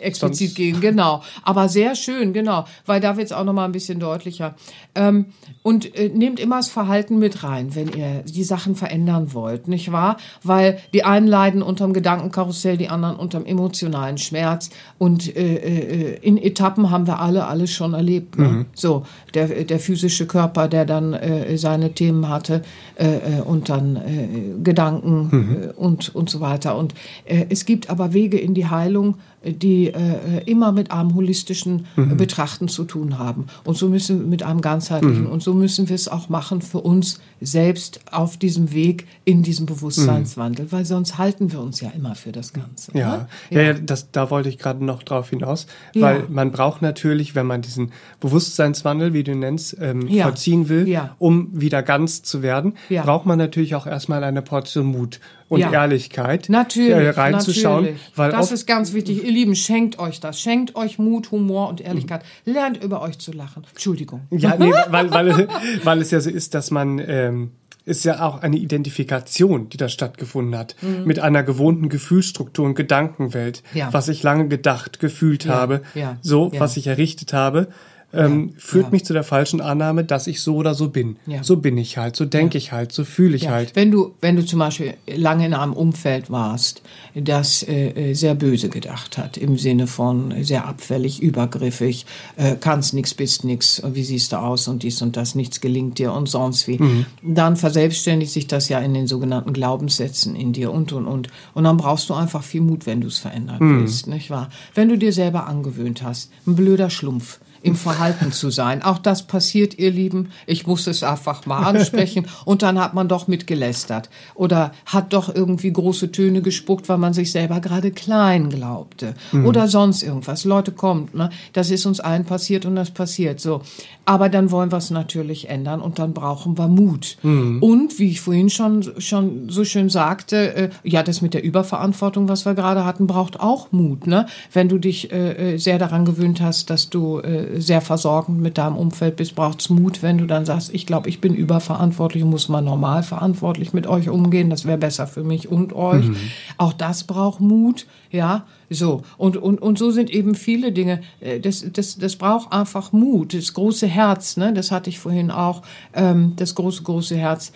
explizit 0.00 0.48
Sonst. 0.48 0.56
gehen. 0.56 0.80
Genau, 0.88 1.22
aber 1.42 1.68
sehr 1.68 1.94
schön, 1.94 2.32
genau, 2.32 2.64
weil 2.86 3.00
da 3.00 3.16
wird 3.16 3.26
es 3.26 3.32
auch 3.32 3.44
noch 3.44 3.52
mal 3.52 3.66
ein 3.66 3.72
bisschen 3.72 4.00
deutlicher. 4.00 4.54
Ähm, 4.94 5.26
und 5.62 5.94
äh, 5.96 6.08
nehmt 6.08 6.40
immer 6.40 6.56
das 6.56 6.68
Verhalten 6.68 7.18
mit 7.18 7.44
rein, 7.44 7.74
wenn 7.74 7.88
ihr 7.88 8.22
die 8.24 8.42
Sachen 8.42 8.74
verändern 8.74 9.34
wollt, 9.34 9.68
nicht 9.68 9.92
wahr? 9.92 10.16
Weil 10.42 10.78
die 10.94 11.04
einen 11.04 11.26
leiden 11.26 11.62
unterm 11.62 11.92
Gedankenkarussell, 11.92 12.76
die 12.78 12.88
anderen 12.88 13.16
unterm 13.16 13.44
emotionalen 13.44 14.18
Schmerz. 14.18 14.70
Und 14.96 15.36
äh, 15.36 15.56
äh, 15.56 16.18
in 16.22 16.38
Etappen 16.38 16.90
haben 16.90 17.06
wir 17.06 17.20
alle 17.20 17.46
alles 17.46 17.70
schon 17.70 17.92
erlebt. 17.92 18.38
Ne? 18.38 18.48
Mhm. 18.48 18.66
So, 18.74 19.04
der, 19.34 19.64
der 19.64 19.78
physische 19.78 20.07
physische 20.08 20.26
Körper, 20.26 20.68
der 20.68 20.84
dann 20.84 21.12
äh, 21.12 21.56
seine 21.58 21.92
Themen 21.92 22.28
hatte 22.28 22.62
äh, 22.98 23.38
äh 23.38 23.40
und 23.42 23.68
dann 23.68 23.96
äh, 23.96 24.62
Gedanken 24.62 25.28
mhm. 25.30 25.62
Äh, 25.62 25.66
und, 25.72 26.14
und 26.14 26.30
so 26.30 26.40
weiter. 26.40 26.76
Und 26.76 26.94
äh, 27.24 27.46
es 27.50 27.66
gibt 27.66 27.90
aber 27.90 28.14
Wege 28.14 28.38
in 28.38 28.54
die 28.54 28.66
Heilung, 28.66 29.16
die 29.44 29.88
äh, 29.88 30.42
immer 30.46 30.72
mit 30.72 30.90
einem 30.90 31.14
holistischen 31.14 31.86
mhm. 31.96 32.16
Betrachten 32.16 32.68
zu 32.68 32.84
tun 32.84 33.18
haben. 33.18 33.46
Und 33.64 33.76
so 33.76 33.88
müssen 33.88 34.20
wir 34.20 34.26
mit 34.26 34.42
einem 34.42 34.60
ganzheitlichen. 34.60 35.24
Mhm. 35.24 35.30
Und 35.30 35.42
so 35.42 35.54
müssen 35.54 35.88
wir 35.88 35.94
es 35.94 36.08
auch 36.08 36.28
machen 36.28 36.60
für 36.60 36.80
uns 36.80 37.20
selbst 37.40 38.00
auf 38.10 38.36
diesem 38.36 38.72
Weg 38.72 39.06
in 39.24 39.42
diesem 39.42 39.66
Bewusstseinswandel, 39.66 40.66
mhm. 40.66 40.72
weil 40.72 40.84
sonst 40.84 41.18
halten 41.18 41.52
wir 41.52 41.60
uns 41.60 41.80
ja 41.80 41.90
immer 41.90 42.14
für 42.14 42.32
das 42.32 42.52
Ganze. 42.52 42.96
Ja, 42.98 43.16
ne? 43.16 43.28
ja, 43.50 43.62
ja, 43.62 43.72
das, 43.74 44.10
da 44.10 44.30
wollte 44.30 44.48
ich 44.48 44.58
gerade 44.58 44.84
noch 44.84 45.02
drauf 45.02 45.30
hinaus, 45.30 45.66
weil 45.94 46.20
ja. 46.20 46.26
man 46.28 46.50
braucht 46.50 46.82
natürlich, 46.82 47.34
wenn 47.34 47.46
man 47.46 47.62
diesen 47.62 47.92
Bewusstseinswandel, 48.20 49.12
wie 49.12 49.22
du 49.22 49.36
nennst, 49.36 49.76
ähm, 49.80 50.08
vollziehen 50.08 50.68
will, 50.68 51.00
um 51.18 51.48
wieder 51.52 51.82
ganz 51.82 52.22
zu 52.22 52.42
werden, 52.42 52.74
braucht 52.88 53.26
man 53.26 53.38
natürlich 53.38 53.74
auch 53.74 53.86
erstmal 53.86 54.24
eine 54.24 54.42
Portion 54.42 54.86
Mut 54.86 55.20
und 55.48 55.60
ja. 55.60 55.72
Ehrlichkeit 55.72 56.48
natürlich, 56.48 56.90
äh, 56.90 57.10
reinzuschauen. 57.10 57.84
Natürlich. 57.84 58.12
Weil 58.14 58.30
das 58.30 58.52
ist 58.52 58.66
ganz 58.66 58.92
wichtig. 58.92 59.24
Ihr 59.24 59.32
Lieben, 59.32 59.54
schenkt 59.54 59.98
euch 59.98 60.20
das. 60.20 60.40
Schenkt 60.40 60.76
euch 60.76 60.98
Mut, 60.98 61.30
Humor 61.30 61.68
und 61.68 61.80
Ehrlichkeit. 61.80 62.22
Lernt 62.44 62.82
über 62.82 63.02
euch 63.02 63.18
zu 63.18 63.32
lachen. 63.32 63.64
Entschuldigung. 63.70 64.22
Ja, 64.30 64.56
nee, 64.58 64.72
weil, 64.88 65.10
weil, 65.10 65.48
weil 65.84 66.00
es 66.00 66.10
ja 66.10 66.20
so 66.20 66.30
ist, 66.30 66.54
dass 66.54 66.70
man... 66.70 66.98
Ähm, 67.06 67.50
ist 67.84 68.04
ja 68.04 68.22
auch 68.22 68.42
eine 68.42 68.58
Identifikation, 68.58 69.70
die 69.70 69.78
da 69.78 69.88
stattgefunden 69.88 70.58
hat, 70.58 70.76
mhm. 70.82 71.04
mit 71.04 71.20
einer 71.20 71.42
gewohnten 71.42 71.88
Gefühlsstruktur 71.88 72.66
und 72.66 72.74
Gedankenwelt, 72.74 73.62
ja. 73.72 73.90
was 73.92 74.08
ich 74.08 74.22
lange 74.22 74.46
gedacht, 74.48 75.00
gefühlt 75.00 75.46
ja. 75.46 75.54
habe, 75.54 75.80
ja. 75.94 76.18
so, 76.20 76.52
was 76.58 76.76
ich 76.76 76.86
errichtet 76.86 77.32
habe 77.32 77.68
ähm, 78.12 78.48
ja, 78.48 78.54
führt 78.58 78.86
ja. 78.86 78.90
mich 78.90 79.04
zu 79.04 79.12
der 79.12 79.22
falschen 79.22 79.60
Annahme, 79.60 80.02
dass 80.02 80.26
ich 80.26 80.40
so 80.40 80.56
oder 80.56 80.74
so 80.74 80.88
bin. 80.88 81.16
Ja. 81.26 81.42
So 81.42 81.56
bin 81.56 81.76
ich 81.76 81.98
halt, 81.98 82.16
so 82.16 82.24
denke 82.24 82.56
ich 82.56 82.72
halt, 82.72 82.92
so 82.92 83.04
fühle 83.04 83.36
ich 83.36 83.48
halt. 83.48 83.76
Wenn 83.76 83.90
du, 83.90 84.14
wenn 84.20 84.36
du 84.36 84.44
zum 84.44 84.60
Beispiel 84.60 84.94
lange 85.06 85.44
in 85.44 85.52
einem 85.52 85.74
Umfeld 85.74 86.30
warst, 86.30 86.82
das 87.14 87.62
äh, 87.62 88.10
äh 88.10 88.14
sehr 88.14 88.34
böse 88.34 88.70
gedacht 88.70 89.18
hat, 89.18 89.36
im 89.36 89.58
Sinne 89.58 89.86
von 89.86 90.32
sehr 90.42 90.66
abfällig, 90.66 91.20
übergriffig, 91.20 92.06
äh, 92.36 92.56
kannst 92.58 92.94
nix, 92.94 93.12
bist 93.12 93.44
nix, 93.44 93.82
wie 93.92 94.04
siehst 94.04 94.32
du 94.32 94.36
aus 94.36 94.68
und 94.68 94.82
dies 94.82 95.02
und 95.02 95.16
das, 95.16 95.34
nichts 95.34 95.60
gelingt 95.60 95.98
dir 95.98 96.12
und 96.12 96.28
sonst 96.28 96.66
wie, 96.66 96.78
mhm. 96.78 97.06
dann 97.22 97.56
verselbstständigt 97.56 98.32
sich 98.32 98.46
das 98.46 98.70
ja 98.70 98.78
in 98.78 98.94
den 98.94 99.06
sogenannten 99.06 99.52
Glaubenssätzen 99.52 100.34
in 100.34 100.54
dir 100.54 100.72
und 100.72 100.92
und 100.92 101.06
und. 101.06 101.28
Und 101.52 101.64
dann 101.64 101.76
brauchst 101.76 102.08
du 102.08 102.14
einfach 102.14 102.42
viel 102.42 102.62
Mut, 102.62 102.86
wenn 102.86 103.02
du 103.02 103.08
es 103.08 103.18
verändern 103.18 103.58
mhm. 103.60 103.80
willst, 103.80 104.06
nicht 104.06 104.30
wahr? 104.30 104.48
Wenn 104.74 104.88
du 104.88 104.96
dir 104.96 105.12
selber 105.12 105.46
angewöhnt 105.46 106.02
hast, 106.02 106.30
ein 106.46 106.56
blöder 106.56 106.88
Schlumpf, 106.88 107.38
im 107.62 107.76
Verhalten 107.76 108.32
zu 108.32 108.50
sein. 108.50 108.82
Auch 108.82 108.98
das 108.98 109.22
passiert, 109.22 109.78
ihr 109.78 109.90
Lieben. 109.90 110.30
Ich 110.46 110.66
muss 110.66 110.86
es 110.86 111.02
einfach 111.02 111.46
mal 111.46 111.64
ansprechen. 111.64 112.26
Und 112.44 112.62
dann 112.62 112.78
hat 112.78 112.94
man 112.94 113.08
doch 113.08 113.28
mitgelästert. 113.28 114.10
Oder 114.34 114.72
hat 114.86 115.12
doch 115.12 115.34
irgendwie 115.34 115.72
große 115.72 116.12
Töne 116.12 116.42
gespuckt, 116.42 116.88
weil 116.88 116.98
man 116.98 117.12
sich 117.12 117.32
selber 117.32 117.60
gerade 117.60 117.90
klein 117.90 118.48
glaubte. 118.48 119.14
Mhm. 119.32 119.46
Oder 119.46 119.68
sonst 119.68 120.02
irgendwas. 120.02 120.44
Leute, 120.44 120.72
kommt, 120.72 121.14
ne? 121.14 121.30
Das 121.52 121.70
ist 121.70 121.86
uns 121.86 122.00
allen 122.00 122.24
passiert 122.24 122.64
und 122.64 122.76
das 122.76 122.90
passiert 122.90 123.40
so. 123.40 123.62
Aber 124.04 124.30
dann 124.30 124.50
wollen 124.50 124.72
wir 124.72 124.78
es 124.78 124.90
natürlich 124.90 125.50
ändern 125.50 125.82
und 125.82 125.98
dann 125.98 126.14
brauchen 126.14 126.56
wir 126.56 126.68
Mut. 126.68 127.18
Mhm. 127.22 127.62
Und 127.62 127.98
wie 127.98 128.10
ich 128.10 128.20
vorhin 128.22 128.48
schon, 128.48 128.82
schon 128.98 129.50
so 129.50 129.64
schön 129.64 129.90
sagte, 129.90 130.54
äh, 130.54 130.70
ja, 130.82 131.02
das 131.02 131.20
mit 131.20 131.34
der 131.34 131.44
Überverantwortung, 131.44 132.28
was 132.28 132.46
wir 132.46 132.54
gerade 132.54 132.86
hatten, 132.86 133.06
braucht 133.06 133.40
auch 133.40 133.70
Mut. 133.72 134.06
Ne? 134.06 134.26
Wenn 134.52 134.68
du 134.68 134.78
dich 134.78 135.12
äh, 135.12 135.54
äh 135.54 135.58
sehr 135.58 135.78
daran 135.78 136.04
gewöhnt 136.04 136.40
hast, 136.40 136.70
dass 136.70 136.88
du 136.88 137.18
äh, 137.18 137.47
sehr 137.56 137.80
versorgend 137.80 138.40
mit 138.40 138.58
deinem 138.58 138.76
Umfeld 138.76 139.16
bist, 139.16 139.34
braucht 139.34 139.60
es 139.60 139.70
Mut, 139.70 140.02
wenn 140.02 140.18
du 140.18 140.26
dann 140.26 140.44
sagst, 140.44 140.74
ich 140.74 140.86
glaube, 140.86 141.08
ich 141.08 141.20
bin 141.20 141.34
überverantwortlich 141.34 142.22
und 142.22 142.30
muss 142.30 142.48
mal 142.48 142.60
normal 142.60 143.02
verantwortlich 143.02 143.72
mit 143.72 143.86
euch 143.86 144.08
umgehen, 144.08 144.50
das 144.50 144.64
wäre 144.64 144.78
besser 144.78 145.06
für 145.06 145.24
mich 145.24 145.48
und 145.48 145.72
euch. 145.72 146.08
Mhm. 146.08 146.16
Auch 146.56 146.72
das 146.72 147.04
braucht 147.04 147.40
Mut, 147.40 147.86
ja, 148.10 148.46
so. 148.70 149.02
Und, 149.16 149.36
und, 149.36 149.60
und 149.60 149.78
so 149.78 149.90
sind 149.90 150.10
eben 150.10 150.34
viele 150.34 150.72
Dinge, 150.72 151.00
äh, 151.20 151.40
das, 151.40 151.64
das, 151.72 151.98
das 151.98 152.16
braucht 152.16 152.52
einfach 152.52 152.92
Mut, 152.92 153.34
das 153.34 153.54
große 153.54 153.86
Herz, 153.86 154.36
ne, 154.36 154.52
das 154.52 154.70
hatte 154.70 154.90
ich 154.90 154.98
vorhin 154.98 155.30
auch, 155.30 155.62
ähm, 155.94 156.34
das 156.36 156.54
große, 156.54 156.82
große 156.82 157.16
Herz, 157.16 157.52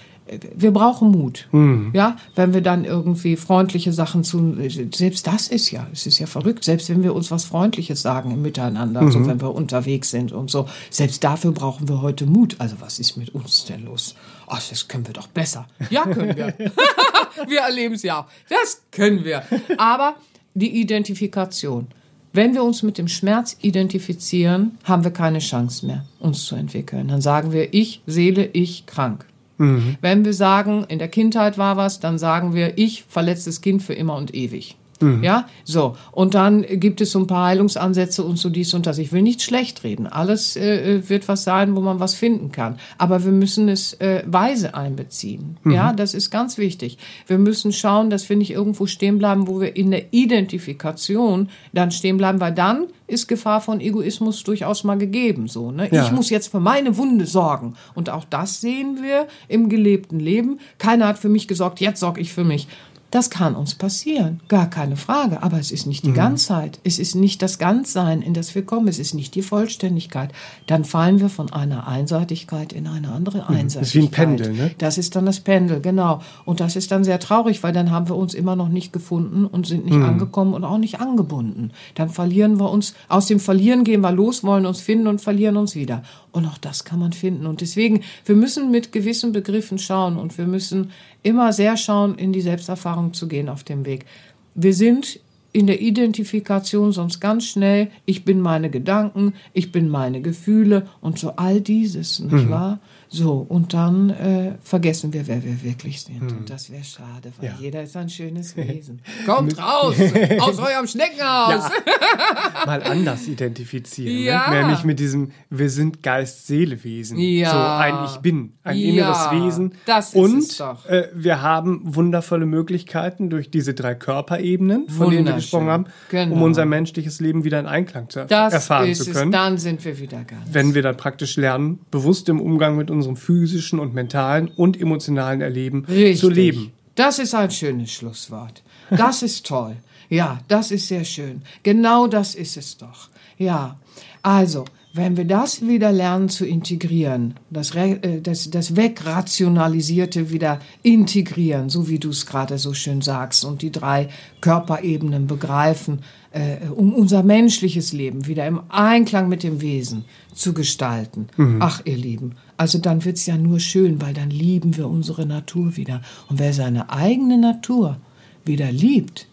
wir 0.55 0.71
brauchen 0.71 1.11
Mut. 1.11 1.49
Mhm. 1.53 1.91
Ja, 1.95 2.17
wenn 2.35 2.55
wir 2.55 2.61
dann 2.61 2.85
irgendwie 2.85 3.37
freundliche 3.37 3.93
Sachen 3.93 4.25
zu, 4.25 4.57
selbst 4.93 5.27
das 5.27 5.49
ist 5.49 5.71
ja, 5.71 5.87
es 5.93 6.07
ist 6.07 6.19
ja 6.19 6.27
verrückt, 6.27 6.65
selbst 6.65 6.89
wenn 6.89 7.03
wir 7.03 7.15
uns 7.15 7.31
was 7.31 7.45
Freundliches 7.45 8.03
sagen 8.03 8.31
im 8.31 8.43
Miteinander, 8.43 9.03
mhm. 9.03 9.13
so 9.13 9.27
wenn 9.27 9.41
wir 9.41 9.55
unterwegs 9.55 10.11
sind 10.11 10.33
und 10.33 10.51
so, 10.51 10.69
selbst 10.91 11.23
dafür 11.25 11.53
brauchen 11.53 11.89
wir 11.89 12.03
heute 12.03 12.27
Mut. 12.27 12.57
Also 12.59 12.77
was 12.81 12.99
ist 12.99 13.17
mit 13.17 13.35
uns 13.35 13.65
denn 13.65 13.85
los? 13.85 14.15
Ach, 14.47 14.63
das 14.69 14.89
können 14.89 15.07
wir 15.07 15.15
doch 15.15 15.29
besser. 15.29 15.67
Ja, 15.91 16.03
können 16.03 16.37
wir. 16.37 16.55
wir 17.49 17.61
erleben 17.61 17.95
es 17.95 18.03
ja 18.03 18.21
auch. 18.21 18.27
Das 18.49 18.83
können 18.91 19.25
wir. 19.25 19.43
Aber 19.79 20.17
die 20.55 20.81
Identifikation. 20.81 21.89
Wenn 22.35 22.55
wir 22.55 22.65
uns 22.65 22.83
mit 22.83 22.97
dem 22.97 23.09
Schmerz 23.09 23.57
identifizieren, 23.61 24.79
haben 24.85 25.05
wir 25.05 25.11
keine 25.11 25.39
Chance 25.39 25.85
mehr, 25.87 26.07
uns 26.19 26.47
zu 26.47 26.55
entwickeln. 26.55 27.09
Dann 27.09 27.21
sagen 27.21 27.53
wir, 27.53 27.75
ich, 27.75 28.01
Seele, 28.07 28.47
ich, 28.47 28.87
krank. 28.87 29.27
Mhm. 29.63 29.97
Wenn 30.01 30.25
wir 30.25 30.35
sagen, 30.35 30.85
in 30.89 30.99
der 30.99 31.09
Kindheit 31.09 31.57
war 31.57 31.77
was, 31.77 32.01
dann 32.01 32.19
sagen 32.19 32.53
wir, 32.53 32.79
ich, 32.79 33.05
verletztes 33.09 33.61
Kind 33.61 33.83
für 33.83 33.95
immer 33.95 34.17
und 34.17 34.35
ewig. 34.35 34.77
Mhm. 35.03 35.23
Ja, 35.23 35.47
so. 35.65 35.97
Und 36.11 36.35
dann 36.35 36.63
gibt 36.63 37.01
es 37.01 37.13
so 37.13 37.19
ein 37.19 37.27
paar 37.27 37.47
Heilungsansätze 37.47 38.23
und 38.23 38.39
so 38.39 38.49
dies 38.49 38.73
und 38.75 38.87
das. 38.87 38.99
Ich 38.99 39.13
will 39.13 39.23
nicht 39.23 39.43
schlecht 39.43 39.85
reden. 39.85 40.07
Alles 40.07 40.57
äh, 40.57 40.97
äh, 40.97 41.09
wird 41.09 41.29
was 41.29 41.45
sein, 41.45 41.77
wo 41.77 41.81
man 41.81 42.01
was 42.01 42.15
finden 42.15 42.53
kann. 42.53 42.79
Aber 42.99 43.25
wir 43.25 43.33
müssen 43.33 43.69
es 43.69 43.95
äh, 43.95 44.23
weise 44.27 44.75
einbeziehen. 44.75 45.57
Mhm. 45.65 45.73
Ja, 45.73 45.93
das 45.93 46.15
ist 46.15 46.31
ganz 46.31 46.59
wichtig. 46.59 46.99
Wir 47.27 47.39
müssen 47.39 47.73
schauen, 47.73 48.11
dass 48.11 48.29
wir 48.29 48.37
nicht 48.37 48.51
irgendwo 48.51 48.87
stehen 48.87 49.19
bleiben, 49.19 49.47
wo 49.49 49.61
wir 49.61 49.77
in 49.77 49.91
der 49.91 50.13
Identifikation 50.13 51.49
dann 51.73 51.91
stehen 51.91 52.17
bleiben, 52.17 52.41
weil 52.41 52.55
dann 52.55 52.87
ist 53.07 53.29
Gefahr 53.29 53.61
von 53.61 53.81
Egoismus 53.81 54.43
durchaus 54.43 54.85
mal 54.85 54.97
gegeben. 54.97 55.47
So, 55.49 55.71
ne? 55.71 55.89
Ja. 55.93 56.05
Ich 56.05 56.13
muss 56.13 56.31
jetzt 56.31 56.49
für 56.49 56.61
meine 56.61 56.97
Wunde 56.97 57.27
sorgen. 57.27 57.75
Und 57.95 58.09
auch 58.11 58.25
das 58.25 58.61
sehen 58.61 58.99
wir 59.03 59.27
im 59.49 59.69
gelebten 59.69 60.19
Leben. 60.19 60.59
Keiner 60.79 61.09
hat 61.09 61.19
für 61.19 61.29
mich 61.29 61.47
gesorgt, 61.47 61.81
jetzt 61.81 62.01
sorge 62.01 62.21
ich 62.21 62.33
für 62.33 62.45
mich. 62.45 62.69
Das 63.13 63.29
kann 63.29 63.55
uns 63.55 63.75
passieren, 63.75 64.41
gar 64.49 64.71
keine 64.71 64.97
Frage. 64.97 65.43
Aber 65.43 65.59
es 65.59 65.71
ist 65.71 65.87
nicht 65.87 66.03
die 66.05 66.11
mhm. 66.11 66.15
Ganzheit. 66.15 66.81
Es 66.83 66.99
ist 66.99 67.15
nicht 67.15 67.43
das 67.43 67.59
Ganzsein, 67.59 68.23
in 68.23 68.33
das 68.33 68.55
wir 68.55 68.65
kommen. 68.65 68.89
Es 68.89 68.99
ist 68.99 69.13
nicht 69.13 69.35
die 69.35 69.43
Vollständigkeit. 69.43 70.33
Dann 70.67 70.87
fallen 70.87 71.21
wir 71.21 71.29
von 71.29 71.53
einer 71.53 71.87
Einseitigkeit 71.87 72.73
in 72.73 72.87
eine 72.87 73.13
andere 73.13 73.49
Einseitigkeit. 73.49 73.83
Das 73.83 73.89
ist 73.89 73.95
wie 73.95 74.01
ein 74.01 74.11
Pendel, 74.11 74.53
ne? 74.55 74.71
Das 74.79 74.97
ist 74.97 75.15
dann 75.15 75.27
das 75.27 75.41
Pendel, 75.41 75.83
genau. 75.83 76.23
Und 76.47 76.61
das 76.61 76.75
ist 76.75 76.91
dann 76.91 77.05
sehr 77.05 77.21
traurig, 77.21 77.63
weil 77.63 77.75
dann 77.75 77.91
haben 77.91 78.09
wir 78.09 78.17
uns 78.17 78.33
immer 78.33 78.57
noch 78.57 78.71
nicht 78.71 78.95
gefunden 78.95 79.45
und 79.45 79.67
sind 79.67 79.85
nicht 79.85 79.99
mhm. 79.99 80.05
angekommen 80.07 80.55
und 80.55 80.65
auch 80.65 80.79
nicht 80.79 80.99
angebunden. 80.99 81.73
Dann 81.95 82.09
verlieren 82.09 82.59
wir 82.59 82.71
uns, 82.71 82.95
aus 83.11 83.27
dem 83.27 83.41
Verlieren 83.41 83.85
gehen 83.85 84.01
wir 84.01 84.13
los, 84.13 84.43
wollen 84.43 84.65
uns 84.65 84.81
finden 84.81 85.07
und 85.07 85.21
verlieren 85.21 85.59
uns 85.59 85.75
wieder. 85.75 86.03
Und 86.31 86.47
auch 86.47 86.57
das 86.57 86.85
kann 86.85 86.99
man 86.99 87.13
finden. 87.13 87.45
Und 87.45 87.61
deswegen, 87.61 88.01
wir 88.25 88.37
müssen 88.37 88.71
mit 88.71 88.91
gewissen 88.91 89.33
Begriffen 89.33 89.77
schauen 89.77 90.17
und 90.17 90.39
wir 90.39 90.47
müssen 90.47 90.93
immer 91.23 91.53
sehr 91.53 91.77
schauen, 91.77 92.15
in 92.17 92.33
die 92.33 92.41
Selbsterfahrung 92.41 93.13
zu 93.13 93.29
gehen 93.29 93.49
auf 93.49 93.65
dem 93.65 93.87
Weg. 93.87 94.07
Wir 94.55 94.75
sind 94.75 95.21
in 95.53 95.67
der 95.67 95.81
Identifikation 95.81 96.93
sonst 96.93 97.21
ganz 97.21 97.45
schnell, 97.45 97.91
ich 98.07 98.25
bin 98.25 98.41
meine 98.41 98.71
Gedanken, 98.71 99.35
ich 99.53 99.71
bin 99.71 99.89
meine 99.89 100.23
Gefühle 100.23 100.89
und 101.01 101.19
so 101.19 101.35
all 101.37 101.61
dieses, 101.61 102.21
nicht 102.21 102.47
mhm. 102.47 102.51
wahr? 102.51 102.81
So, 103.13 103.45
und 103.47 103.75
dann 103.75 104.09
äh, 104.11 104.55
vergessen 104.63 105.13
wir, 105.13 105.27
wer 105.27 105.45
wir 105.45 105.63
wirklich 105.63 106.01
sind. 106.01 106.21
Hm. 106.21 106.39
Und 106.39 106.51
das 106.51 106.71
wäre 106.71 106.83
schade, 106.83 107.31
weil 107.39 107.51
ja. 107.51 107.55
jeder 107.61 107.83
ist 107.83 107.95
ein 107.95 108.09
schönes 108.09 108.57
Wesen. 108.57 109.03
Kommt 109.27 109.59
raus 109.59 109.97
aus 110.41 110.59
eurem 110.59 110.87
Schneckenhaus! 110.87 111.71
Ja. 111.71 111.71
Mal 112.67 112.83
anders 112.83 113.29
identifizieren. 113.29 114.15
Ne? 114.15 114.23
Ja. 114.23 114.51
Ne? 114.51 114.61
Nämlich 114.61 114.85
mit 114.85 114.99
diesem, 114.99 115.33
wir 115.51 115.69
sind 115.69 116.03
Geist-Seele-Wesen. 116.03 117.19
Ja. 117.19 117.51
So 117.51 117.59
ein 117.59 118.05
Ich 118.07 118.17
Bin, 118.23 118.55
ein 118.65 118.79
ja. 118.79 118.89
inneres 118.89 119.31
Wesen. 119.31 119.75
Das 119.85 120.15
ist 120.15 120.17
und 120.17 120.39
es 120.39 120.57
doch. 120.57 120.87
Äh, 120.87 121.09
wir 121.15 121.43
haben 121.43 121.83
wundervolle 121.85 122.47
Möglichkeiten 122.47 123.29
durch 123.29 123.51
diese 123.51 123.75
drei 123.75 123.95
Körperebenen, 123.95 124.89
von 124.89 125.11
denen 125.11 125.27
wir 125.27 125.35
gesprochen 125.35 125.69
haben, 125.69 125.87
genau. 126.09 126.37
um 126.37 126.43
unser 126.43 126.65
menschliches 126.65 127.21
Leben 127.21 127.45
wieder 127.45 127.61
in 127.61 127.67
Einklang 127.67 128.09
zu 128.09 128.25
das 128.25 128.55
erfahren 128.55 128.95
zu 128.95 129.05
können. 129.13 129.33
Es. 129.33 129.39
Dann 129.39 129.59
sind 129.59 129.85
wir 129.85 129.99
wieder 129.99 130.25
ganz. 130.25 130.43
Wenn 130.51 130.75
wir 130.75 130.81
dann 130.81 130.97
praktisch 130.97 131.37
lernen, 131.37 131.81
bewusst 131.91 132.29
im 132.31 132.41
Umgang 132.41 132.77
mit 132.77 132.91
uns 132.91 133.02
unserem 133.03 133.17
physischen 133.17 133.79
und 133.81 133.95
mentalen 133.95 134.49
und 134.49 134.81
emotionalen 134.81 135.41
Erleben 135.41 135.85
Richtig. 135.89 136.21
zu 136.21 136.31
leben. 136.31 136.73
Das 136.95 137.19
ist 137.19 137.35
ein 137.35 137.51
schönes 137.51 137.91
Schlusswort. 137.91 138.63
Das 138.91 139.23
ist 139.23 139.47
toll. 139.47 139.77
Ja, 140.09 140.41
das 140.49 140.71
ist 140.71 140.89
sehr 140.89 141.05
schön. 141.05 141.43
Genau 141.63 142.07
das 142.07 142.35
ist 142.35 142.57
es 142.57 142.77
doch. 142.77 143.09
Ja, 143.39 143.79
also, 144.23 144.67
wenn 144.95 145.17
wir 145.17 145.25
das 145.25 145.67
wieder 145.67 145.91
lernen 145.91 146.29
zu 146.29 146.45
integrieren, 146.45 147.35
das, 147.49 147.75
äh, 147.75 148.21
das, 148.21 148.51
das 148.51 148.77
Wegrationalisierte 148.77 150.31
wieder 150.31 150.61
integrieren, 150.83 151.71
so 151.71 151.89
wie 151.89 151.99
du 151.99 152.11
es 152.11 152.27
gerade 152.27 152.59
so 152.59 152.75
schön 152.75 153.01
sagst, 153.01 153.45
und 153.45 153.63
die 153.63 153.73
drei 153.73 154.11
Körperebenen 154.43 155.27
begreifen, 155.27 156.01
äh, 156.33 156.69
um 156.69 156.93
unser 156.95 157.23
menschliches 157.23 157.93
Leben 157.93 158.27
wieder 158.27 158.47
im 158.47 158.61
Einklang 158.69 159.29
mit 159.29 159.43
dem 159.43 159.63
Wesen 159.63 160.05
zu 160.35 160.53
gestalten. 160.53 161.29
Mhm. 161.37 161.57
Ach, 161.61 161.81
ihr 161.85 161.97
Lieben, 161.97 162.35
also 162.63 162.79
dann 162.79 163.05
wird's 163.05 163.27
ja 163.27 163.37
nur 163.37 163.59
schön, 163.59 164.01
weil 164.01 164.15
dann 164.15 164.31
lieben 164.31 164.77
wir 164.77 164.87
unsere 164.87 165.27
Natur 165.27 165.77
wieder. 165.77 166.01
Und 166.29 166.39
wer 166.39 166.53
seine 166.53 166.91
eigene 166.91 167.37
Natur 167.37 167.97
wieder 168.45 168.71
liebt, 168.71 169.27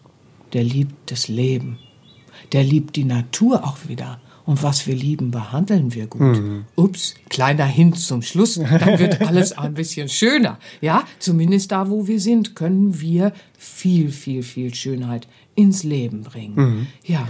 der 0.53 0.63
liebt 0.63 1.11
das 1.11 1.27
Leben. 1.27 1.77
Der 2.53 2.63
liebt 2.63 2.95
die 2.95 3.03
Natur 3.03 3.63
auch 3.63 3.87
wieder. 3.87 4.19
Und 4.47 4.63
was 4.63 4.87
wir 4.87 4.95
lieben, 4.95 5.29
behandeln 5.29 5.93
wir 5.93 6.07
gut. 6.07 6.39
Mhm. 6.39 6.65
Ups, 6.75 7.13
kleiner 7.29 7.67
Hint 7.67 7.99
zum 7.99 8.23
Schluss, 8.23 8.55
dann 8.55 8.97
wird 8.97 9.21
alles 9.27 9.55
ein 9.55 9.75
bisschen 9.75 10.09
schöner. 10.09 10.57
Ja, 10.81 11.03
zumindest 11.19 11.71
da, 11.71 11.87
wo 11.87 12.07
wir 12.07 12.19
sind, 12.19 12.55
können 12.55 12.99
wir 12.99 13.31
viel, 13.59 14.11
viel, 14.11 14.41
viel 14.41 14.73
Schönheit 14.73 15.27
ins 15.53 15.83
Leben 15.83 16.23
bringen. 16.23 16.55
Mhm. 16.55 16.87
Ja, 17.05 17.27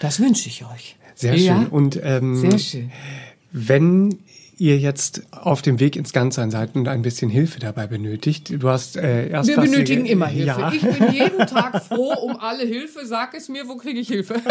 das 0.00 0.18
wünsche 0.18 0.48
ich 0.48 0.64
euch. 0.64 0.96
Sehr 1.14 1.36
schön. 1.36 1.44
Ja? 1.44 1.66
Und 1.70 2.00
ähm, 2.02 2.36
Sehr 2.36 2.58
schön. 2.58 2.90
wenn 3.52 4.18
ihr 4.58 4.78
jetzt 4.78 5.22
auf 5.30 5.62
dem 5.62 5.80
Weg 5.80 5.96
ins 5.96 6.12
Ganzsein 6.12 6.50
seid 6.50 6.74
und 6.74 6.88
ein 6.88 7.02
bisschen 7.02 7.30
Hilfe 7.30 7.60
dabei 7.60 7.86
benötigt. 7.86 8.52
Du 8.62 8.68
hast 8.68 8.96
äh, 8.96 9.28
erst 9.28 9.48
Wir 9.48 9.56
benötigen 9.56 10.06
immer 10.06 10.26
Hilfe. 10.26 10.60
Ja. 10.60 10.72
Ich 10.72 10.82
bin 10.82 11.12
jeden 11.12 11.46
Tag 11.46 11.84
froh 11.84 12.14
um 12.22 12.36
alle 12.38 12.64
Hilfe. 12.64 13.06
Sag 13.06 13.34
es 13.34 13.48
mir, 13.48 13.68
wo 13.68 13.76
kriege 13.76 14.00
ich 14.00 14.08
Hilfe? 14.08 14.34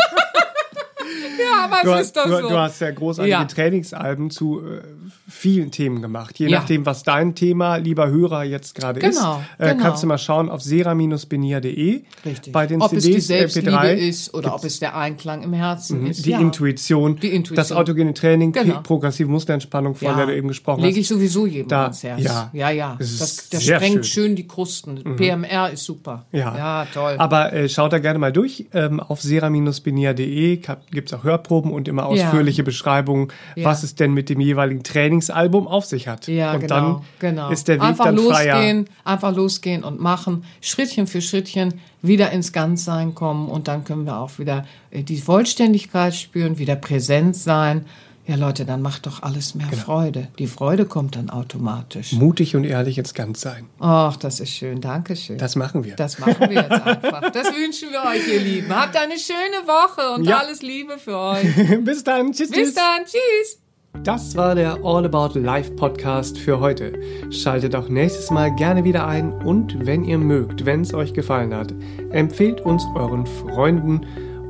ja, 1.40 1.66
aber 1.66 1.78
du 1.84 1.92
es 1.94 2.08
ist 2.08 2.18
doch 2.18 2.26
du, 2.26 2.42
so. 2.42 2.50
Du 2.50 2.58
hast 2.58 2.82
ja 2.82 2.92
großartige 2.92 3.32
ja. 3.32 3.46
Trainingsalben 3.46 4.30
zu 4.30 4.62
äh, 4.62 4.82
vielen 5.28 5.72
Themen 5.72 6.02
gemacht. 6.02 6.38
Je 6.40 6.48
ja. 6.48 6.60
nachdem, 6.60 6.86
was 6.86 7.04
dein 7.04 7.36
Thema, 7.36 7.78
lieber 7.78 8.10
Hörer, 8.10 8.44
jetzt 8.44 8.76
gerade 8.76 9.00
genau, 9.00 9.42
ist, 9.58 9.66
äh, 9.66 9.70
genau. 9.70 9.84
kannst 9.84 10.04
du 10.04 10.08
mal 10.08 10.18
schauen 10.18 10.50
auf 10.50 10.62
sera-benia.de. 10.62 12.02
Richtig. 12.26 12.54
Bei 12.54 12.68
den 12.68 12.82
ob 12.82 12.90
CDs, 12.90 13.06
es 13.06 13.14
die 13.14 13.22
Selbstliebe 13.22 13.72
MP3, 13.72 13.94
ist 13.94 14.34
oder 14.34 14.56
ob 14.56 14.64
es 14.64 14.80
der 14.80 14.96
Einklang 14.96 15.42
im 15.42 15.54
Herzen 15.54 16.06
ist. 16.06 16.26
Die, 16.26 16.32
ja. 16.32 16.40
Intuition, 16.40 17.18
die 17.18 17.30
Intuition, 17.30 17.56
das 17.56 17.72
autogene 17.72 18.14
Training, 18.14 18.52
genau. 18.52 18.82
progressive 18.82 19.30
Muskelentspannung, 19.30 19.96
von 19.96 20.16
der 20.16 20.28
du 20.28 20.36
eben 20.36 20.48
gesprochen 20.48 20.82
Lege 20.82 20.90
hast. 20.90 20.96
Lege 20.96 21.02
ich 21.02 21.08
sowieso 21.08 21.46
jedem 21.46 21.70
da, 21.70 21.84
ans 21.84 22.04
Herz. 22.04 22.22
Ja, 22.22 22.50
ja. 22.54 22.70
ja. 22.70 22.96
Das, 23.00 23.18
das, 23.18 23.50
das 23.50 23.64
sprengt 23.64 24.06
schön. 24.06 24.26
schön. 24.26 24.36
die 24.36 24.48
Krusten. 24.48 25.02
Mhm. 25.04 25.16
PMR 25.16 25.72
ist 25.72 25.86
super. 25.86 26.26
Ja, 26.32 26.56
ja 26.58 26.88
toll. 26.94 27.16
Aber 27.18 27.54
äh, 27.54 27.70
schaut 27.70 27.94
da 27.94 28.00
gerne 28.00 28.20
mal 28.20 28.32
durch. 28.32 28.66
Ähm, 28.74 29.00
auf 29.00 29.22
sera-benia.de 29.22 30.62
gibt 31.02 31.12
es 31.12 31.20
auch 31.20 31.24
Hörproben 31.24 31.74
und 31.74 31.88
immer 31.88 32.06
ausführliche 32.06 32.62
ja. 32.62 32.66
Beschreibungen, 32.66 33.30
ja. 33.56 33.66
was 33.66 33.82
es 33.82 33.96
denn 33.96 34.14
mit 34.14 34.30
dem 34.30 34.40
jeweiligen 34.40 34.84
Trainingsalbum 34.84 35.68
auf 35.68 35.86
sich 35.86 36.08
hat. 36.08 36.28
Ja, 36.28 36.54
und 36.54 36.62
genau, 36.62 36.76
dann 36.76 37.02
genau. 37.18 37.50
ist 37.50 37.68
der 37.68 37.78
Weg 37.78 37.84
einfach 37.84 38.06
dann 38.06 38.16
losgehen, 38.16 38.86
freier. 38.86 38.96
Einfach 39.04 39.36
losgehen 39.36 39.84
und 39.84 40.00
machen, 40.00 40.44
Schrittchen 40.62 41.08
für 41.08 41.22
Schrittchen 41.22 41.82
wieder 42.04 42.30
ins 42.32 42.54
Ganzsein 42.54 43.16
kommen 43.16 43.50
und 43.50 43.68
dann 43.68 43.84
können 43.84 44.06
wir 44.06 44.18
auch 44.20 44.38
wieder 44.38 44.66
äh, 44.92 45.02
die 45.02 45.18
Vollständigkeit 45.18 46.14
spüren, 46.14 46.60
wieder 46.60 46.76
präsent 46.76 47.36
sein. 47.36 47.86
Ja, 48.32 48.38
Leute, 48.38 48.64
dann 48.64 48.82
macht 48.82 49.08
doch 49.08 49.24
alles 49.24 49.56
mehr 49.56 49.68
Genau. 49.68 49.82
Freude. 49.84 50.30
Die 50.40 50.48
Freude 50.48 50.86
kommt 50.86 51.18
dann 51.18 51.30
automatisch. 51.30 52.14
Mutig 52.14 52.56
und 52.56 52.64
ehrlich 52.64 52.98
ins 52.98 53.14
Ganzsein. 53.14 53.66
Ach, 53.80 54.16
das 54.16 54.40
ist 54.40 54.52
schön. 54.52 54.80
Dankeschön. 54.80 55.38
Das 55.38 55.58
machen 55.58 55.84
wir. 55.84 55.98
Das 55.98 56.18
machen 56.18 56.38
wir 56.40 56.62
jetzt 56.62 56.72
einfach. 56.72 57.30
Das 57.32 57.48
wünschen 57.48 57.90
wir 57.92 58.00
euch, 58.10 58.26
ihr 58.34 58.40
Lieben. 58.40 58.74
Habt 58.74 58.96
eine 58.96 59.18
schöne 59.20 59.68
Woche 59.68 60.16
und 60.16 60.24
Ja. 60.24 60.38
alles 60.38 60.62
Liebe 60.62 60.98
für 60.98 61.18
euch. 61.18 61.44
Bis 61.84 62.06
dann. 62.06 62.32
Tschüss, 62.32 62.50
Bis 62.52 62.58
tschüss. 62.60 62.74
dann. 62.76 63.04
Tschüss. 63.04 63.58
Das 64.06 64.38
war 64.38 64.56
der 64.56 64.80
All 64.86 65.06
About 65.06 65.38
Life 65.38 65.72
Podcast 65.72 66.38
für 66.38 66.62
heute. 66.62 66.94
Schaltet 67.32 67.76
auch 67.76 67.90
nächstes 67.90 68.32
Mal 68.32 68.56
gerne 68.56 68.86
wieder 68.86 69.06
ein 69.06 69.34
und 69.34 69.86
wenn 69.86 70.06
ihr 70.06 70.18
mögt, 70.18 70.66
wenn 70.66 70.82
es 70.84 70.94
euch 70.94 71.14
gefallen 71.14 71.54
hat, 71.54 71.74
empfehlt 72.12 72.62
uns 72.62 72.86
euren 72.96 73.26
Freunden 73.26 74.06